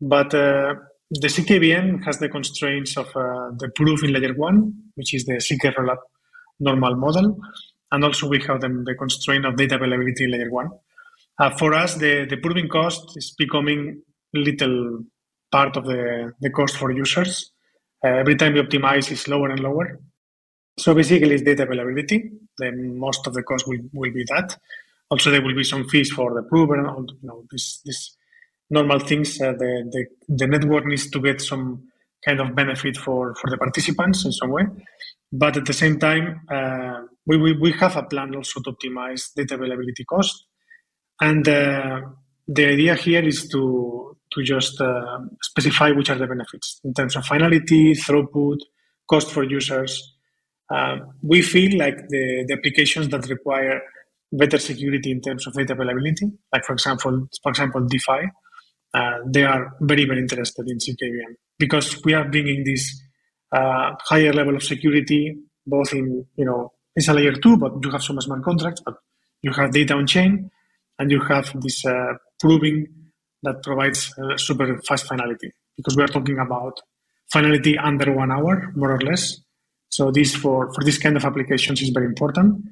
but 0.00 0.32
uh, 0.32 0.74
the 1.10 1.28
ZK 1.28 2.04
has 2.04 2.18
the 2.18 2.28
constraints 2.28 2.96
of 2.96 3.06
uh, 3.16 3.50
the 3.56 3.70
proof 3.74 4.04
in 4.04 4.12
layer 4.12 4.34
one, 4.34 4.74
which 4.94 5.14
is 5.14 5.24
the 5.24 5.34
ZK 5.34 5.74
rollup 5.74 5.98
normal 6.60 6.96
model. 6.96 7.38
And 7.90 8.04
also 8.04 8.28
we 8.28 8.40
have 8.42 8.60
the, 8.60 8.68
the 8.84 8.94
constraint 8.94 9.46
of 9.46 9.56
data 9.56 9.76
availability 9.76 10.24
in 10.24 10.32
layer 10.32 10.50
one. 10.50 10.68
Uh, 11.40 11.50
for 11.56 11.72
us, 11.72 11.94
the, 11.94 12.26
the 12.28 12.36
proving 12.36 12.68
cost 12.68 13.16
is 13.16 13.34
becoming 13.38 14.02
little 14.34 15.04
part 15.50 15.76
of 15.76 15.84
the, 15.86 16.32
the 16.40 16.50
cost 16.50 16.76
for 16.76 16.90
users. 16.90 17.52
Uh, 18.04 18.08
every 18.08 18.36
time 18.36 18.54
we 18.54 18.60
optimize, 18.60 19.10
it's 19.10 19.28
lower 19.28 19.48
and 19.48 19.60
lower. 19.60 20.00
So 20.78 20.94
basically, 20.94 21.34
it's 21.34 21.42
data 21.42 21.62
availability. 21.62 22.30
Then 22.58 22.98
most 22.98 23.26
of 23.26 23.32
the 23.32 23.42
cost 23.42 23.66
will, 23.66 23.78
will 23.94 24.12
be 24.12 24.24
that. 24.28 24.58
Also, 25.10 25.30
there 25.30 25.40
will 25.40 25.54
be 25.54 25.64
some 25.64 25.88
fees 25.88 26.10
for 26.12 26.34
the 26.34 26.42
prover 26.42 26.74
and 26.74 27.10
you 27.22 27.28
know, 27.28 27.44
this, 27.50 27.80
this 27.86 28.16
normal 28.70 28.98
things. 29.00 29.40
Uh, 29.40 29.52
the, 29.52 29.88
the, 29.90 30.06
the 30.28 30.46
network 30.46 30.86
needs 30.86 31.10
to 31.10 31.20
get 31.20 31.40
some 31.40 31.88
kind 32.24 32.40
of 32.40 32.54
benefit 32.54 32.96
for, 32.96 33.34
for 33.36 33.50
the 33.50 33.56
participants 33.56 34.24
in 34.24 34.32
some 34.32 34.50
way. 34.50 34.64
But 35.32 35.56
at 35.56 35.66
the 35.66 35.72
same 35.72 35.98
time, 35.98 36.40
uh, 36.50 37.02
we, 37.26 37.36
we, 37.36 37.52
we 37.52 37.72
have 37.72 37.96
a 37.96 38.02
plan 38.02 38.34
also 38.34 38.60
to 38.62 38.72
optimize 38.72 39.34
data 39.36 39.54
availability 39.54 40.04
cost. 40.04 40.46
And 41.20 41.46
uh, 41.48 42.00
the 42.46 42.66
idea 42.66 42.94
here 42.94 43.24
is 43.24 43.48
to, 43.48 44.16
to 44.32 44.42
just 44.42 44.80
uh, 44.80 45.18
specify 45.42 45.90
which 45.90 46.10
are 46.10 46.18
the 46.18 46.26
benefits 46.26 46.80
in 46.84 46.94
terms 46.94 47.16
of 47.16 47.26
finality, 47.26 47.94
throughput, 47.94 48.58
cost 49.08 49.30
for 49.30 49.42
users. 49.42 50.16
Uh, 50.70 50.98
we 51.22 51.42
feel 51.42 51.78
like 51.78 51.96
the, 52.08 52.44
the 52.46 52.54
applications 52.54 53.08
that 53.08 53.26
require 53.28 53.80
better 54.32 54.58
security 54.58 55.10
in 55.10 55.20
terms 55.20 55.46
of 55.46 55.54
data 55.54 55.72
availability, 55.72 56.26
like 56.52 56.64
for 56.64 56.74
example, 56.74 57.26
for 57.42 57.50
example, 57.50 57.86
DeFi, 57.86 58.28
uh, 58.94 59.18
they 59.26 59.44
are 59.44 59.76
very, 59.80 60.04
very 60.04 60.20
interested 60.20 60.68
in 60.68 60.78
ZK 60.78 61.02
EVM 61.02 61.34
because 61.58 62.00
we 62.04 62.14
are 62.14 62.28
bringing 62.28 62.64
this 62.64 63.00
uh, 63.52 63.92
higher 64.00 64.32
level 64.32 64.56
of 64.56 64.62
security, 64.62 65.36
both 65.66 65.92
in, 65.92 66.24
you 66.36 66.44
know, 66.44 66.72
it's 66.94 67.08
a 67.08 67.12
layer 67.12 67.32
two, 67.32 67.56
but 67.56 67.72
you 67.82 67.90
have 67.90 68.02
some 68.02 68.20
smart 68.20 68.42
contracts, 68.42 68.82
but 68.84 68.94
you 69.42 69.52
have 69.52 69.70
data 69.72 69.94
on 69.94 70.06
chain 70.06 70.50
and 70.98 71.10
you 71.10 71.20
have 71.20 71.52
this 71.60 71.84
uh, 71.84 72.14
proving 72.40 72.86
that 73.42 73.62
provides 73.62 74.12
uh, 74.18 74.36
super 74.36 74.80
fast 74.86 75.06
finality. 75.06 75.50
Because 75.76 75.96
we 75.96 76.02
are 76.02 76.08
talking 76.08 76.38
about 76.38 76.80
finality 77.30 77.78
under 77.78 78.12
one 78.12 78.32
hour, 78.32 78.72
more 78.74 78.92
or 78.92 79.00
less. 79.00 79.38
So 79.90 80.10
this 80.10 80.34
for, 80.34 80.72
for 80.74 80.82
this 80.82 80.98
kind 80.98 81.16
of 81.16 81.24
applications 81.24 81.80
is 81.80 81.90
very 81.90 82.06
important 82.06 82.64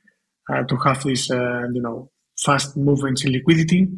uh, 0.52 0.64
to 0.64 0.76
have 0.76 1.02
this, 1.05 1.31
uh, 1.31 1.62
you 1.72 1.81
know, 1.81 2.11
fast 2.38 2.76
movements 2.76 3.24
in 3.24 3.33
liquidity 3.33 3.88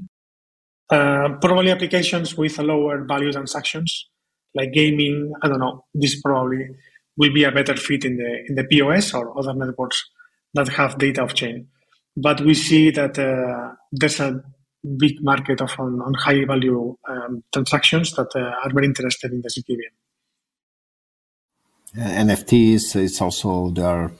uh, 0.90 1.28
probably 1.40 1.70
applications 1.70 2.36
with 2.36 2.58
lower 2.58 3.04
value 3.04 3.32
transactions, 3.32 4.08
like 4.54 4.72
gaming. 4.72 5.32
I 5.42 5.48
don't 5.48 5.60
know. 5.60 5.84
This 5.94 6.20
probably 6.20 6.68
will 7.16 7.32
be 7.32 7.44
a 7.44 7.52
better 7.52 7.76
fit 7.76 8.04
in 8.04 8.16
the 8.16 8.44
in 8.48 8.54
the 8.54 8.64
POS 8.64 9.14
or 9.14 9.38
other 9.38 9.54
networks 9.54 10.08
that 10.54 10.68
have 10.68 10.98
data 10.98 11.22
of 11.22 11.34
chain. 11.34 11.68
But 12.16 12.40
we 12.40 12.54
see 12.54 12.90
that 12.90 13.18
uh, 13.18 13.74
there's 13.92 14.20
a 14.20 14.42
big 14.96 15.22
market 15.22 15.60
of 15.60 15.70
on, 15.78 16.00
on 16.00 16.14
high 16.14 16.44
value 16.44 16.96
um, 17.08 17.42
transactions 17.52 18.12
that 18.14 18.34
uh, 18.34 18.64
are 18.64 18.72
very 18.72 18.86
interested 18.86 19.32
in 19.32 19.42
the 19.42 19.48
ZK 19.48 19.74
EVM. 19.74 19.94
NFTs, 21.96 22.96
it's 22.96 23.20
also 23.20 23.70
there 23.70 24.10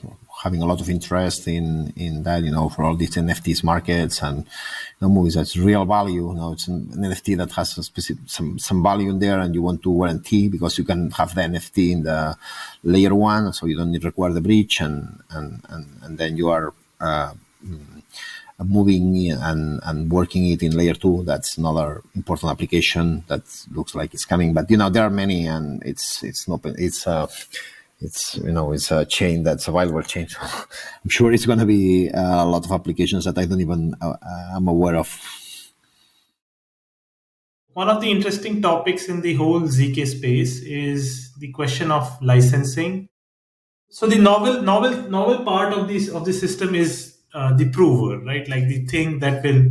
having 0.42 0.62
a 0.62 0.66
lot 0.66 0.81
of 0.81 0.88
interest 0.88 1.48
in 1.48 1.92
in 1.96 2.22
that, 2.22 2.42
you 2.42 2.51
know, 2.51 2.68
for 2.68 2.85
all 2.85 2.96
these 2.96 3.16
NFTs 3.16 3.64
markets 3.64 4.22
and 4.22 4.38
you 4.38 5.01
know, 5.01 5.09
movies 5.09 5.35
that's 5.35 5.57
real 5.57 5.85
value. 5.85 6.29
You 6.29 6.35
know, 6.35 6.53
it's 6.53 6.68
an, 6.68 6.87
NFT 6.87 7.37
that 7.38 7.53
has 7.53 7.70
specific, 7.85 8.24
some 8.27 8.59
some 8.59 8.83
value 8.83 9.11
in 9.11 9.18
there, 9.18 9.40
and 9.40 9.55
you 9.55 9.62
want 9.62 9.83
to 9.83 9.98
guarantee 9.98 10.48
because 10.48 10.79
you 10.79 10.85
can 10.85 11.11
have 11.12 11.35
the 11.35 11.42
NFT 11.42 11.90
in 11.92 12.03
the 12.03 12.37
layer 12.83 13.14
one, 13.14 13.53
so 13.53 13.66
you 13.66 13.77
don't 13.77 13.92
need 13.92 14.05
require 14.05 14.33
the 14.33 14.40
bridge, 14.40 14.81
and 14.81 15.20
and 15.31 15.64
and, 15.68 15.87
and 16.03 16.18
then 16.18 16.37
you 16.37 16.48
are. 16.48 16.72
Uh, 17.01 17.35
moving 18.64 19.31
and, 19.31 19.81
and 19.85 20.11
working 20.11 20.46
it 20.51 20.62
in 20.62 20.77
layer 20.77 20.94
two 20.94 21.22
that's 21.22 21.57
another 21.59 22.03
important 22.16 22.51
application 22.51 23.22
that 23.29 23.42
looks 23.72 23.94
like 23.94 24.12
it's 24.12 24.24
coming 24.24 24.53
but 24.53 24.68
you 24.68 24.77
know 24.77 24.90
there 24.90 25.05
are 25.05 25.11
many 25.11 25.46
and 25.46 25.81
it's 25.85 26.24
it's 26.24 26.48
not 26.48 26.61
it's 26.64 27.07
uh 27.07 27.27
it's 28.00 28.37
you 28.37 28.52
know 28.52 28.72
it's 28.72 28.90
a 28.90 29.04
chain 29.04 29.42
that's 29.42 29.68
a 29.68 29.70
viral 29.70 30.06
chain. 30.06 30.28
I'm 30.42 31.11
sure 31.11 31.32
it's 31.32 31.46
going 31.46 31.58
to 31.58 31.66
be 31.66 32.08
a 32.08 32.44
lot 32.44 32.64
of 32.64 32.72
applications 32.72 33.24
that 33.24 33.38
I 33.38 33.44
don't 33.44 33.61
even 33.61 33.94
uh, 34.00 34.14
I'm 34.54 34.68
aware 34.68 34.96
of. 34.96 35.08
One 37.72 37.88
of 37.88 38.00
the 38.00 38.11
interesting 38.11 38.61
topics 38.61 39.08
in 39.08 39.20
the 39.20 39.34
whole 39.34 39.61
zk 39.61 40.06
space 40.06 40.61
is 40.62 41.32
the 41.34 41.52
question 41.52 41.92
of 41.92 42.20
licensing. 42.20 43.08
So 43.88 44.06
the 44.06 44.18
novel 44.18 44.62
novel 44.62 45.11
novel 45.11 45.44
part 45.44 45.72
of 45.72 45.88
this 45.88 46.08
of 46.08 46.24
the 46.24 46.32
system 46.32 46.74
is 46.74 47.18
uh, 47.34 47.54
the 47.56 47.68
prover, 47.70 48.18
right? 48.18 48.48
Like 48.48 48.68
the 48.68 48.87
thing 48.87 49.18
that 49.20 49.42
will 49.42 49.70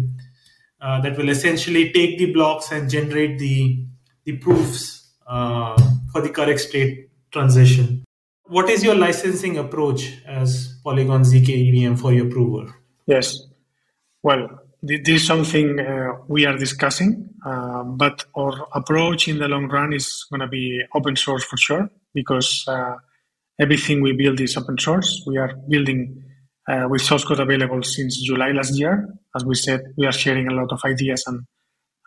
uh, 0.81 1.01
that 1.01 1.17
will 1.17 1.29
essentially 1.29 1.91
take 1.91 2.17
the 2.17 2.33
blocks 2.33 2.71
and 2.71 2.89
generate 2.89 3.39
the 3.39 3.85
the 4.25 4.37
proofs 4.37 5.13
uh, 5.27 5.81
for 6.11 6.21
the 6.21 6.29
correct 6.29 6.59
state 6.59 7.09
transition 7.31 8.03
what 8.49 8.69
is 8.69 8.83
your 8.83 8.95
licensing 8.95 9.57
approach 9.57 10.21
as 10.25 10.79
Polygon 10.83 11.23
ZK 11.23 11.49
EVM 11.49 11.95
for 11.95 12.13
your 12.13 12.29
prover? 12.29 12.73
Yes. 13.05 13.43
Well, 14.23 14.47
this 14.81 15.07
is 15.07 15.25
something 15.25 15.79
uh, 15.79 16.13
we 16.27 16.45
are 16.45 16.57
discussing, 16.57 17.29
uh, 17.45 17.83
but 17.83 18.25
our 18.35 18.67
approach 18.73 19.27
in 19.27 19.39
the 19.39 19.47
long 19.47 19.67
run 19.67 19.93
is 19.93 20.25
going 20.29 20.41
to 20.41 20.47
be 20.47 20.81
open 20.95 21.15
source 21.15 21.43
for 21.43 21.57
sure 21.57 21.89
because 22.13 22.65
uh, 22.67 22.95
everything 23.59 24.01
we 24.01 24.13
build 24.13 24.39
is 24.39 24.55
open 24.55 24.77
source. 24.77 25.23
We 25.25 25.37
are 25.37 25.55
building 25.67 26.23
uh, 26.67 26.87
with 26.89 27.01
source 27.01 27.23
code 27.23 27.39
available 27.39 27.83
since 27.83 28.21
July 28.21 28.51
last 28.51 28.77
year. 28.77 29.07
As 29.35 29.45
we 29.45 29.55
said, 29.55 29.81
we 29.97 30.05
are 30.05 30.11
sharing 30.11 30.47
a 30.47 30.53
lot 30.53 30.71
of 30.71 30.81
ideas 30.85 31.23
and 31.27 31.41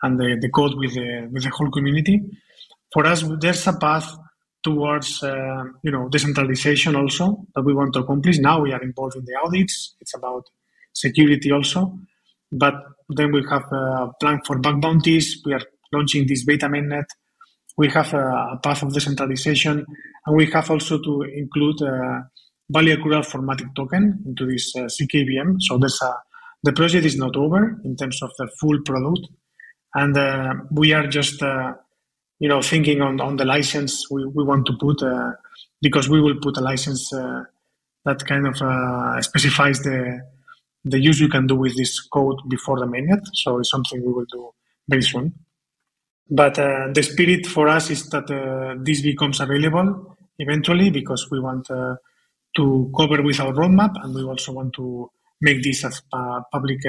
and 0.03 0.19
the, 0.19 0.35
the 0.41 0.49
code 0.49 0.73
with 0.77 0.93
the 0.95 1.29
with 1.31 1.43
the 1.43 1.49
whole 1.49 1.69
community. 1.69 2.21
For 2.91 3.05
us, 3.05 3.23
there's 3.39 3.65
a 3.67 3.73
path 3.73 4.17
towards 4.63 5.23
uh, 5.23 5.63
you 5.83 5.91
know 5.91 6.07
decentralization 6.09 6.95
also 6.95 7.45
that 7.55 7.63
we 7.63 7.73
want 7.73 7.93
to 7.93 7.99
accomplish. 7.99 8.37
Now 8.37 8.61
we 8.61 8.73
are 8.73 8.81
involved 8.81 9.15
in 9.15 9.25
the 9.25 9.35
audits. 9.43 9.95
It's 9.99 10.15
about 10.15 10.43
security 10.93 11.51
also, 11.51 11.97
but 12.51 12.75
then 13.09 13.31
we 13.31 13.43
have 13.49 13.63
a 13.71 14.11
plan 14.19 14.41
for 14.45 14.59
bug 14.59 14.81
bounties. 14.81 15.41
We 15.45 15.53
are 15.53 15.61
launching 15.93 16.27
this 16.27 16.45
beta 16.45 16.67
mainnet. 16.67 17.05
We 17.77 17.89
have 17.89 18.13
a, 18.13 18.59
path 18.61 18.83
of 18.83 18.93
decentralization, 18.93 19.85
and 20.25 20.35
we 20.35 20.45
have 20.51 20.69
also 20.69 21.01
to 21.01 21.21
include 21.21 21.81
a 21.81 22.29
value 22.69 22.95
accrual 22.95 23.25
for 23.25 23.41
Matic 23.41 23.73
token 23.75 24.23
into 24.25 24.45
this 24.45 24.73
uh, 24.75 24.81
ZK 24.81 25.21
EVM. 25.21 25.59
So 25.59 25.77
there's 25.77 25.99
a 26.01 26.13
the 26.63 26.73
project 26.73 27.05
is 27.05 27.17
not 27.17 27.35
over 27.35 27.81
in 27.83 27.95
terms 27.95 28.21
of 28.21 28.31
the 28.37 28.47
full 28.59 28.79
product, 28.85 29.27
and 29.95 30.15
uh, 30.15 30.53
we 30.71 30.93
are 30.93 31.07
just 31.07 31.41
uh, 31.41 31.73
you 32.41 32.49
know, 32.49 32.59
thinking 32.59 33.01
on, 33.01 33.21
on 33.21 33.37
the 33.37 33.45
license 33.45 34.09
we, 34.09 34.25
we 34.25 34.43
want 34.43 34.65
to 34.65 34.73
put, 34.73 35.03
uh, 35.03 35.31
because 35.79 36.09
we 36.09 36.19
will 36.19 36.39
put 36.41 36.57
a 36.57 36.61
license 36.61 37.13
uh, 37.13 37.43
that 38.03 38.25
kind 38.25 38.47
of 38.47 38.59
uh, 38.59 39.21
specifies 39.21 39.79
the 39.81 40.19
the 40.83 40.99
use 40.99 41.19
you 41.19 41.29
can 41.29 41.45
do 41.45 41.55
with 41.55 41.77
this 41.77 42.01
code 42.07 42.39
before 42.49 42.79
the 42.79 42.87
mainnet. 42.87 43.21
So 43.33 43.59
it's 43.59 43.69
something 43.69 44.03
we 44.03 44.11
will 44.11 44.25
do 44.25 44.49
very 44.89 45.03
soon. 45.03 45.35
But 46.27 46.57
uh, 46.57 46.87
the 46.91 47.03
spirit 47.03 47.45
for 47.45 47.67
us 47.67 47.91
is 47.91 48.09
that 48.09 48.27
uh, 48.31 48.81
this 48.83 49.03
becomes 49.03 49.39
available 49.39 50.17
eventually 50.39 50.89
because 50.89 51.27
we 51.29 51.39
want 51.39 51.69
uh, 51.69 51.97
to 52.55 52.91
cover 52.97 53.21
with 53.21 53.39
our 53.39 53.53
roadmap 53.53 53.91
and 54.03 54.15
we 54.15 54.23
also 54.23 54.53
want 54.53 54.73
to 54.73 55.11
make 55.41 55.61
this 55.61 55.85
as 55.85 56.01
public 56.51 56.79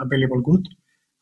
available 0.00 0.40
good. 0.40 0.66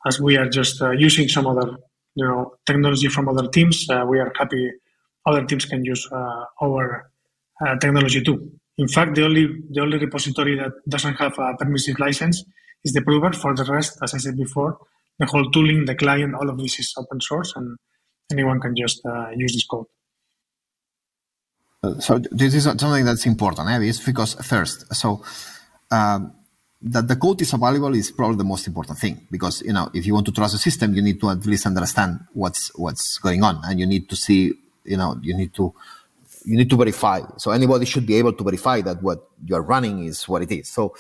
As 0.07 0.20
we 0.20 0.36
are 0.36 0.49
just 0.49 0.80
using 0.97 1.26
some 1.26 1.49
other 1.49 1.76
you 2.15 2.27
know 2.27 2.55
technology 2.67 3.09
from 3.09 3.29
other 3.29 3.49
teams, 3.49 3.89
uh, 3.91 4.05
we 4.09 4.19
are 4.19 4.33
happy 4.39 4.71
other 5.27 5.45
teams 5.45 5.65
can 5.67 5.85
use 5.85 6.09
our 6.63 7.11
technology 7.81 8.23
too. 8.23 8.51
In 8.79 8.89
fact, 8.89 9.15
the 9.15 9.25
only 9.25 9.47
the 9.71 9.81
only 9.83 9.99
repository 9.99 10.57
that 10.57 10.73
doesn't 10.89 11.15
have 11.17 11.39
a 11.39 11.55
permissive 11.59 11.99
license 11.99 12.45
is 12.85 12.93
the 12.93 13.03
prover. 13.03 13.33
For 13.33 13.55
the 13.55 13.65
rest, 13.65 13.99
as 14.03 14.15
I 14.15 14.19
said 14.19 14.37
before, 14.37 14.79
the 15.19 15.27
whole 15.27 15.51
tooling, 15.51 15.85
the 15.85 15.95
client, 15.95 16.35
all 16.35 16.49
of 16.49 16.59
this 16.59 16.79
is 16.79 16.95
open 16.97 17.21
source, 17.21 17.53
and 17.57 17.77
anyone 18.33 18.59
can 18.59 18.75
just 18.75 19.05
uh, 19.05 19.29
use 19.37 19.53
this 19.53 19.67
code. 19.67 19.87
Uh, 21.83 21.99
so 22.01 22.19
this 22.31 22.55
is 22.55 22.65
something 22.65 23.05
that's 23.05 23.27
important, 23.27 23.69
eh? 23.69 23.81
It's 23.81 24.05
because 24.05 24.35
first, 24.35 24.95
so 24.95 25.23
um, 25.91 26.33
that 26.83 27.07
the 27.07 27.16
code 27.16 27.43
is 27.43 27.53
available 27.53 27.95
is 27.95 28.11
probably 28.11 28.37
the 28.37 28.45
most 28.45 28.66
important 28.66 28.99
thing 28.99 29.26
because 29.31 29.62
you 29.62 29.72
know 29.72 29.91
if 29.93 30.07
you 30.07 30.14
want 30.14 30.26
to 30.26 30.33
trust 30.33 30.53
the 30.53 30.59
system, 30.59 30.95
you 30.95 31.03
need 31.03 31.20
to 31.20 31.31
at 31.31 31.45
least 31.47 31.66
understand 31.66 32.20
what's 32.33 32.70
what's 32.76 33.18
going 33.18 33.43
on, 33.43 33.61
and 33.64 33.78
you 33.78 33.87
need 33.87 34.09
to 34.09 34.16
see, 34.16 34.55
you 34.85 34.97
know, 34.97 35.18
you 35.22 35.37
need 35.37 35.53
to 35.55 35.74
you 36.45 36.57
need 36.57 36.70
to 36.70 36.76
verify. 36.76 37.20
So 37.37 37.51
anybody 37.51 37.85
should 37.85 38.07
be 38.07 38.16
able 38.16 38.33
to 38.33 38.45
verify 38.45 38.81
that 38.83 39.03
what 39.03 39.28
you're 39.45 39.62
running 39.62 40.05
is 40.05 40.26
what 40.26 40.43
it 40.43 40.51
is. 40.53 40.68
So 40.68 40.95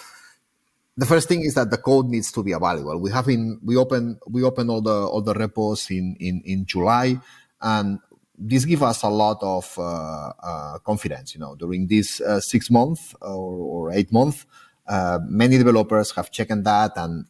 the 0.96 1.06
first 1.06 1.28
thing 1.28 1.42
is 1.42 1.54
that 1.54 1.70
the 1.70 1.78
code 1.78 2.08
needs 2.08 2.30
to 2.32 2.42
be 2.42 2.52
available. 2.52 2.98
We 2.98 3.10
have 3.10 3.28
in 3.28 3.58
we 3.64 3.76
open 3.76 4.20
we 4.26 4.42
open 4.44 4.68
all 4.68 4.82
the 4.82 5.06
all 5.06 5.22
the 5.22 5.34
repos 5.34 5.90
in 5.90 6.16
in 6.20 6.42
in 6.44 6.66
July, 6.66 7.18
and 7.62 8.00
this 8.36 8.66
gives 8.66 8.82
us 8.82 9.02
a 9.02 9.08
lot 9.08 9.38
of 9.40 9.72
uh, 9.78 10.32
uh, 10.42 10.78
confidence. 10.80 11.34
You 11.34 11.40
know, 11.40 11.54
during 11.54 11.86
this 11.86 12.20
uh, 12.20 12.40
six 12.40 12.70
months 12.70 13.14
or, 13.22 13.88
or 13.88 13.92
eight 13.92 14.12
months, 14.12 14.44
uh, 14.90 15.20
many 15.24 15.56
developers 15.56 16.10
have 16.10 16.30
checked 16.30 16.64
that 16.64 16.92
and 16.96 17.24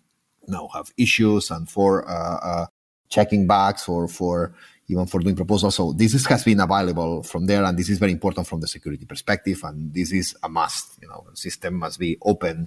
now 0.48 0.68
have 0.74 0.92
issues 0.96 1.50
and 1.50 1.68
for 1.68 2.08
uh, 2.08 2.38
uh, 2.42 2.66
checking 3.10 3.46
bugs 3.46 3.86
or 3.86 4.08
for 4.08 4.52
even 4.88 5.06
for 5.06 5.20
doing 5.20 5.36
proposals. 5.36 5.76
So 5.76 5.92
this 5.92 6.14
is, 6.14 6.26
has 6.26 6.44
been 6.44 6.58
available 6.58 7.22
from 7.22 7.46
there, 7.46 7.62
and 7.62 7.78
this 7.78 7.88
is 7.88 7.98
very 7.98 8.10
important 8.10 8.46
from 8.48 8.60
the 8.60 8.66
security 8.66 9.04
perspective. 9.04 9.60
And 9.62 9.94
this 9.94 10.10
is 10.10 10.34
a 10.42 10.48
must. 10.48 10.98
You 11.00 11.08
know, 11.08 11.24
the 11.30 11.36
system 11.36 11.74
must 11.74 12.00
be 12.00 12.18
open. 12.22 12.66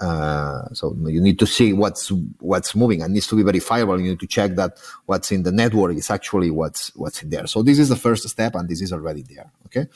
Uh, 0.00 0.64
so 0.72 0.96
you 1.06 1.20
need 1.20 1.38
to 1.38 1.46
see 1.46 1.72
what's 1.72 2.10
what's 2.40 2.74
moving 2.74 3.02
and 3.02 3.14
needs 3.14 3.28
to 3.28 3.36
be 3.36 3.44
verifiable. 3.44 4.00
You 4.00 4.10
need 4.10 4.20
to 4.20 4.26
check 4.26 4.56
that 4.56 4.78
what's 5.06 5.30
in 5.30 5.44
the 5.44 5.52
network 5.52 5.94
is 5.94 6.10
actually 6.10 6.50
what's 6.50 6.94
what's 6.96 7.22
in 7.22 7.30
there. 7.30 7.46
So 7.46 7.62
this 7.62 7.78
is 7.78 7.88
the 7.88 7.96
first 7.96 8.28
step, 8.28 8.56
and 8.56 8.68
this 8.68 8.82
is 8.82 8.92
already 8.92 9.22
there. 9.22 9.52
Okay. 9.66 9.86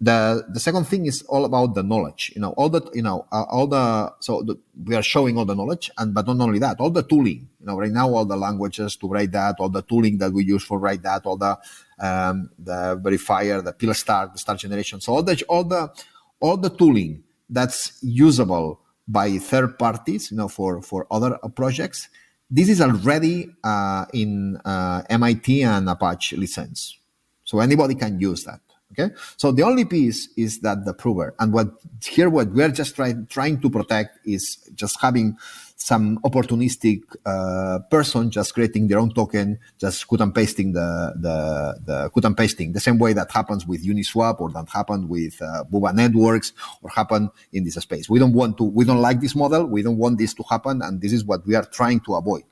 The 0.00 0.44
the 0.52 0.58
second 0.58 0.84
thing 0.86 1.06
is 1.06 1.22
all 1.22 1.44
about 1.44 1.74
the 1.74 1.82
knowledge. 1.82 2.32
You 2.34 2.40
know, 2.40 2.50
all 2.56 2.68
the 2.68 2.82
you 2.92 3.02
know 3.02 3.26
uh, 3.30 3.44
all 3.44 3.66
the 3.66 4.12
so 4.20 4.42
the, 4.42 4.58
we 4.84 4.96
are 4.96 5.02
showing 5.02 5.38
all 5.38 5.44
the 5.44 5.54
knowledge, 5.54 5.90
and 5.96 6.12
but 6.12 6.26
not 6.26 6.40
only 6.40 6.58
that, 6.58 6.80
all 6.80 6.90
the 6.90 7.04
tooling. 7.04 7.48
You 7.60 7.66
know, 7.66 7.78
right 7.78 7.92
now 7.92 8.10
all 8.10 8.24
the 8.24 8.36
languages 8.36 8.96
to 8.96 9.08
write 9.08 9.30
that, 9.32 9.56
all 9.60 9.68
the 9.68 9.82
tooling 9.82 10.18
that 10.18 10.32
we 10.32 10.44
use 10.44 10.64
for 10.64 10.78
write 10.78 11.02
that, 11.02 11.24
all 11.24 11.36
the 11.36 11.56
um, 12.00 12.50
the 12.58 13.00
verifier, 13.02 13.62
the 13.62 13.72
PIL-STARK, 13.72 14.32
the 14.32 14.38
STARK 14.38 14.58
generation. 14.58 15.00
So 15.00 15.14
all 15.14 15.22
the 15.22 15.42
all 15.48 15.64
the 15.64 15.92
all 16.40 16.56
the 16.56 16.70
tooling 16.70 17.22
that's 17.48 17.98
usable 18.02 18.80
by 19.06 19.38
third 19.38 19.78
parties, 19.78 20.30
you 20.30 20.36
know, 20.36 20.48
for 20.48 20.82
for 20.82 21.06
other 21.10 21.38
projects. 21.54 22.08
This 22.50 22.68
is 22.68 22.80
already 22.80 23.48
uh, 23.62 24.06
in 24.12 24.56
uh, 24.64 25.02
MIT 25.08 25.62
and 25.62 25.88
Apache 25.88 26.36
license, 26.36 26.98
so 27.42 27.60
anybody 27.60 27.94
can 27.94 28.20
use 28.20 28.44
that. 28.44 28.60
Okay, 28.96 29.12
so 29.36 29.50
the 29.50 29.62
only 29.64 29.84
piece 29.84 30.28
is 30.36 30.60
that 30.60 30.84
the 30.84 30.94
prover, 30.94 31.34
and 31.40 31.52
what 31.52 31.68
here 32.00 32.30
what 32.30 32.52
we're 32.52 32.70
just 32.70 32.94
trying 32.94 33.26
trying 33.26 33.60
to 33.60 33.68
protect 33.68 34.18
is 34.24 34.56
just 34.74 35.00
having 35.00 35.36
some 35.76 36.18
opportunistic 36.20 37.02
uh, 37.26 37.80
person 37.90 38.30
just 38.30 38.54
creating 38.54 38.86
their 38.86 39.00
own 39.00 39.12
token, 39.12 39.58
just 39.78 40.06
cut 40.08 40.20
and 40.20 40.32
pasting 40.32 40.72
the 40.72 41.12
the 41.16 41.80
the 41.84 42.10
cut 42.10 42.24
and 42.24 42.36
pasting 42.36 42.72
the 42.72 42.80
same 42.80 42.98
way 42.98 43.12
that 43.12 43.30
happens 43.32 43.66
with 43.66 43.84
Uniswap 43.84 44.40
or 44.40 44.50
that 44.50 44.68
happened 44.68 45.08
with 45.08 45.42
uh, 45.42 45.64
Boba 45.64 45.92
networks 45.92 46.52
or 46.82 46.90
happen 46.90 47.30
in 47.52 47.64
this 47.64 47.74
space. 47.74 48.08
We 48.08 48.20
don't 48.20 48.32
want 48.32 48.58
to. 48.58 48.64
We 48.64 48.84
don't 48.84 49.02
like 49.02 49.20
this 49.20 49.34
model. 49.34 49.66
We 49.66 49.82
don't 49.82 49.98
want 49.98 50.18
this 50.18 50.34
to 50.34 50.44
happen, 50.48 50.82
and 50.82 51.00
this 51.00 51.12
is 51.12 51.24
what 51.24 51.44
we 51.46 51.56
are 51.56 51.64
trying 51.64 52.00
to 52.00 52.14
avoid. 52.14 52.44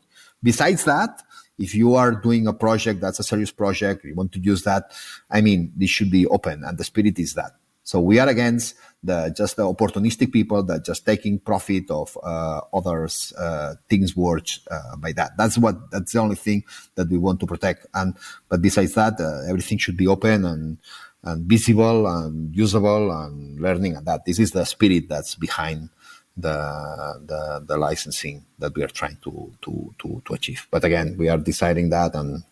Besides 0.43 0.84
that, 0.84 1.22
if 1.59 1.74
you 1.74 1.94
are 1.94 2.12
doing 2.12 2.46
a 2.46 2.53
project 2.53 3.00
that's 3.00 3.20
a 3.20 3.22
serious 3.22 3.50
project, 3.50 4.05
you 4.05 4.14
want 4.14 4.32
to 4.32 4.40
use 4.40 4.62
that, 4.62 4.92
I 5.30 5.40
mean, 5.40 5.72
this 5.76 5.90
should 5.90 6.11
be 6.11 6.26
open 6.26 6.64
and 6.64 6.78
the 6.78 6.84
spirit 6.84 7.18
is 7.18 7.34
that. 7.34 7.53
So 7.84 8.00
we 8.00 8.18
are 8.20 8.28
against 8.28 8.76
the 9.03 9.34
just 9.36 9.57
the 9.57 9.64
opportunistic 9.64 10.32
people 10.32 10.62
that 10.64 10.84
just 10.84 11.05
taking 11.05 11.40
profit 11.40 11.90
of 11.90 12.16
uh, 12.22 12.61
others 12.72 13.32
uh, 13.36 13.74
things 13.88 14.16
worth 14.16 14.61
uh, 14.70 14.96
by 14.96 15.12
that. 15.12 15.32
That's 15.36 15.59
what 15.59 15.90
that's 15.90 16.12
the 16.12 16.20
only 16.20 16.36
thing 16.36 16.62
that 16.94 17.09
we 17.09 17.18
want 17.18 17.40
to 17.40 17.46
protect. 17.46 17.86
And 17.92 18.16
but 18.48 18.62
besides 18.62 18.94
that, 18.94 19.20
uh, 19.20 19.48
everything 19.48 19.78
should 19.78 19.96
be 19.96 20.07
open 20.07 20.44
and 20.44 20.78
and 21.24 21.46
visible 21.46 22.07
and 22.07 22.55
usable 22.55 23.11
and 23.12 23.61
learning 23.61 23.96
and 23.96 24.07
that. 24.07 24.24
This 24.24 24.38
is 24.38 24.53
the 24.53 24.64
spirit 24.64 25.09
that's 25.09 25.34
behind 25.34 25.88
the, 26.36 27.20
the, 27.26 27.64
the 27.66 27.76
licensing 27.76 28.44
that 28.58 28.74
we 28.74 28.82
are 28.82 28.88
trying 28.88 29.18
to, 29.22 29.52
to, 29.62 29.94
to, 29.98 30.22
to 30.24 30.34
achieve. 30.34 30.66
But 30.70 30.84
again, 30.84 31.16
we 31.18 31.28
are 31.28 31.38
deciding 31.38 31.90
that 31.90 32.14
and 32.14 32.42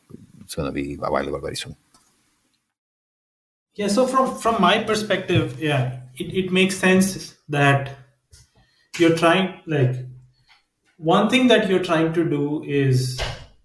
it's 0.41 0.55
going 0.55 0.67
to 0.67 0.73
be 0.73 0.99
available 1.01 1.41
very 1.41 1.57
soon. 1.57 1.77
Yeah, 3.75 3.89
so 3.89 4.07
from, 4.07 4.37
from 4.37 4.61
my 4.61 4.83
perspective, 4.83 5.61
yeah, 5.61 6.01
it, 6.17 6.35
it 6.35 6.53
makes 6.53 6.77
sense 6.77 7.37
that 7.49 7.97
you're 8.99 9.17
trying, 9.17 9.61
like, 9.67 9.97
one 10.99 11.31
thing 11.31 11.47
that 11.49 11.71
you're 11.71 11.83
trying 11.83 12.13
to 12.13 12.29
do 12.29 12.63
is 12.65 13.19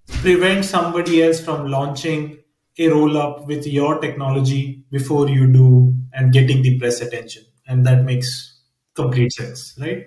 prevent 0.07 0.63
somebody 0.63 1.21
else 1.21 1.41
from 1.41 1.67
launching 1.69 2.37
a 2.77 2.87
roll 2.87 3.17
up 3.17 3.45
with 3.47 3.67
your 3.67 3.99
technology 3.99 4.85
before 4.91 5.27
you 5.27 5.51
do 5.51 5.93
and 6.13 6.31
getting 6.31 6.61
the 6.61 6.79
press 6.79 7.01
attention. 7.01 7.43
And 7.67 7.85
that 7.85 8.03
makes 8.03 8.54
complete 8.95 9.33
sense, 9.33 9.75
right? 9.79 10.05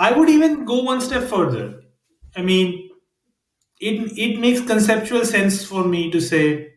I 0.00 0.12
would 0.12 0.28
even 0.28 0.64
go 0.64 0.82
one 0.82 1.00
step 1.00 1.24
further. 1.28 1.82
I 2.36 2.42
mean, 2.42 2.90
it 3.80 4.12
it 4.18 4.40
makes 4.40 4.60
conceptual 4.62 5.24
sense 5.24 5.64
for 5.64 5.84
me 5.84 6.10
to 6.12 6.20
say, 6.20 6.74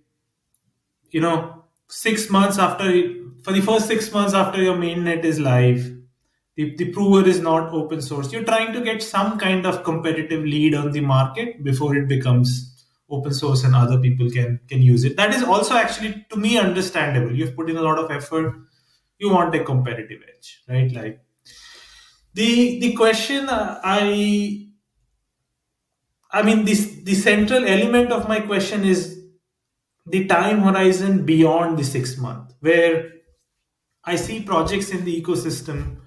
you 1.12 1.22
know, 1.22 1.66
six 1.90 2.30
months 2.30 2.58
after 2.58 2.86
for 3.44 3.52
the 3.54 3.62
first 3.62 3.88
six 3.88 4.12
months 4.12 4.34
after 4.34 4.62
your 4.62 4.76
mainnet 4.76 5.24
is 5.26 5.40
live, 5.40 5.92
the, 6.56 6.76
the 6.78 6.92
prover 6.92 7.28
is 7.28 7.40
not 7.40 7.74
open 7.74 8.02
source. 8.02 8.32
You're 8.32 8.44
trying 8.44 8.74
to 8.74 8.82
get 8.82 9.04
some 9.04 9.38
kind 9.40 9.66
of 9.66 9.84
competitive 9.84 10.44
lead 10.44 10.76
on 10.76 10.92
the 10.92 11.02
market 11.02 11.64
before 11.64 11.96
it 11.96 12.08
becomes 12.08 12.70
open 13.10 13.34
source 13.34 13.64
and 13.64 13.76
other 13.76 14.00
people 14.00 14.30
can 14.30 14.60
can 14.70 14.82
use 14.82 15.04
it. 15.04 15.18
That 15.18 15.34
is 15.34 15.44
also 15.44 15.76
actually 15.76 16.26
to 16.30 16.38
me 16.38 16.58
understandable. 16.58 17.36
You've 17.36 17.56
put 17.56 17.70
in 17.70 17.78
a 17.78 17.82
lot 17.82 18.00
of 18.00 18.12
effort 18.12 18.56
you 19.24 19.30
want 19.30 19.56
a 19.56 19.64
competitive 19.64 20.22
edge, 20.36 20.50
right? 20.70 20.92
Like 21.00 21.22
the 22.34 22.80
the 22.80 22.94
question 22.94 23.48
uh, 23.50 23.80
I 23.84 24.68
I 26.32 26.42
mean 26.42 26.66
this 26.66 26.86
the 27.04 27.14
central 27.16 27.64
element 27.66 28.12
of 28.12 28.28
my 28.28 28.40
question 28.40 28.84
is 28.84 29.20
the 30.06 30.26
time 30.28 30.62
horizon 30.62 31.26
beyond 31.26 31.78
the 31.78 31.84
six 31.84 32.18
month, 32.18 32.54
where 32.60 33.12
I 34.06 34.16
see 34.18 34.42
projects 34.44 34.90
in 34.92 35.06
the 35.06 35.22
ecosystem 35.22 35.98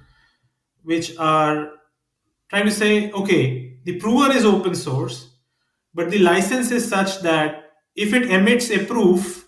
which 0.85 1.17
are 1.19 1.73
trying 2.51 2.67
to 2.67 2.71
say, 2.71 3.11
okay, 3.13 3.79
the 3.85 3.99
prover 4.01 4.33
is 4.33 4.45
open 4.45 4.75
source, 4.75 5.31
but 5.95 6.11
the 6.11 6.19
license 6.19 6.71
is 6.71 6.89
such 6.89 7.21
that 7.23 7.73
if 7.97 8.13
it 8.15 8.31
emits 8.31 8.71
a 8.71 8.85
proof, 8.85 9.47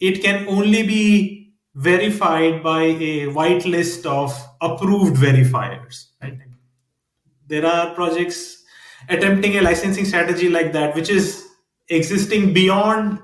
it 0.00 0.22
can 0.22 0.48
only 0.48 0.82
be 0.84 1.39
verified 1.74 2.62
by 2.62 2.82
a 2.82 3.26
white 3.28 3.64
list 3.64 4.06
of 4.06 4.32
approved 4.60 5.16
verifiers. 5.16 6.06
There 7.46 7.66
are 7.66 7.94
projects 7.94 8.62
attempting 9.08 9.56
a 9.56 9.62
licensing 9.62 10.04
strategy 10.04 10.48
like 10.48 10.72
that, 10.72 10.94
which 10.94 11.10
is 11.10 11.48
existing 11.88 12.52
beyond 12.52 13.20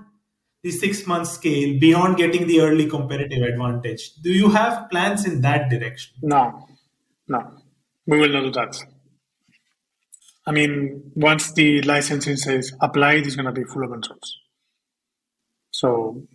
the 0.63 0.71
six 0.73 1.07
month 1.07 1.29
scale, 1.29 1.79
beyond 1.79 2.17
getting 2.17 2.47
the 2.47 2.61
early 2.61 2.89
competitive 2.89 3.43
advantage. 3.43 4.15
Do 4.17 4.31
you 4.31 4.51
have 4.51 4.91
plans 4.91 5.25
in 5.25 5.41
that 5.43 5.71
direction? 5.71 6.17
No, 6.23 6.67
no, 7.29 7.53
we 8.07 8.19
will 8.19 8.31
not 8.31 8.43
do 8.43 8.51
that. 8.53 8.77
I 10.45 10.53
mean, 10.53 11.13
once 11.15 11.53
the 11.53 11.83
licensing 11.83 12.37
says 12.37 12.73
applied, 12.81 13.27
it's 13.27 13.37
going 13.37 13.47
to 13.47 13.53
be 13.53 13.65
full 13.65 13.85
open 13.85 14.03
source. 14.03 14.39
So 15.71 16.27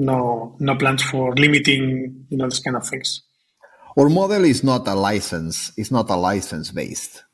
no 0.00 0.56
no 0.58 0.74
plans 0.76 1.02
for 1.02 1.34
limiting 1.36 2.26
you 2.30 2.36
know 2.38 2.48
this 2.48 2.60
kind 2.60 2.76
of 2.76 2.86
things. 2.86 3.22
our 3.98 4.08
model 4.08 4.44
is 4.44 4.64
not 4.64 4.88
a 4.88 4.94
license. 4.94 5.72
It's 5.76 5.90
not 5.90 6.08
a 6.10 6.16
license 6.16 6.70
based. 6.70 7.24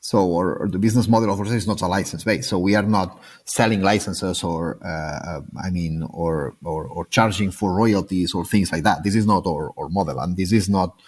So, 0.00 0.18
or, 0.26 0.56
or, 0.56 0.68
the 0.68 0.78
business 0.78 1.08
model 1.08 1.32
of 1.32 1.40
ours 1.40 1.50
is 1.50 1.66
not 1.66 1.80
a 1.80 1.86
license 1.86 2.24
based. 2.24 2.50
So 2.50 2.58
we 2.58 2.74
are 2.74 2.82
not 2.82 3.18
selling 3.46 3.80
licenses 3.80 4.44
or, 4.44 4.76
uh, 4.84 5.18
uh, 5.30 5.40
I 5.66 5.70
mean, 5.70 6.06
or, 6.10 6.54
or, 6.62 6.86
or 6.86 7.06
charging 7.06 7.50
for 7.50 7.72
royalties 7.72 8.34
or 8.34 8.44
things 8.44 8.70
like 8.70 8.82
that. 8.82 9.02
This 9.02 9.14
is 9.14 9.24
not 9.24 9.46
our, 9.46 9.72
our 9.78 9.88
model, 9.88 10.20
and 10.20 10.36
this 10.36 10.52
is 10.52 10.68
not 10.68 11.00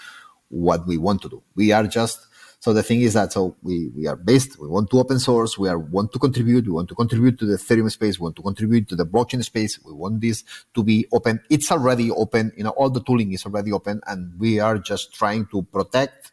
what 0.49 0.87
we 0.87 0.97
want 0.97 1.21
to 1.23 1.29
do. 1.29 1.43
We 1.55 1.73
are 1.73 1.87
just 1.87 2.27
so 2.59 2.73
the 2.73 2.83
thing 2.83 3.01
is 3.03 3.15
that 3.15 3.33
so 3.33 3.57
we, 3.63 3.91
we 3.97 4.07
are 4.07 4.17
based, 4.17 4.59
we 4.59 4.69
want 4.69 4.91
to 4.91 4.99
open 4.99 5.19
source, 5.19 5.59
we 5.59 5.69
are 5.69 5.79
want 5.79 6.13
to 6.13 6.19
contribute, 6.19 6.67
we 6.67 6.73
want 6.73 6.89
to 6.89 6.95
contribute 6.95 7.39
to 7.39 7.47
the 7.47 7.57
Ethereum 7.57 7.91
space, 7.91 8.19
we 8.19 8.25
want 8.25 8.37
to 8.37 8.43
contribute 8.43 8.89
to 8.89 8.97
the 8.97 9.07
blockchain 9.07 9.45
space, 9.45 9.79
we 9.85 9.93
want 9.93 10.21
this 10.21 10.43
to 10.75 10.83
be 10.83 11.07
open. 11.13 11.41
It's 11.51 11.71
already 11.71 12.11
open, 12.11 12.53
you 12.57 12.65
know, 12.65 12.71
all 12.71 12.91
the 12.91 13.03
tooling 13.03 13.33
is 13.33 13.45
already 13.47 13.73
open, 13.73 14.01
and 14.07 14.39
we 14.39 14.59
are 14.59 14.79
just 14.79 15.15
trying 15.15 15.47
to 15.47 15.63
protect 15.63 16.33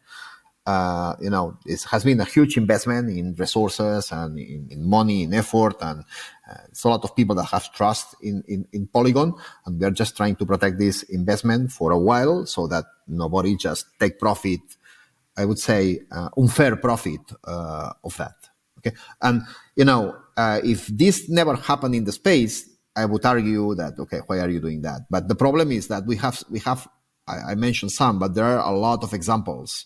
uh, 0.66 1.14
you 1.20 1.30
know, 1.30 1.58
it 1.66 1.84
has 1.84 2.04
been 2.06 2.22
a 2.22 2.26
huge 2.26 2.56
investment 2.56 3.10
in 3.10 3.36
resources 3.36 4.12
and 4.12 4.40
in, 4.40 4.68
in 4.72 4.88
money, 4.88 5.24
in 5.24 5.34
effort, 5.34 5.76
and 5.82 6.06
uh, 6.50 6.58
it's 6.70 6.86
a 6.86 6.90
lot 6.90 7.04
of 7.04 7.14
people 7.16 7.36
that 7.36 7.44
have 7.44 7.74
trust 7.74 8.16
in, 8.22 8.44
in, 8.48 8.66
in, 8.72 8.88
Polygon, 8.88 9.34
and 9.66 9.80
we 9.80 9.86
are 9.86 9.92
just 9.92 10.16
trying 10.16 10.38
to 10.38 10.46
protect 10.46 10.80
this 10.80 11.04
investment 11.04 11.70
for 11.72 11.92
a 11.92 12.00
while 12.00 12.46
so 12.46 12.68
that 12.68 12.86
nobody 13.08 13.58
just 13.58 13.88
take 14.00 14.20
profit. 14.20 14.62
I 15.38 15.46
would 15.46 15.60
say 15.60 16.02
uh, 16.12 16.30
unfair 16.38 16.76
profit 16.76 17.22
uh, 17.44 17.92
of 18.04 18.16
that. 18.18 18.36
Okay, 18.80 18.96
and 19.22 19.42
you 19.76 19.86
know, 19.86 20.16
uh, 20.38 20.60
if 20.64 20.88
this 20.88 21.30
never 21.30 21.56
happened 21.56 21.96
in 21.96 22.04
the 22.04 22.12
space, 22.12 22.70
I 22.96 23.06
would 23.06 23.26
argue 23.26 23.76
that 23.76 23.98
okay, 24.00 24.22
why 24.28 24.40
are 24.40 24.50
you 24.50 24.60
doing 24.60 24.82
that? 24.82 25.02
But 25.10 25.28
the 25.28 25.36
problem 25.36 25.72
is 25.72 25.88
that 25.88 26.06
we 26.06 26.18
have 26.18 26.44
we 26.50 26.60
have 26.60 26.88
I, 27.28 27.52
I 27.52 27.56
mentioned 27.56 27.92
some, 27.92 28.20
but 28.20 28.36
there 28.36 28.46
are 28.46 28.74
a 28.74 28.76
lot 28.76 29.04
of 29.04 29.14
examples 29.14 29.86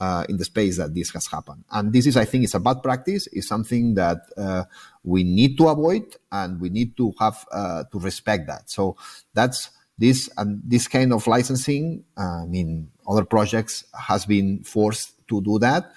uh, 0.00 0.24
in 0.28 0.36
the 0.36 0.44
space 0.44 0.76
that 0.78 0.94
this 0.94 1.10
has 1.10 1.26
happened. 1.26 1.64
And 1.70 1.92
this 1.92 2.06
is, 2.06 2.16
I 2.16 2.24
think, 2.24 2.44
it's 2.44 2.54
a 2.54 2.60
bad 2.60 2.82
practice. 2.82 3.28
It's 3.32 3.48
something 3.48 3.94
that 3.94 4.18
uh, 4.36 4.64
we 5.02 5.24
need 5.24 5.58
to 5.58 5.68
avoid, 5.68 6.16
and 6.30 6.60
we 6.60 6.70
need 6.70 6.96
to 6.96 7.12
have 7.18 7.44
uh, 7.50 7.84
to 7.90 7.98
respect 7.98 8.46
that. 8.46 8.70
So 8.70 8.96
that's 9.34 9.70
this 9.98 10.30
and 10.36 10.62
this 10.64 10.88
kind 10.88 11.12
of 11.12 11.26
licensing. 11.26 12.04
Uh, 12.16 12.42
I 12.42 12.46
mean, 12.46 12.90
other 13.06 13.24
projects 13.24 13.84
has 13.98 14.24
been 14.24 14.62
forced 14.64 15.26
to 15.28 15.40
do 15.40 15.58
that. 15.58 15.92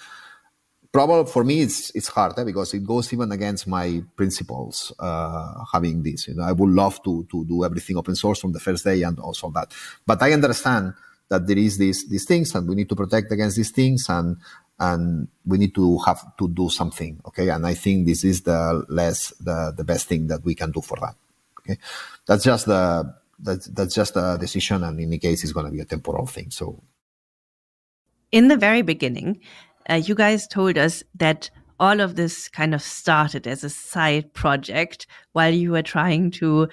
Probably 0.92 1.32
for 1.32 1.44
me, 1.44 1.62
it's 1.62 1.92
it's 1.96 2.10
hard 2.10 2.38
eh, 2.38 2.44
because 2.44 2.74
it 2.74 2.86
goes 2.86 3.14
even 3.14 3.32
against 3.32 3.66
my 3.68 4.04
principles. 4.18 4.92
Uh, 5.00 5.64
having 5.72 6.04
this, 6.04 6.28
you 6.28 6.36
know, 6.36 6.44
I 6.44 6.52
would 6.52 6.70
love 6.70 7.02
to 7.04 7.26
to 7.32 7.46
do 7.46 7.64
everything 7.64 7.96
open 7.96 8.16
source 8.16 8.42
from 8.42 8.52
the 8.52 8.60
first 8.60 8.84
day 8.84 9.02
and 9.04 9.18
also 9.20 9.50
that. 9.52 9.72
But 10.06 10.22
I 10.22 10.34
understand 10.34 10.94
that 11.32 11.48
there 11.48 11.58
is 11.58 11.78
these 11.78 12.10
these 12.10 12.26
things 12.26 12.54
and 12.54 12.68
we 12.68 12.76
need 12.76 12.90
to 12.90 12.96
protect 12.96 13.32
against 13.32 13.56
these 13.56 13.72
things 13.72 14.06
and 14.10 14.36
and 14.82 15.30
we 15.46 15.58
need 15.58 15.74
to 15.74 15.98
have 16.00 16.36
to 16.36 16.50
do 16.50 16.68
something 16.70 17.22
okay 17.26 17.48
and 17.50 17.66
i 17.66 17.74
think 17.74 18.06
this 18.06 18.26
is 18.26 18.42
the 18.42 18.86
less 18.90 19.30
the, 19.40 19.74
the 19.78 19.84
best 19.84 20.08
thing 20.08 20.28
that 20.28 20.44
we 20.44 20.54
can 20.54 20.72
do 20.72 20.82
for 20.82 20.98
that 21.00 21.16
okay 21.58 21.78
that's 22.26 22.44
just 22.44 22.66
the 22.66 22.82
that's, 23.42 23.68
that's 23.68 23.96
just 23.96 24.16
a 24.16 24.38
decision 24.40 24.84
and 24.84 25.00
in 25.00 25.08
any 25.08 25.18
case 25.18 25.44
it's 25.44 25.54
going 25.54 25.66
to 25.66 25.72
be 25.72 25.80
a 25.80 25.86
temporal 25.86 26.26
thing 26.26 26.50
so 26.50 26.82
in 28.32 28.48
the 28.48 28.58
very 28.58 28.82
beginning 28.82 29.40
uh, 29.90 29.96
you 29.96 30.16
guys 30.16 30.48
told 30.48 30.78
us 30.78 31.04
that 31.16 31.50
all 31.80 32.00
of 32.00 32.16
this 32.16 32.48
kind 32.48 32.76
of 32.76 32.82
started 32.82 33.48
as 33.48 33.64
a 33.64 33.70
side 33.70 34.32
project 34.34 35.08
while 35.34 35.54
you 35.54 35.72
were 35.72 35.82
trying 35.82 36.30
to 36.30 36.70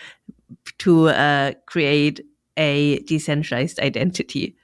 to 0.79 1.09
uh, 1.09 1.53
create 1.67 2.21
a 2.59 2.99
decentralized 3.01 3.81
identity. 3.81 4.57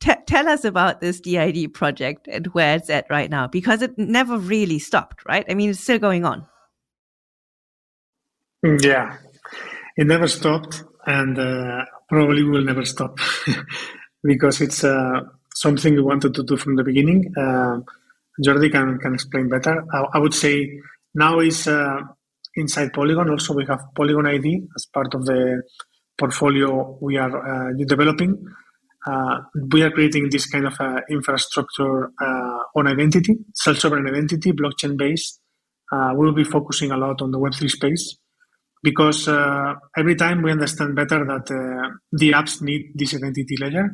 T- 0.00 0.12
tell 0.26 0.48
us 0.48 0.64
about 0.64 1.00
this 1.00 1.20
DID 1.20 1.74
project 1.74 2.28
and 2.28 2.46
where 2.48 2.76
it's 2.76 2.88
at 2.88 3.06
right 3.10 3.28
now, 3.28 3.46
because 3.48 3.82
it 3.82 3.98
never 3.98 4.38
really 4.38 4.78
stopped, 4.78 5.24
right? 5.26 5.44
I 5.48 5.54
mean, 5.54 5.70
it's 5.70 5.80
still 5.80 5.98
going 5.98 6.24
on. 6.24 6.46
Yeah, 8.62 9.16
it 9.96 10.06
never 10.06 10.28
stopped, 10.28 10.84
and 11.06 11.38
uh, 11.38 11.84
probably 12.08 12.42
will 12.42 12.64
never 12.64 12.84
stop 12.84 13.18
because 14.22 14.60
it's 14.60 14.82
uh, 14.84 15.20
something 15.54 15.94
we 15.94 16.02
wanted 16.02 16.34
to 16.34 16.42
do 16.42 16.56
from 16.56 16.76
the 16.76 16.84
beginning. 16.84 17.32
Uh, 17.36 17.78
Jordi 18.44 18.70
can, 18.70 18.98
can 18.98 19.14
explain 19.14 19.48
better. 19.48 19.84
I, 19.92 20.04
I 20.14 20.18
would 20.18 20.34
say 20.34 20.68
now 21.14 21.38
is 21.40 21.66
uh, 21.68 22.00
inside 22.56 22.92
Polygon. 22.92 23.30
Also, 23.30 23.54
we 23.54 23.64
have 23.66 23.80
Polygon 23.94 24.26
ID 24.26 24.62
as 24.76 24.86
part 24.92 25.14
of 25.14 25.24
the 25.24 25.62
portfolio 26.18 26.98
we 27.00 27.16
are 27.16 27.70
uh, 27.70 27.72
developing, 27.86 28.44
uh, 29.06 29.38
we 29.70 29.82
are 29.82 29.90
creating 29.90 30.28
this 30.30 30.46
kind 30.46 30.66
of 30.66 30.74
infrastructure 31.10 32.10
on 32.74 32.86
identity, 32.88 33.36
self-sovereign 33.54 34.08
identity, 34.08 34.50
blockchain-based. 34.52 35.40
we 36.16 36.26
will 36.26 36.34
be 36.34 36.42
focusing 36.42 36.90
a 36.90 36.96
lot 36.96 37.22
on 37.22 37.30
the 37.30 37.38
Web3 37.38 37.70
space 37.70 38.16
because 38.82 39.28
every 39.96 40.14
time 40.14 40.42
we 40.42 40.52
understand 40.52 40.94
better 40.94 41.24
that 41.24 41.46
the 42.12 42.30
apps 42.32 42.62
need 42.62 42.92
this 42.94 43.14
identity 43.14 43.56
layer. 43.58 43.90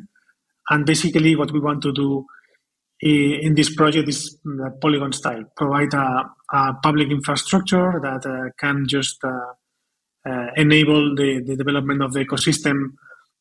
And 0.69 0.85
basically, 0.85 1.35
what 1.35 1.51
we 1.51 1.59
want 1.59 1.81
to 1.83 1.91
do 1.91 2.25
in 3.01 3.55
this 3.55 3.73
project 3.75 4.07
is 4.07 4.37
the 4.43 4.71
Polygon 4.81 5.11
style, 5.11 5.43
provide 5.57 5.93
a, 5.93 6.23
a 6.53 6.73
public 6.81 7.09
infrastructure 7.11 7.99
that 8.01 8.25
uh, 8.25 8.49
can 8.57 8.85
just 8.87 9.17
uh, 9.25 9.29
uh, 10.29 10.47
enable 10.55 11.13
the, 11.15 11.43
the 11.45 11.57
development 11.57 12.01
of 12.01 12.13
the 12.13 12.23
ecosystem 12.23 12.93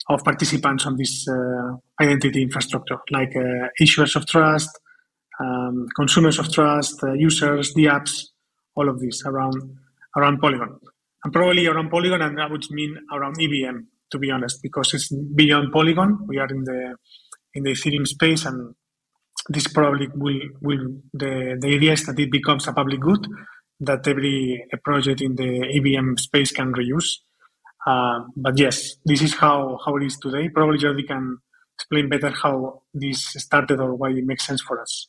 of 0.09 0.25
participants 0.25 0.85
on 0.85 0.97
this 0.97 1.27
uh, 1.29 1.77
identity 2.01 2.43
infrastructure, 2.43 2.99
like 3.13 3.37
uh, 3.37 3.69
issuers 3.81 4.17
of 4.17 4.27
trust, 4.27 4.69
um, 5.39 5.87
consumers 5.95 6.41
of 6.41 6.53
trust, 6.53 7.03
uh, 7.05 7.13
users, 7.13 7.73
the 7.75 7.85
apps, 7.85 8.25
all 8.75 8.89
of 8.89 8.99
this 8.99 9.23
around 9.25 9.55
around 10.17 10.41
Polygon, 10.41 10.79
and 11.25 11.33
probably 11.33 11.67
around 11.67 11.91
Polygon, 11.91 12.23
and 12.23 12.39
that 12.39 12.51
would 12.51 12.65
mean 12.71 12.97
around 13.13 13.41
EVM, 13.41 13.79
to 14.11 14.19
be 14.19 14.31
honest, 14.31 14.61
because 14.63 14.95
it's 14.95 15.13
beyond 15.35 15.73
Polygon. 15.73 16.27
We 16.27 16.39
are 16.39 16.49
in 16.49 16.65
the 16.65 16.97
in 17.55 17.65
the 17.65 17.73
Ethereum 17.73 18.07
space, 18.07 18.45
and 18.45 18.75
this 19.49 19.67
probably 19.69 20.09
will 20.15 20.41
will 20.61 20.87
the 21.13 21.57
the 21.61 21.75
idea 21.75 21.93
is 21.93 22.07
that 22.07 22.19
it 22.19 22.31
becomes 22.31 22.67
a 22.69 22.73
public 22.73 23.01
good 23.01 23.27
that 23.81 24.07
every 24.07 24.65
project 24.85 25.21
in 25.21 25.35
the 25.35 25.67
EVM 25.77 26.17
space 26.17 26.53
can 26.53 26.73
reuse. 26.73 27.19
Uh, 27.85 28.21
but 28.37 28.57
yes, 28.57 28.97
this 29.05 29.23
is 29.23 29.35
how, 29.35 29.79
how 29.85 29.97
it 29.97 30.05
is 30.05 30.17
today. 30.19 30.49
Probably 30.49 30.79
Jordi 30.79 31.07
can 31.07 31.39
explain 31.75 32.09
better 32.09 32.31
how 32.31 32.83
this 32.95 33.25
started 33.25 33.81
or 33.81 33.95
why 33.95 34.11
it 34.11 34.25
makes 34.25 34.47
sense 34.47 34.63
for 34.63 34.81
us. 34.81 35.09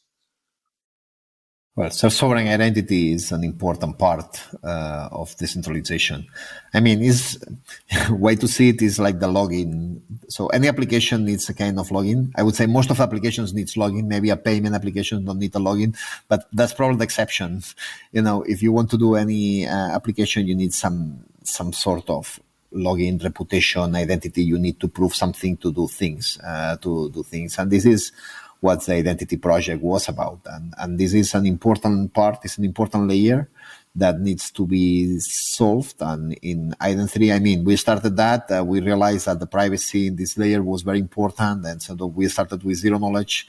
Well, 1.75 1.89
self-sovereign 1.89 2.47
identity 2.47 3.13
is 3.13 3.31
an 3.31 3.43
important 3.43 3.97
part 3.97 4.39
uh, 4.63 5.09
of 5.11 5.35
decentralization. 5.37 6.27
I 6.71 6.79
mean, 6.79 7.01
is 7.01 7.43
way 8.11 8.35
to 8.35 8.47
see 8.47 8.69
it 8.69 8.83
is 8.83 8.99
like 8.99 9.19
the 9.19 9.27
login. 9.27 9.99
So 10.29 10.47
any 10.47 10.67
application 10.67 11.25
needs 11.25 11.49
a 11.49 11.53
kind 11.55 11.79
of 11.79 11.89
login. 11.89 12.31
I 12.35 12.43
would 12.43 12.55
say 12.55 12.67
most 12.67 12.91
of 12.91 12.99
applications 12.99 13.55
needs 13.55 13.73
login. 13.73 14.05
Maybe 14.05 14.29
a 14.29 14.37
payment 14.37 14.75
application 14.75 15.25
don't 15.25 15.39
need 15.39 15.55
a 15.55 15.59
login, 15.59 15.97
but 16.27 16.47
that's 16.53 16.73
probably 16.73 16.97
the 16.97 17.05
exception. 17.05 17.63
You 18.11 18.21
know, 18.21 18.43
if 18.43 18.61
you 18.61 18.71
want 18.71 18.91
to 18.91 18.97
do 18.99 19.15
any 19.15 19.65
uh, 19.65 19.95
application, 19.95 20.45
you 20.45 20.53
need 20.53 20.75
some 20.75 21.23
some 21.43 21.73
sort 21.73 22.07
of 22.07 22.39
login, 22.71 23.23
reputation, 23.23 23.95
identity. 23.95 24.43
You 24.43 24.59
need 24.59 24.79
to 24.79 24.87
prove 24.87 25.15
something 25.15 25.57
to 25.57 25.71
do 25.71 25.87
things, 25.87 26.37
uh, 26.43 26.77
to 26.77 27.09
do 27.09 27.23
things, 27.23 27.57
and 27.57 27.71
this 27.71 27.85
is 27.85 28.11
what 28.63 28.85
the 28.85 28.93
identity 28.93 29.35
project 29.35 29.83
was 29.83 30.07
about. 30.07 30.39
And, 30.45 30.73
and 30.77 30.97
this 30.97 31.13
is 31.13 31.35
an 31.35 31.45
important 31.45 32.13
part, 32.13 32.39
it's 32.45 32.57
an 32.57 32.63
important 32.63 33.09
layer 33.09 33.49
that 33.93 34.21
needs 34.21 34.51
to 34.51 34.65
be 34.65 35.19
solved. 35.19 35.97
And 35.99 36.31
in 36.41 36.73
Iden3, 36.79 37.35
I 37.35 37.39
mean, 37.39 37.65
we 37.65 37.75
started 37.75 38.15
that. 38.15 38.49
Uh, 38.49 38.63
we 38.63 38.79
realized 38.79 39.25
that 39.25 39.41
the 39.41 39.47
privacy 39.47 40.07
in 40.07 40.15
this 40.15 40.37
layer 40.37 40.63
was 40.63 40.81
very 40.81 40.99
important. 40.99 41.65
And 41.65 41.81
so 41.81 41.93
we 42.05 42.29
started 42.29 42.63
with 42.63 42.77
zero 42.77 42.97
knowledge. 42.99 43.47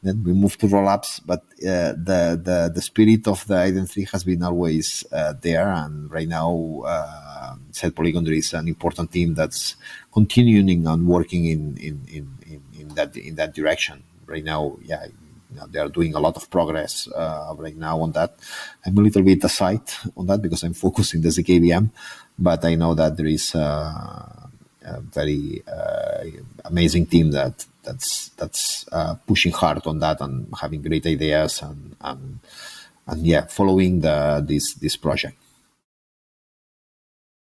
Then 0.00 0.22
we 0.22 0.32
moved 0.32 0.60
to 0.60 0.68
rollups. 0.68 1.20
But 1.26 1.40
uh, 1.60 1.98
the, 1.98 2.40
the, 2.40 2.70
the 2.72 2.82
spirit 2.82 3.26
of 3.26 3.44
the 3.48 3.54
Iden3 3.54 4.10
has 4.12 4.22
been 4.22 4.44
always 4.44 5.04
uh, 5.10 5.34
there. 5.40 5.70
And 5.72 6.08
right 6.08 6.28
now, 6.28 6.82
uh, 6.86 7.56
at 7.82 7.94
Polygon, 7.96 8.22
there 8.22 8.34
is 8.34 8.54
an 8.54 8.68
important 8.68 9.10
team 9.10 9.34
that's 9.34 9.74
continuing 10.12 10.86
and 10.86 11.06
working 11.08 11.46
in, 11.46 11.76
in, 11.78 12.00
in, 12.06 12.38
in, 12.46 12.62
in 12.78 12.88
that, 12.94 13.16
in 13.16 13.34
that 13.34 13.54
direction 13.54 14.04
right 14.26 14.44
now, 14.44 14.76
yeah, 14.82 15.04
you 15.04 15.56
know, 15.56 15.66
they 15.66 15.78
are 15.78 15.88
doing 15.88 16.14
a 16.14 16.20
lot 16.20 16.36
of 16.36 16.50
progress 16.50 17.08
uh, 17.08 17.54
right 17.58 17.76
now 17.76 18.00
on 18.00 18.12
that. 18.12 18.34
I'm 18.84 18.96
a 18.96 19.00
little 19.00 19.22
bit 19.22 19.44
aside 19.44 19.82
on 20.16 20.26
that 20.26 20.40
because 20.42 20.62
I'm 20.62 20.74
focusing 20.86 21.20
the 21.20 21.28
ZK 21.28 21.70
EVM, 21.70 21.86
but 22.38 22.64
I 22.64 22.74
know 22.74 22.94
that 22.94 23.16
there 23.16 23.26
is 23.26 23.54
a, 23.54 24.48
a 24.84 25.00
very 25.00 25.62
uh, 25.66 26.24
amazing 26.64 27.06
team 27.06 27.30
that 27.32 27.64
that's 27.82 28.28
that's 28.30 28.86
uh, 28.92 29.14
pushing 29.26 29.52
hard 29.52 29.86
on 29.86 29.98
that 29.98 30.20
and 30.20 30.46
having 30.60 30.82
great 30.82 31.06
ideas 31.06 31.62
and 31.62 31.96
and, 32.00 32.38
and 33.06 33.26
yeah, 33.26 33.46
following 33.46 34.00
the 34.00 34.42
this 34.46 34.74
this 34.74 34.96
project. 34.96 35.36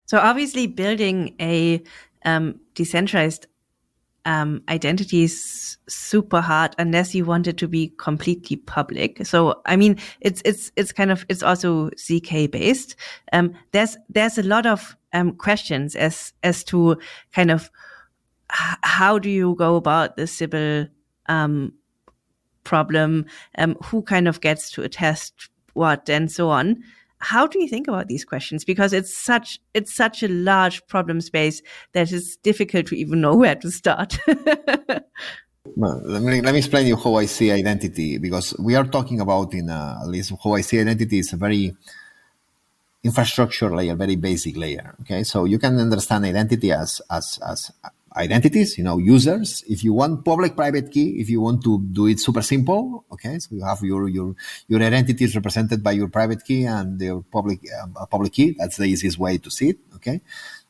So 0.06 0.18
obviously, 0.18 0.66
building 0.66 1.34
a 1.38 1.82
um, 2.24 2.60
decentralized 2.74 3.46
um, 4.24 4.62
identity 4.68 5.22
is 5.22 5.78
super 5.88 6.40
hard 6.40 6.74
unless 6.78 7.14
you 7.14 7.24
want 7.24 7.46
it 7.46 7.56
to 7.58 7.68
be 7.68 7.92
completely 7.98 8.56
public. 8.56 9.24
So, 9.26 9.60
I 9.66 9.76
mean, 9.76 9.98
it's, 10.20 10.42
it's, 10.44 10.70
it's 10.76 10.92
kind 10.92 11.10
of, 11.10 11.24
it's 11.28 11.42
also 11.42 11.90
ZK 11.90 12.50
based. 12.50 12.96
Um, 13.32 13.54
there's, 13.72 13.96
there's 14.08 14.38
a 14.38 14.42
lot 14.42 14.66
of, 14.66 14.96
um, 15.12 15.32
questions 15.36 15.96
as, 15.96 16.32
as 16.42 16.62
to 16.64 16.98
kind 17.32 17.50
of 17.50 17.70
how 18.50 19.18
do 19.18 19.28
you 19.30 19.54
go 19.56 19.76
about 19.76 20.16
the 20.16 20.26
Sybil, 20.26 20.86
um, 21.26 21.72
problem? 22.64 23.26
Um, 23.56 23.76
who 23.84 24.02
kind 24.02 24.28
of 24.28 24.40
gets 24.40 24.70
to 24.72 24.82
attest 24.82 25.48
what 25.74 26.08
and 26.10 26.30
so 26.30 26.50
on 26.50 26.82
how 27.20 27.46
do 27.46 27.60
you 27.60 27.68
think 27.68 27.88
about 27.88 28.08
these 28.08 28.24
questions 28.24 28.64
because 28.64 28.92
it's 28.92 29.16
such 29.16 29.58
it's 29.74 29.94
such 29.94 30.22
a 30.22 30.28
large 30.28 30.86
problem 30.86 31.20
space 31.20 31.62
that 31.92 32.12
it's 32.12 32.36
difficult 32.36 32.86
to 32.86 32.96
even 32.96 33.20
know 33.20 33.34
where 33.42 33.54
to 33.54 33.70
start 33.70 34.18
well, 35.76 36.00
let 36.04 36.22
me 36.22 36.40
let 36.40 36.52
me 36.52 36.58
explain 36.58 36.86
you 36.86 36.96
how 36.96 37.14
I 37.14 37.26
see 37.26 37.50
identity 37.50 38.18
because 38.18 38.54
we 38.58 38.74
are 38.74 38.84
talking 38.84 39.20
about 39.20 39.52
in 39.54 39.70
uh, 39.70 39.98
at 40.02 40.08
least 40.08 40.32
how 40.42 40.52
I 40.52 40.62
see 40.62 40.80
identity 40.80 41.18
is 41.18 41.32
a 41.32 41.36
very 41.36 41.74
infrastructure 43.02 43.74
layer, 43.74 43.94
very 43.94 44.16
basic 44.16 44.56
layer. 44.56 44.94
Okay, 45.02 45.22
so 45.24 45.44
you 45.44 45.58
can 45.58 45.78
understand 45.78 46.24
identity 46.24 46.72
as 46.72 47.00
as 47.10 47.38
as 47.46 47.70
identities, 48.16 48.78
you 48.78 48.84
know, 48.84 48.98
users. 48.98 49.64
If 49.68 49.84
you 49.84 49.92
want 49.92 50.24
public 50.24 50.56
private 50.56 50.90
key, 50.90 51.20
if 51.20 51.28
you 51.28 51.40
want 51.40 51.62
to 51.64 51.80
do 51.92 52.06
it 52.06 52.20
super 52.20 52.42
simple, 52.42 53.04
okay, 53.12 53.38
so 53.38 53.54
you 53.54 53.64
have 53.64 53.82
your 53.82 54.08
your 54.08 54.34
your 54.68 54.82
identity 54.82 55.24
is 55.24 55.34
represented 55.34 55.82
by 55.82 55.92
your 55.92 56.08
private 56.08 56.44
key 56.44 56.64
and 56.64 57.00
your 57.00 57.22
public 57.22 57.60
uh, 57.70 58.06
public 58.06 58.32
key. 58.32 58.56
That's 58.58 58.76
the 58.76 58.86
easiest 58.86 59.18
way 59.18 59.38
to 59.38 59.50
see 59.50 59.70
it. 59.70 59.78
Okay, 59.96 60.20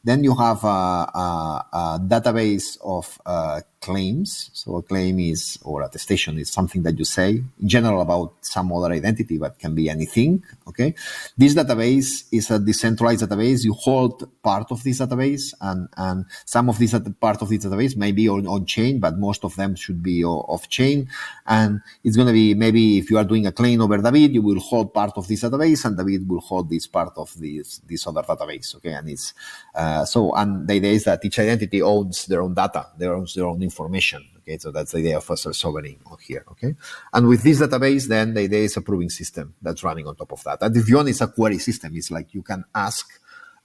then 0.04 0.24
you 0.24 0.34
have 0.34 0.64
a, 0.64 0.68
a, 0.68 1.66
a 1.72 2.00
database 2.00 2.78
of 2.82 3.20
uh, 3.26 3.60
claims. 3.80 4.50
So 4.52 4.76
a 4.76 4.82
claim 4.82 5.20
is, 5.20 5.58
or 5.62 5.82
attestation 5.82 6.38
is 6.38 6.50
something 6.50 6.82
that 6.82 6.98
you 6.98 7.04
say 7.04 7.42
in 7.60 7.68
general 7.68 8.00
about 8.00 8.34
some 8.40 8.72
other 8.72 8.92
identity, 8.92 9.38
but 9.38 9.58
can 9.58 9.74
be 9.74 9.88
anything. 9.88 10.42
Okay. 10.66 10.94
This 11.36 11.54
database 11.54 12.24
is 12.32 12.50
a 12.50 12.58
decentralized 12.58 13.22
database. 13.22 13.64
You 13.64 13.74
hold 13.74 14.28
part 14.42 14.70
of 14.70 14.82
this 14.82 15.00
database 15.00 15.54
and, 15.60 15.88
and 15.96 16.24
some 16.44 16.68
of 16.68 16.78
this 16.78 16.94
part 17.20 17.42
of 17.42 17.48
this 17.48 17.64
database 17.64 17.96
may 17.96 18.12
be 18.12 18.28
on, 18.28 18.46
on 18.46 18.66
chain, 18.66 18.98
but 18.98 19.18
most 19.18 19.44
of 19.44 19.54
them 19.56 19.74
should 19.74 20.02
be 20.02 20.24
off 20.24 20.68
chain. 20.68 21.08
And 21.46 21.80
it's 22.02 22.16
going 22.16 22.28
to 22.28 22.32
be 22.32 22.54
maybe 22.54 22.98
if 22.98 23.10
you 23.10 23.18
are 23.18 23.24
doing 23.24 23.46
a 23.46 23.52
claim 23.52 23.80
over 23.80 23.98
David, 23.98 24.34
you 24.34 24.42
will 24.42 24.60
hold 24.60 24.92
part 24.92 25.12
of 25.16 25.28
this 25.28 25.42
database 25.42 25.84
and 25.84 25.96
David 25.96 26.28
will 26.28 26.40
hold 26.40 26.68
this 26.68 26.86
part 26.86 27.12
of 27.16 27.38
this, 27.38 27.78
this 27.78 28.06
other 28.06 28.22
database. 28.22 28.74
Okay. 28.76 28.92
And 28.92 29.08
it's, 29.08 29.34
uh, 29.74 30.04
so, 30.04 30.34
and 30.34 30.66
the 30.66 30.74
idea 30.74 30.92
is 30.92 31.04
that 31.04 31.24
each 31.24 31.38
identity 31.38 31.80
owns 31.80 32.26
their 32.26 32.42
own 32.42 32.54
data, 32.54 32.88
they 32.96 33.06
owns 33.06 33.34
their 33.34 33.46
own 33.46 33.62
information. 33.68 34.20
Okay, 34.38 34.58
so 34.58 34.68
that's 34.72 34.92
the 34.92 34.98
idea 34.98 35.16
of 35.16 35.30
a 35.30 35.36
sovereign 35.36 35.96
here. 36.30 36.44
Okay, 36.52 36.72
and 37.12 37.28
with 37.30 37.42
this 37.42 37.60
database, 37.60 38.04
then 38.08 38.34
the 38.34 38.42
idea 38.48 38.62
is 38.68 38.76
a 38.76 38.80
proving 38.80 39.10
system 39.10 39.54
that's 39.62 39.82
running 39.88 40.06
on 40.08 40.14
top 40.16 40.32
of 40.32 40.42
that. 40.44 40.58
And 40.62 40.76
if 40.76 40.88
you 40.88 40.96
want, 40.96 41.08
it's 41.08 41.20
a 41.20 41.28
query 41.28 41.58
system. 41.58 41.92
It's 41.94 42.10
like 42.10 42.34
you 42.36 42.42
can 42.42 42.64
ask 42.74 43.06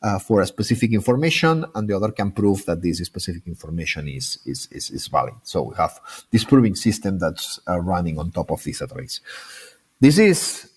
uh, 0.04 0.20
for 0.20 0.42
a 0.42 0.46
specific 0.46 0.92
information, 0.92 1.66
and 1.74 1.88
the 1.88 1.96
other 1.96 2.12
can 2.12 2.32
prove 2.32 2.66
that 2.66 2.82
this 2.82 2.98
specific 3.00 3.48
information 3.48 4.08
is 4.08 4.40
is 4.46 4.68
is, 4.72 4.92
is 4.92 5.08
valid. 5.08 5.36
So 5.44 5.58
we 5.70 5.76
have 5.76 6.00
this 6.32 6.44
proving 6.44 6.76
system 6.76 7.20
that's 7.20 7.60
uh, 7.68 7.80
running 7.80 8.20
on 8.20 8.32
top 8.32 8.52
of 8.52 8.64
this 8.64 8.82
database. 8.82 9.22
This 10.00 10.18
is 10.20 10.70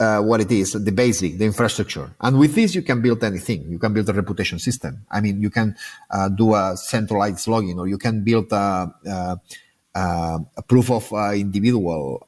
uh, 0.00 0.20
what 0.22 0.40
it 0.40 0.50
is, 0.50 0.72
the 0.72 0.92
basic, 0.92 1.36
the 1.38 1.44
infrastructure. 1.44 2.10
And 2.20 2.38
with 2.38 2.54
this, 2.54 2.74
you 2.74 2.82
can 2.82 3.02
build 3.02 3.22
anything. 3.22 3.70
You 3.70 3.78
can 3.78 3.92
build 3.92 4.08
a 4.08 4.14
reputation 4.14 4.58
system. 4.58 5.04
I 5.10 5.20
mean, 5.20 5.42
you 5.42 5.50
can 5.50 5.76
uh, 6.10 6.30
do 6.30 6.54
a 6.54 6.74
centralized 6.76 7.46
login, 7.46 7.76
or 7.76 7.86
you 7.86 7.98
can 7.98 8.24
build 8.24 8.50
a, 8.50 8.90
a, 9.06 9.38
a 10.56 10.62
proof 10.66 10.90
of 10.90 11.12
uh, 11.12 11.32
individual. 11.32 12.24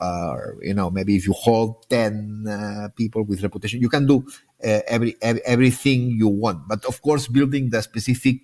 you 0.61 0.75
know, 0.75 0.91
maybe 0.91 1.17
if 1.17 1.27
you 1.27 1.33
hold 1.33 1.89
ten 1.89 2.47
uh, 2.47 2.89
people 2.95 3.25
with 3.25 3.43
reputation, 3.43 3.81
you 3.81 3.89
can 3.89 4.07
do 4.07 4.25
uh, 4.63 4.81
every, 4.87 5.17
every, 5.23 5.43
everything 5.45 6.11
you 6.11 6.29
want. 6.29 6.69
But 6.69 6.85
of 6.85 7.01
course, 7.01 7.27
building 7.27 7.71
the 7.71 7.81
specific 7.83 8.41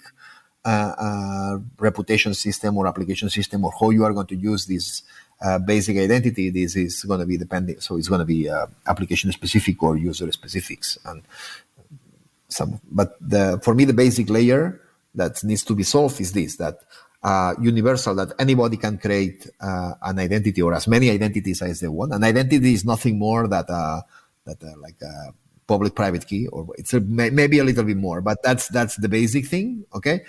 uh, 0.65 1.59
reputation 1.79 2.35
system 2.35 2.77
or 2.77 2.87
application 2.87 3.31
system, 3.31 3.65
or 3.65 3.73
how 3.79 3.91
you 3.91 4.05
are 4.05 4.13
going 4.13 4.27
to 4.27 4.37
use 4.37 4.67
this 4.67 5.03
uh, 5.41 5.59
basic 5.59 5.97
identity, 5.97 6.51
this 6.51 6.77
is 6.77 7.05
going 7.05 7.21
to 7.21 7.27
be 7.27 7.37
depending. 7.37 7.81
So 7.81 7.97
it's 7.97 8.09
going 8.09 8.21
to 8.21 8.25
be 8.25 8.49
uh, 8.49 8.67
application 8.87 9.31
specific 9.33 9.83
or 9.83 9.97
user 9.97 10.31
specifics. 10.33 10.99
And 11.05 11.23
some, 12.49 12.81
but 12.91 13.17
the, 13.21 13.61
for 13.63 13.75
me, 13.75 13.85
the 13.85 13.93
basic 13.93 14.31
layer 14.31 14.81
that 15.15 15.43
needs 15.45 15.65
to 15.65 15.75
be 15.75 15.83
solved 15.83 16.21
is 16.21 16.33
this: 16.33 16.57
that 16.57 16.81
uh, 17.23 17.55
universal 17.61 18.15
that 18.17 18.33
anybody 18.39 18.77
can 18.77 18.99
create 18.99 19.49
uh, 19.61 19.95
an 20.03 20.19
identity 20.19 20.63
or 20.63 20.75
as 20.75 20.89
many 20.89 21.11
identities 21.11 21.63
as 21.63 21.81
they 21.81 21.89
want. 21.89 22.13
An 22.13 22.25
identity 22.25 22.75
is 22.75 22.85
nothing 22.85 23.19
more 23.19 23.47
that 23.49 23.69
uh, 23.69 24.01
that 24.45 24.63
like 24.81 25.01
a 25.03 25.33
public 25.67 25.95
private 25.95 26.27
key, 26.27 26.47
or 26.49 26.67
it's 26.79 26.95
a, 26.95 27.01
maybe 27.01 27.59
a 27.59 27.65
little 27.65 27.85
bit 27.85 27.97
more, 27.97 28.21
but 28.21 28.43
that's 28.43 28.69
that's 28.69 28.97
the 28.97 29.09
basic 29.09 29.47
thing. 29.47 29.85
Okay, 29.95 30.25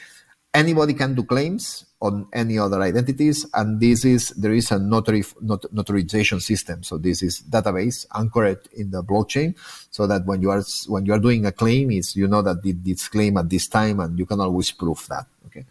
anybody 0.53 0.93
can 0.93 1.15
do 1.15 1.23
claims 1.23 1.85
on 2.01 2.27
any 2.31 2.57
other 2.57 2.81
identities 2.81 3.45
and 3.53 3.79
this 3.81 4.05
is 4.05 4.29
there 4.31 4.53
is 4.53 4.71
a 4.71 4.79
notary 4.79 5.23
not, 5.41 5.61
notarization 5.73 6.41
system. 6.41 6.81
So 6.83 6.97
this 6.97 7.21
is 7.21 7.41
database 7.41 8.05
anchored 8.15 8.69
in 8.73 8.91
the 8.91 9.03
blockchain 9.03 9.55
so 9.91 10.07
that 10.07 10.25
when 10.25 10.41
you 10.41 10.49
are 10.49 10.63
when 10.87 11.05
you 11.05 11.13
are 11.13 11.19
doing 11.19 11.45
a 11.45 11.51
claim 11.51 11.91
is 11.91 12.15
you 12.15 12.27
know 12.27 12.41
that 12.41 12.63
this 12.63 13.09
claim 13.09 13.37
at 13.37 13.49
this 13.49 13.67
time 13.67 13.99
and 13.99 14.17
you 14.17 14.25
can 14.25 14.39
always 14.39 14.71
prove 14.71 15.05
that 15.07 15.25
okay 15.47 15.65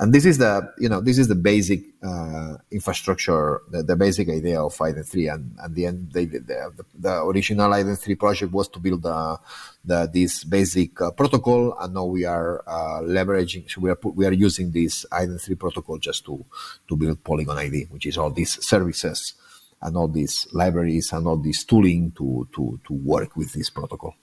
and 0.00 0.14
this 0.14 0.24
is 0.24 0.38
the 0.38 0.72
you 0.78 0.88
know 0.88 1.00
this 1.02 1.18
is 1.18 1.28
the 1.28 1.34
basic 1.34 1.82
uh, 2.02 2.56
infrastructure 2.70 3.60
the, 3.70 3.82
the, 3.82 3.94
basic 3.94 4.30
idea 4.30 4.58
of 4.60 4.74
Iden3 4.74 5.34
and 5.34 5.56
at 5.62 5.74
the 5.74 5.84
end 5.84 6.10
they, 6.10 6.24
the, 6.24 6.72
the, 6.98 7.22
original 7.24 7.70
Iden3 7.70 8.18
project 8.18 8.50
was 8.50 8.68
to 8.68 8.78
build 8.78 9.04
uh, 9.04 9.36
the, 9.84 10.10
this 10.10 10.44
basic 10.44 10.98
uh, 11.02 11.10
protocol. 11.10 11.76
And 11.78 11.92
now 11.92 12.06
we 12.06 12.24
are 12.24 12.64
uh, 12.66 13.02
leveraging 13.02 13.70
so 13.70 13.82
we 13.82 13.90
are 13.90 13.98
we 14.02 14.26
are 14.26 14.32
using 14.32 14.72
this 14.72 15.04
Iden3 15.12 15.58
protocol 15.58 15.98
just 15.98 16.24
to 16.24 16.44
to 16.88 16.96
build 16.96 17.22
polygon 17.22 17.58
id 17.58 17.88
which 17.90 18.06
is 18.06 18.16
all 18.16 18.30
these 18.30 18.64
services 18.64 19.34
and 19.82 19.96
all 19.98 20.08
these 20.08 20.46
libraries 20.52 21.12
and 21.12 21.26
all 21.26 21.36
this 21.36 21.62
tooling 21.64 22.12
to 22.12 22.48
to 22.54 22.80
to 22.86 22.94
work 22.94 23.36
with 23.36 23.52
this 23.52 23.68
protocol. 23.68 24.14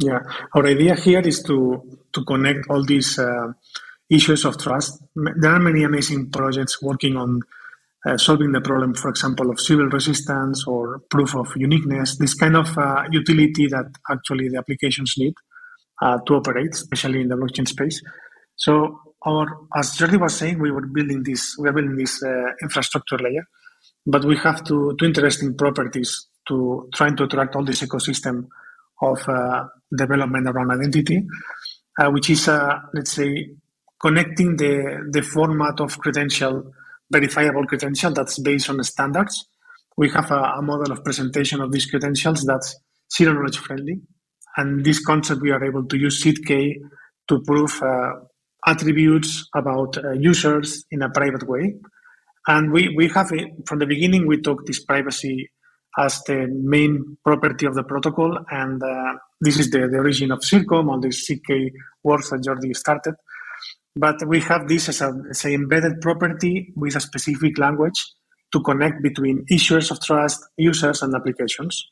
Yeah. 0.00 0.20
Our 0.54 0.66
idea 0.66 0.96
here 0.96 1.20
is 1.20 1.42
to 1.44 1.82
to 2.12 2.24
connect 2.24 2.68
all 2.68 2.84
these 2.84 3.18
uh, 3.18 3.52
issues 4.10 4.44
of 4.44 4.58
trust. 4.58 5.02
There 5.14 5.52
are 5.52 5.60
many 5.60 5.84
amazing 5.84 6.30
projects 6.30 6.80
working 6.82 7.16
on 7.16 7.40
uh, 8.06 8.16
solving 8.16 8.52
the 8.52 8.60
problem, 8.60 8.94
for 8.94 9.08
example, 9.10 9.50
of 9.50 9.60
Sybil 9.60 9.86
resistance 9.86 10.64
or 10.66 11.00
proof 11.10 11.34
of 11.34 11.52
uniqueness, 11.56 12.16
this 12.16 12.34
kind 12.34 12.56
of 12.56 12.76
uh, 12.78 13.02
utility 13.10 13.66
that 13.66 13.86
actually 14.10 14.48
the 14.48 14.58
applications 14.58 15.14
need 15.18 15.34
uh, 16.00 16.18
to 16.26 16.34
operate, 16.34 16.70
especially 16.72 17.20
in 17.20 17.28
the 17.28 17.34
blockchain 17.34 17.66
space. 17.66 18.00
So, 18.56 19.00
our, 19.22 19.46
as 19.76 19.96
Jordi 19.96 20.18
was 20.18 20.36
saying, 20.36 20.60
we 20.60 20.70
were 20.70 20.86
building 20.86 21.24
this, 21.24 21.56
we 21.58 21.68
are 21.68 21.72
building 21.72 21.96
this 21.96 22.22
uh, 22.22 22.52
infrastructure 22.62 23.18
layer, 23.18 23.44
but 24.06 24.24
we 24.24 24.36
have 24.38 24.62
two, 24.64 24.96
two 24.98 25.06
interesting 25.06 25.56
properties 25.56 26.28
to 26.46 26.88
trying 26.94 27.16
to 27.16 27.24
attract 27.24 27.56
all 27.56 27.64
this 27.64 27.82
ecosystem 27.82 28.46
of 29.02 29.28
uh, 29.28 29.64
development 29.96 30.48
around 30.48 30.70
identity, 30.70 31.26
uh, 32.00 32.08
which 32.10 32.30
is, 32.30 32.48
let's 32.94 33.12
say, 33.12 33.50
connecting 34.00 34.56
the, 34.56 35.08
the 35.10 35.22
format 35.22 35.80
of 35.80 35.98
credential, 35.98 36.72
verifiable 37.10 37.66
credential 37.66 38.12
that's 38.12 38.38
based 38.38 38.70
on 38.70 38.82
standards. 38.84 39.46
We 39.96 40.10
have 40.10 40.30
a, 40.30 40.42
a 40.58 40.62
model 40.62 40.92
of 40.92 41.04
presentation 41.04 41.60
of 41.60 41.72
these 41.72 41.86
credentials 41.86 42.44
that's 42.44 42.76
zero 43.16 43.32
knowledge 43.34 43.58
friendly. 43.58 44.00
And 44.56 44.84
this 44.84 45.04
concept, 45.04 45.40
we 45.40 45.50
are 45.50 45.64
able 45.64 45.86
to 45.86 45.96
use 45.96 46.22
ZK 46.22 46.74
to 47.28 47.42
prove 47.42 47.80
uh, 47.82 48.12
attributes 48.66 49.48
about 49.54 49.96
uh, 49.98 50.12
users 50.12 50.84
in 50.90 51.02
a 51.02 51.10
private 51.10 51.48
way. 51.48 51.74
And 52.46 52.72
we, 52.72 52.94
we 52.96 53.08
have, 53.08 53.30
it, 53.32 53.50
from 53.66 53.78
the 53.78 53.86
beginning, 53.86 54.26
we 54.26 54.40
took 54.40 54.66
this 54.66 54.84
privacy 54.84 55.50
as 55.98 56.22
the 56.22 56.46
main 56.50 57.18
property 57.24 57.66
of 57.66 57.74
the 57.74 57.82
protocol. 57.82 58.38
And 58.50 58.82
uh, 58.82 59.14
this 59.40 59.58
is 59.58 59.70
the, 59.70 59.88
the 59.88 59.98
origin 59.98 60.30
of 60.30 60.40
CIRCOM, 60.40 60.88
all 60.88 61.00
this 61.00 61.28
ZK 61.28 61.70
works 62.02 62.30
that 62.30 62.40
Jordi 62.40 62.74
started. 62.74 63.14
But 63.98 64.16
we 64.28 64.40
have 64.40 64.68
this 64.68 64.88
as 64.88 65.00
a 65.44 65.48
embedded 65.48 66.00
property 66.00 66.72
with 66.76 66.94
a 66.94 67.00
specific 67.00 67.58
language 67.58 67.98
to 68.52 68.60
connect 68.60 69.02
between 69.02 69.44
issuers 69.50 69.90
of 69.90 70.00
trust, 70.00 70.40
users, 70.56 71.02
and 71.02 71.14
applications. 71.14 71.84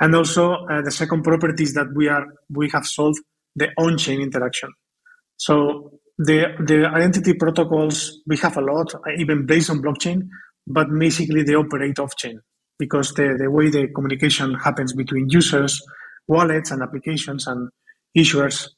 And 0.00 0.14
also 0.14 0.52
uh, 0.52 0.82
the 0.82 0.92
second 0.92 1.24
property 1.24 1.64
is 1.64 1.74
that 1.74 1.88
we 1.96 2.08
are 2.08 2.26
we 2.50 2.70
have 2.72 2.86
solved 2.86 3.18
the 3.56 3.68
on-chain 3.76 4.20
interaction. 4.20 4.70
So 5.36 5.98
the 6.18 6.54
the 6.64 6.86
identity 6.86 7.34
protocols 7.34 8.20
we 8.26 8.36
have 8.38 8.56
a 8.56 8.60
lot, 8.60 8.94
even 9.18 9.46
based 9.46 9.70
on 9.70 9.82
blockchain, 9.82 10.28
but 10.66 10.86
basically 10.96 11.42
they 11.42 11.54
operate 11.54 11.98
off-chain 11.98 12.40
because 12.78 13.14
the, 13.14 13.36
the 13.38 13.50
way 13.50 13.70
the 13.70 13.88
communication 13.88 14.54
happens 14.54 14.92
between 14.92 15.26
users, 15.30 15.82
wallets, 16.28 16.70
and 16.70 16.82
applications 16.82 17.46
and 17.46 17.70
issuers 18.16 18.68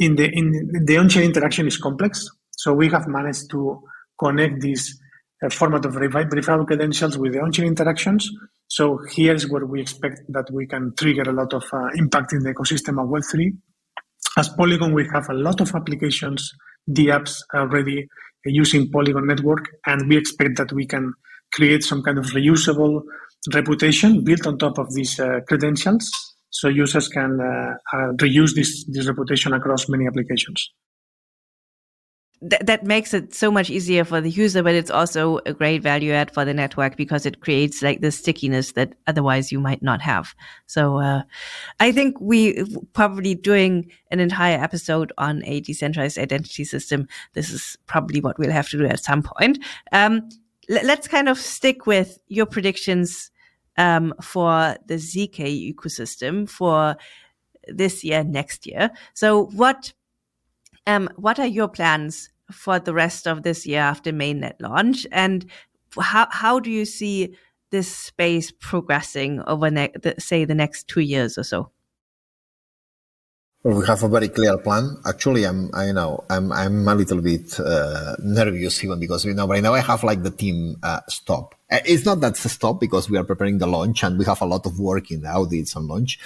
in 0.00 0.16
the 0.16 0.26
in 0.32 0.84
the 0.86 0.96
on-chain 0.96 1.22
interaction 1.22 1.66
is 1.66 1.76
complex. 1.76 2.26
So 2.52 2.72
we 2.72 2.88
have 2.88 3.06
managed 3.06 3.50
to 3.50 3.80
connect 4.18 4.60
this 4.60 4.98
uh, 5.44 5.50
format 5.50 5.84
of 5.84 5.94
verifiable 5.94 6.66
credentials 6.66 7.16
with 7.16 7.34
the 7.34 7.40
on-chain 7.40 7.66
interactions. 7.66 8.28
So 8.66 8.98
here's 9.10 9.48
where 9.48 9.66
we 9.66 9.80
expect 9.80 10.20
that 10.28 10.50
we 10.52 10.66
can 10.66 10.94
trigger 10.96 11.22
a 11.22 11.32
lot 11.32 11.52
of 11.52 11.64
uh, 11.72 11.88
impact 11.94 12.32
in 12.32 12.42
the 12.42 12.54
ecosystem 12.54 13.02
of 13.02 13.08
Web3. 13.08 13.52
As 14.38 14.48
Polygon, 14.48 14.94
we 14.94 15.06
have 15.12 15.28
a 15.28 15.34
lot 15.34 15.60
of 15.60 15.74
applications, 15.74 16.52
the 16.86 17.08
apps 17.08 17.42
already 17.54 18.08
using 18.44 18.90
Polygon 18.90 19.26
network, 19.26 19.68
and 19.86 20.08
we 20.08 20.16
expect 20.16 20.56
that 20.56 20.72
we 20.72 20.86
can 20.86 21.12
create 21.52 21.82
some 21.82 22.02
kind 22.02 22.16
of 22.16 22.26
reusable 22.26 23.02
reputation 23.52 24.22
built 24.24 24.46
on 24.46 24.56
top 24.58 24.78
of 24.78 24.94
these 24.94 25.18
uh, 25.18 25.40
credentials 25.48 26.10
so 26.50 26.68
users 26.68 27.08
can 27.08 27.40
uh, 27.40 27.74
uh, 27.96 28.12
reuse 28.14 28.54
this, 28.54 28.84
this 28.86 29.06
reputation 29.06 29.52
across 29.52 29.88
many 29.88 30.06
applications. 30.06 30.70
Th- 32.40 32.62
that 32.62 32.84
makes 32.84 33.12
it 33.12 33.34
so 33.34 33.50
much 33.50 33.68
easier 33.68 34.04
for 34.04 34.20
the 34.20 34.30
user, 34.30 34.62
but 34.62 34.74
it's 34.74 34.90
also 34.90 35.40
a 35.46 35.52
great 35.52 35.82
value 35.82 36.12
add 36.12 36.32
for 36.32 36.44
the 36.44 36.54
network 36.54 36.96
because 36.96 37.26
it 37.26 37.40
creates 37.40 37.82
like 37.82 38.00
the 38.00 38.10
stickiness 38.10 38.72
that 38.72 38.94
otherwise 39.06 39.52
you 39.52 39.60
might 39.60 39.82
not 39.82 40.00
have. 40.00 40.34
So 40.66 40.98
uh, 40.98 41.22
I 41.80 41.92
think 41.92 42.18
we 42.18 42.64
probably 42.94 43.34
doing 43.34 43.90
an 44.10 44.20
entire 44.20 44.58
episode 44.58 45.12
on 45.18 45.44
a 45.44 45.60
decentralized 45.60 46.18
identity 46.18 46.64
system. 46.64 47.06
This 47.34 47.50
is 47.50 47.76
probably 47.86 48.20
what 48.20 48.38
we'll 48.38 48.50
have 48.50 48.70
to 48.70 48.78
do 48.78 48.86
at 48.86 49.04
some 49.04 49.22
point. 49.22 49.62
Um, 49.92 50.28
l- 50.68 50.84
let's 50.84 51.06
kind 51.06 51.28
of 51.28 51.38
stick 51.38 51.86
with 51.86 52.18
your 52.28 52.46
predictions 52.46 53.30
um, 53.76 54.14
for 54.22 54.76
the 54.86 54.94
ZK 54.94 55.74
ecosystem 55.74 56.48
for 56.48 56.96
this 57.66 58.04
year, 58.04 58.24
next 58.24 58.66
year. 58.66 58.90
So 59.14 59.46
what 59.46 59.92
um, 60.86 61.08
what 61.16 61.38
are 61.38 61.46
your 61.46 61.68
plans 61.68 62.30
for 62.50 62.78
the 62.78 62.94
rest 62.94 63.26
of 63.26 63.42
this 63.42 63.66
year 63.66 63.80
after 63.80 64.12
mainnet 64.12 64.54
launch, 64.60 65.06
and 65.12 65.46
how 65.98 66.26
how 66.30 66.60
do 66.60 66.70
you 66.70 66.84
see 66.84 67.36
this 67.70 67.94
space 67.94 68.50
progressing 68.50 69.40
over 69.46 69.70
ne- 69.70 69.92
the, 70.02 70.14
say 70.18 70.44
the 70.44 70.54
next 70.54 70.88
two 70.88 71.00
years 71.00 71.38
or 71.38 71.44
so? 71.44 71.70
We 73.62 73.86
have 73.86 74.02
a 74.02 74.08
very 74.08 74.30
clear 74.30 74.56
plan. 74.56 74.96
Actually, 75.06 75.44
I'm, 75.44 75.68
I 75.74 75.92
know, 75.92 76.24
I'm, 76.30 76.50
I'm 76.50 76.88
a 76.88 76.94
little 76.94 77.20
bit 77.20 77.60
uh, 77.60 78.16
nervous 78.20 78.82
even 78.82 78.98
because 78.98 79.26
you 79.26 79.34
know 79.34 79.46
right 79.46 79.62
now 79.62 79.74
I 79.74 79.80
have 79.80 80.02
like 80.02 80.22
the 80.22 80.30
team 80.30 80.78
uh, 80.82 81.00
stop. 81.08 81.54
Uh, 81.70 81.80
it's 81.84 82.06
not 82.06 82.22
that 82.22 82.38
stop 82.38 82.80
because 82.80 83.10
we 83.10 83.18
are 83.18 83.24
preparing 83.24 83.58
the 83.58 83.66
launch 83.66 84.02
and 84.02 84.18
we 84.18 84.24
have 84.24 84.40
a 84.40 84.46
lot 84.46 84.64
of 84.64 84.80
work 84.80 85.10
in 85.10 85.20
the 85.20 85.28
audits 85.28 85.76
and 85.76 85.86
launch, 85.88 86.18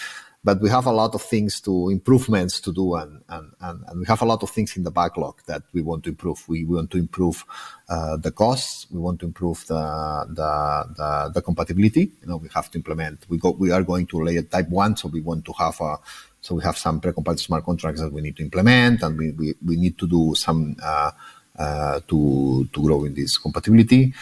but 0.44 0.60
we 0.60 0.70
have 0.70 0.86
a 0.86 0.92
lot 0.92 1.12
of 1.16 1.22
things 1.22 1.60
to 1.62 1.88
improvements 1.88 2.60
to 2.60 2.72
do 2.72 2.94
and, 2.94 3.22
and, 3.28 3.50
and, 3.60 3.84
and 3.88 3.98
we 3.98 4.06
have 4.06 4.22
a 4.22 4.26
lot 4.26 4.44
of 4.44 4.50
things 4.50 4.76
in 4.76 4.84
the 4.84 4.92
backlog 4.92 5.40
that 5.46 5.62
we 5.72 5.82
want 5.82 6.04
to 6.04 6.10
improve. 6.10 6.48
We, 6.48 6.64
we 6.64 6.76
want 6.76 6.92
to 6.92 6.98
improve 6.98 7.44
uh, 7.88 8.16
the 8.16 8.30
costs. 8.30 8.86
We 8.92 9.00
want 9.00 9.18
to 9.20 9.26
improve 9.26 9.66
the, 9.66 9.74
the, 10.28 10.94
the, 10.96 11.32
the 11.34 11.42
compatibility. 11.42 12.12
You 12.20 12.28
know, 12.28 12.36
we 12.36 12.48
have 12.54 12.70
to 12.70 12.78
implement, 12.78 13.26
we 13.28 13.38
go, 13.38 13.50
we 13.50 13.72
are 13.72 13.82
going 13.82 14.06
to 14.06 14.22
layer 14.22 14.42
type 14.42 14.68
one. 14.68 14.96
So 14.96 15.08
we 15.08 15.20
want 15.20 15.44
to 15.46 15.52
have 15.54 15.80
a, 15.80 15.96
so 16.44 16.54
we 16.54 16.62
have 16.62 16.76
some 16.76 17.00
precompiled 17.00 17.40
smart 17.40 17.64
contracts 17.64 18.02
that 18.02 18.12
we 18.12 18.20
need 18.20 18.36
to 18.36 18.42
implement, 18.42 19.02
and 19.02 19.16
we, 19.16 19.30
we, 19.30 19.54
we 19.64 19.76
need 19.76 19.96
to 19.96 20.06
do 20.06 20.34
some 20.34 20.76
uh, 20.82 21.10
uh, 21.58 22.00
to 22.06 22.68
to 22.70 22.82
grow 22.82 23.04
in 23.04 23.14
this 23.14 23.38
compatibility. 23.38 24.12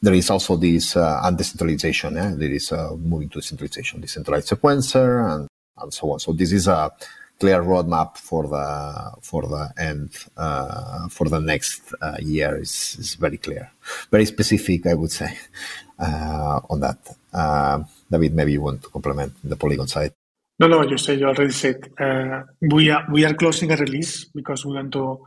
There 0.00 0.14
is 0.14 0.30
also 0.30 0.54
this 0.54 0.94
uh, 0.96 1.20
undecentralization. 1.24 2.14
Yeah? 2.14 2.32
There 2.36 2.52
is 2.52 2.70
uh, 2.70 2.94
moving 2.94 3.28
to 3.30 3.40
decentralization, 3.40 4.00
decentralized 4.00 4.50
sequencer, 4.50 5.34
and, 5.34 5.48
and 5.78 5.92
so 5.92 6.12
on. 6.12 6.20
So 6.20 6.32
this 6.32 6.52
is 6.52 6.68
a 6.68 6.92
clear 7.40 7.60
roadmap 7.60 8.18
for 8.18 8.46
the 8.46 9.18
for 9.20 9.42
the 9.42 9.72
end 9.76 10.10
uh, 10.36 11.08
for 11.08 11.28
the 11.28 11.40
next 11.40 11.92
uh, 12.00 12.18
year. 12.20 12.56
is 12.56 12.94
is 13.00 13.16
very 13.16 13.38
clear, 13.38 13.72
very 14.12 14.26
specific. 14.26 14.86
I 14.86 14.94
would 14.94 15.10
say 15.10 15.36
uh, 15.98 16.60
on 16.70 16.78
that. 16.86 17.00
Uh, 17.32 17.82
David, 18.08 18.32
maybe 18.32 18.52
you 18.52 18.62
want 18.62 18.80
to 18.84 18.90
complement 18.90 19.32
the 19.42 19.56
Polygon 19.56 19.88
side. 19.88 20.14
No, 20.58 20.68
no, 20.68 20.82
you 20.82 20.96
said 20.98 21.18
you 21.18 21.26
already 21.26 21.52
said 21.52 21.76
uh, 22.00 22.42
we 22.72 22.88
are 22.90 23.04
we 23.12 23.24
are 23.24 23.34
closing 23.34 23.72
a 23.72 23.76
release 23.76 24.26
because 24.26 24.64
we 24.64 24.74
want 24.74 24.92
to, 24.92 25.20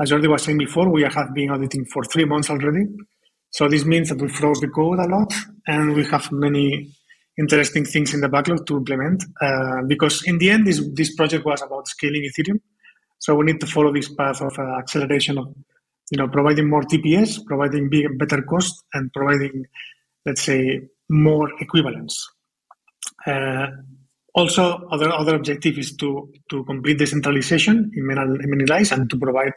as 0.00 0.10
Jordi 0.10 0.28
was 0.28 0.44
saying 0.44 0.58
before, 0.58 0.88
we 0.88 1.02
have 1.02 1.34
been 1.34 1.50
auditing 1.50 1.84
for 1.86 2.04
three 2.04 2.24
months 2.24 2.48
already. 2.48 2.84
So 3.50 3.68
this 3.68 3.84
means 3.84 4.10
that 4.10 4.22
we 4.22 4.28
froze 4.28 4.60
the 4.60 4.68
code 4.68 5.00
a 5.00 5.08
lot, 5.08 5.32
and 5.66 5.94
we 5.94 6.04
have 6.06 6.30
many 6.30 6.92
interesting 7.38 7.84
things 7.84 8.14
in 8.14 8.20
the 8.20 8.28
backlog 8.28 8.64
to 8.66 8.76
implement. 8.76 9.24
Uh, 9.40 9.82
because 9.88 10.22
in 10.26 10.38
the 10.38 10.50
end, 10.50 10.66
this 10.66 10.80
this 10.94 11.14
project 11.16 11.44
was 11.44 11.60
about 11.62 11.88
scaling 11.88 12.22
Ethereum, 12.22 12.60
so 13.18 13.34
we 13.34 13.46
need 13.46 13.60
to 13.60 13.66
follow 13.66 13.92
this 13.92 14.14
path 14.14 14.40
of 14.42 14.56
uh, 14.58 14.78
acceleration 14.78 15.38
of, 15.38 15.54
you 16.12 16.18
know, 16.18 16.28
providing 16.28 16.70
more 16.70 16.82
TPS, 16.82 17.44
providing 17.46 17.90
big, 17.90 18.16
better 18.16 18.42
cost, 18.42 18.84
and 18.94 19.12
providing, 19.12 19.64
let's 20.24 20.42
say, 20.42 20.82
more 21.10 21.50
equivalence. 21.60 22.28
Uh, 24.34 24.40
also, 24.40 24.86
other 24.90 25.10
other 25.10 25.34
objective 25.36 25.78
is 25.78 25.96
to 25.96 26.32
to 26.50 26.64
complete 26.64 26.98
decentralization 26.98 27.90
in 27.94 28.06
many, 28.06 28.20
in 28.20 28.50
many 28.50 28.64
lies 28.66 28.92
and 28.92 29.08
to 29.10 29.18
provide 29.18 29.52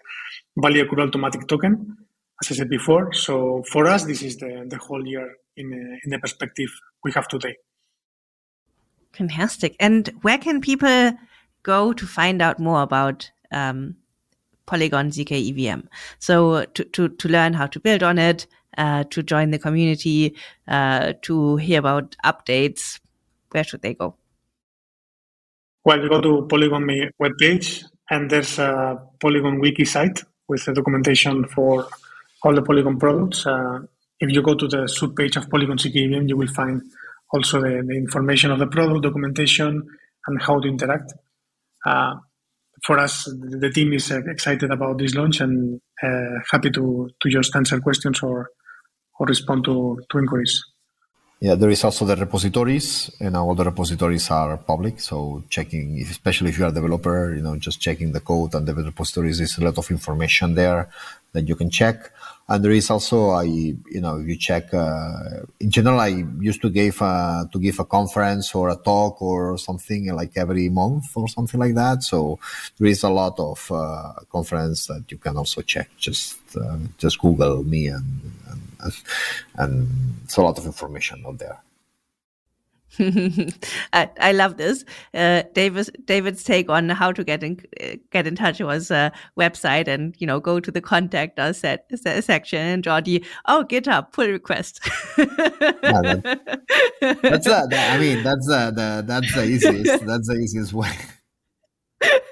value 0.58 0.86
accrual 0.86 1.08
automatic 1.08 1.48
token, 1.48 1.98
as 2.42 2.52
I 2.52 2.56
said 2.56 2.70
before. 2.70 3.14
So 3.14 3.64
for 3.72 3.88
us, 3.88 4.06
this 4.06 4.22
is 4.22 4.38
the, 4.38 4.66
the 4.68 4.78
whole 4.78 5.06
year 5.06 5.36
in 5.58 5.74
in 6.04 6.10
the 6.10 6.20
perspective 6.20 6.70
we 7.04 7.12
have 7.14 7.28
today. 7.28 7.56
Fantastic. 9.14 9.76
And 9.80 10.10
where 10.24 10.38
can 10.38 10.60
people 10.60 11.14
go 11.64 11.94
to 11.94 12.06
find 12.06 12.42
out 12.42 12.60
more 12.60 12.82
about 12.82 13.32
um, 13.52 13.96
Polygon 14.66 15.10
ZK 15.10 15.32
EVM? 15.32 15.88
So 16.20 16.66
to, 16.66 16.84
to, 16.84 17.08
to 17.08 17.30
learn 17.30 17.54
how 17.54 17.68
to 17.68 17.80
build 17.80 18.04
on 18.04 18.18
it, 18.18 18.46
uh, 18.78 19.06
to 19.12 19.24
join 19.24 19.52
the 19.52 19.60
community, 19.60 20.36
uh, 20.68 21.14
to 21.22 21.56
hear 21.56 21.80
about 21.80 22.18
updates, 22.26 23.00
where 23.52 23.64
should 23.64 23.82
they 23.82 23.94
go? 23.94 24.16
Well, 25.86 26.02
you 26.02 26.10
go 26.10 26.20
to 26.20 26.48
Polygon 26.48 26.88
webpage, 27.22 27.84
and 28.10 28.28
there's 28.28 28.58
a 28.58 28.98
Polygon 29.22 29.60
wiki 29.60 29.86
site 29.86 30.20
with 30.48 30.66
the 30.66 30.74
documentation 30.74 31.46
for 31.46 31.88
all 32.44 32.56
the 32.56 32.64
Polygon 32.64 32.98
products. 32.98 33.46
Uh, 33.46 33.82
if 34.20 34.32
you 34.32 34.42
go 34.42 34.56
to 34.56 34.68
the 34.68 34.88
sub 34.88 35.16
page 35.16 35.38
of 35.38 35.48
Polygon 35.48 35.78
ZK 35.78 35.96
EVM, 35.96 36.28
you 36.28 36.38
will 36.38 36.48
find 36.48 36.82
also 37.32 37.62
the, 37.62 37.84
the, 37.86 37.96
information 37.96 38.50
of 38.50 38.58
the 38.58 38.66
product, 38.66 39.04
documentation, 39.04 39.88
and 40.26 40.42
how 40.42 40.60
to 40.60 40.68
interact. 40.68 41.14
Uh, 41.86 42.16
for 42.84 42.98
us, 42.98 43.26
the 43.26 43.70
team 43.70 43.94
is 43.94 44.12
uh, 44.12 44.22
excited 44.26 44.72
about 44.72 44.98
this 44.98 45.14
launch 45.14 45.40
and 45.40 45.80
uh, 46.02 46.40
happy 46.52 46.72
to, 46.72 47.12
to 47.22 47.30
just 47.30 47.56
answer 47.56 47.80
questions 47.80 48.24
or, 48.24 48.50
or 49.20 49.28
respond 49.28 49.64
to, 49.66 50.00
to 50.10 50.18
inquiries. 50.18 50.64
Yeah, 51.42 51.56
there 51.56 51.70
is 51.70 51.84
also 51.84 52.06
the 52.06 52.16
repositories, 52.16 53.12
and 53.20 53.36
all 53.36 53.54
the 53.56 53.66
repositories 53.66 54.32
are 54.32 54.56
public. 54.58 55.02
So 55.02 55.44
checking, 55.50 56.02
especially 56.02 56.50
if 56.50 56.58
you 56.58 56.64
are 56.66 56.70
a 56.70 56.74
developer, 56.74 57.36
you 57.36 57.42
know, 57.42 57.58
just 57.58 57.82
checking 57.82 58.14
the 58.14 58.22
code 58.22 58.56
and 58.56 58.66
the 58.66 58.74
repositories, 58.74 59.38
there's 59.40 59.58
a 59.58 59.64
lot 59.64 59.78
of 59.78 59.92
information 59.92 60.56
there 60.56 60.90
that 61.34 61.48
you 61.48 61.56
can 61.56 61.70
check. 61.70 62.10
And 62.48 62.64
there 62.64 62.72
is 62.72 62.90
also, 62.90 63.32
I, 63.32 63.44
you 63.44 64.02
know, 64.02 64.20
if 64.20 64.28
you 64.28 64.38
check, 64.38 64.74
uh, 64.74 65.42
in 65.60 65.72
general, 65.72 66.00
I 66.00 66.26
used 66.40 66.62
to 66.62 66.70
give 66.70 67.02
a, 67.02 67.50
to 67.52 67.60
give 67.60 67.80
a 67.80 67.86
conference 67.86 68.56
or 68.56 68.70
a 68.70 68.76
talk 68.78 69.22
or 69.22 69.58
something 69.58 70.14
like 70.16 70.32
every 70.38 70.70
month 70.70 71.06
or 71.16 71.28
something 71.28 71.60
like 71.60 71.76
that. 71.76 72.04
So 72.04 72.40
there 72.78 72.88
is 72.88 73.04
a 73.04 73.10
lot 73.10 73.38
of 73.40 73.70
uh, 73.72 74.14
conference 74.32 74.88
that 74.88 75.04
you 75.10 75.18
can 75.18 75.36
also 75.38 75.62
check. 75.64 75.90
Just 75.98 76.38
uh, 76.56 76.78
just 76.98 77.20
Google 77.20 77.64
me 77.64 77.88
and, 77.88 78.32
and 79.58 79.90
it's 80.24 80.38
a 80.38 80.42
lot 80.42 80.58
of 80.58 80.66
information 80.66 81.24
out 81.26 81.40
there. 81.40 81.62
I, 83.94 84.10
I, 84.20 84.32
love 84.32 84.58
this. 84.58 84.86
Uh, 85.14 85.44
David, 85.54 85.90
David's 86.06 86.44
take 86.44 86.70
on 86.70 86.90
how 86.90 87.12
to 87.12 87.24
get 87.24 87.44
in 87.44 87.60
get 88.12 88.26
in 88.26 88.36
touch 88.36 88.62
was 88.62 88.90
a 88.90 89.12
website, 89.38 89.88
and 89.88 90.16
you 90.18 90.26
know, 90.26 90.40
go 90.40 90.60
to 90.60 90.72
the 90.72 90.82
contact 90.82 91.38
us 91.38 91.60
set, 91.60 91.88
set 91.96 92.24
section. 92.24 92.60
And 92.60 92.84
Jordi, 92.84 93.26
oh, 93.48 93.66
GitHub 93.68 94.14
pull 94.14 94.28
request. 94.28 94.80
yeah, 95.18 95.26
that, 95.26 97.20
that's 97.22 97.46
the, 97.46 97.68
the, 97.70 97.78
I 97.78 97.98
mean, 97.98 98.24
that's 98.24 98.48
the, 98.48 98.72
the 98.74 99.04
that's 99.06 99.36
the 99.36 99.44
easiest. 99.44 100.06
That's 100.06 100.28
the 100.28 100.36
easiest 100.36 100.74
way. 100.74 100.92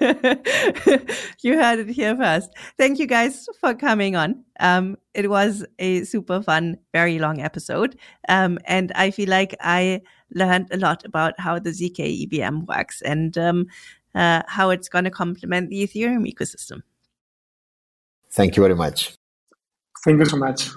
you 1.42 1.58
heard 1.58 1.78
it 1.80 1.88
here 1.88 2.16
first. 2.16 2.50
Thank 2.76 2.98
you 2.98 3.06
guys 3.06 3.48
for 3.60 3.74
coming 3.74 4.16
on. 4.16 4.44
Um, 4.60 4.96
it 5.14 5.30
was 5.30 5.64
a 5.78 6.04
super 6.04 6.42
fun, 6.42 6.78
very 6.92 7.18
long 7.18 7.40
episode. 7.40 7.98
Um, 8.28 8.58
and 8.64 8.92
I 8.94 9.10
feel 9.10 9.28
like 9.28 9.54
I 9.60 10.02
learned 10.34 10.68
a 10.72 10.76
lot 10.76 11.04
about 11.04 11.38
how 11.38 11.58
the 11.58 11.70
ZK 11.70 12.26
EVM 12.26 12.66
works 12.66 13.02
and 13.02 13.36
um, 13.38 13.66
uh, 14.14 14.42
how 14.48 14.70
it's 14.70 14.88
going 14.88 15.04
to 15.04 15.10
complement 15.10 15.70
the 15.70 15.86
Ethereum 15.86 16.30
ecosystem. 16.32 16.82
Thank 18.32 18.56
you 18.56 18.62
very 18.62 18.74
much. 18.74 19.14
Thank 20.04 20.18
you 20.18 20.24
so 20.26 20.36
much. 20.36 20.70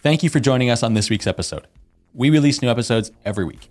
Thank 0.00 0.22
you 0.22 0.30
for 0.30 0.40
joining 0.40 0.70
us 0.70 0.82
on 0.82 0.94
this 0.94 1.10
week's 1.10 1.26
episode. 1.26 1.66
We 2.14 2.30
release 2.30 2.62
new 2.62 2.68
episodes 2.68 3.12
every 3.24 3.44
week. 3.44 3.70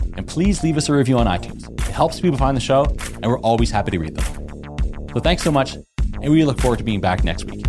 And 0.15 0.27
please 0.27 0.63
leave 0.63 0.77
us 0.77 0.89
a 0.89 0.93
review 0.93 1.17
on 1.17 1.27
iTunes. 1.27 1.69
It 1.87 1.91
helps 1.91 2.19
people 2.19 2.37
find 2.37 2.55
the 2.55 2.61
show, 2.61 2.85
and 2.85 3.25
we're 3.25 3.39
always 3.39 3.71
happy 3.71 3.91
to 3.91 3.99
read 3.99 4.15
them. 4.15 5.07
So 5.13 5.19
thanks 5.19 5.43
so 5.43 5.51
much, 5.51 5.75
and 6.21 6.31
we 6.31 6.43
look 6.45 6.59
forward 6.59 6.77
to 6.79 6.83
being 6.83 7.01
back 7.01 7.23
next 7.23 7.45
week. 7.45 7.65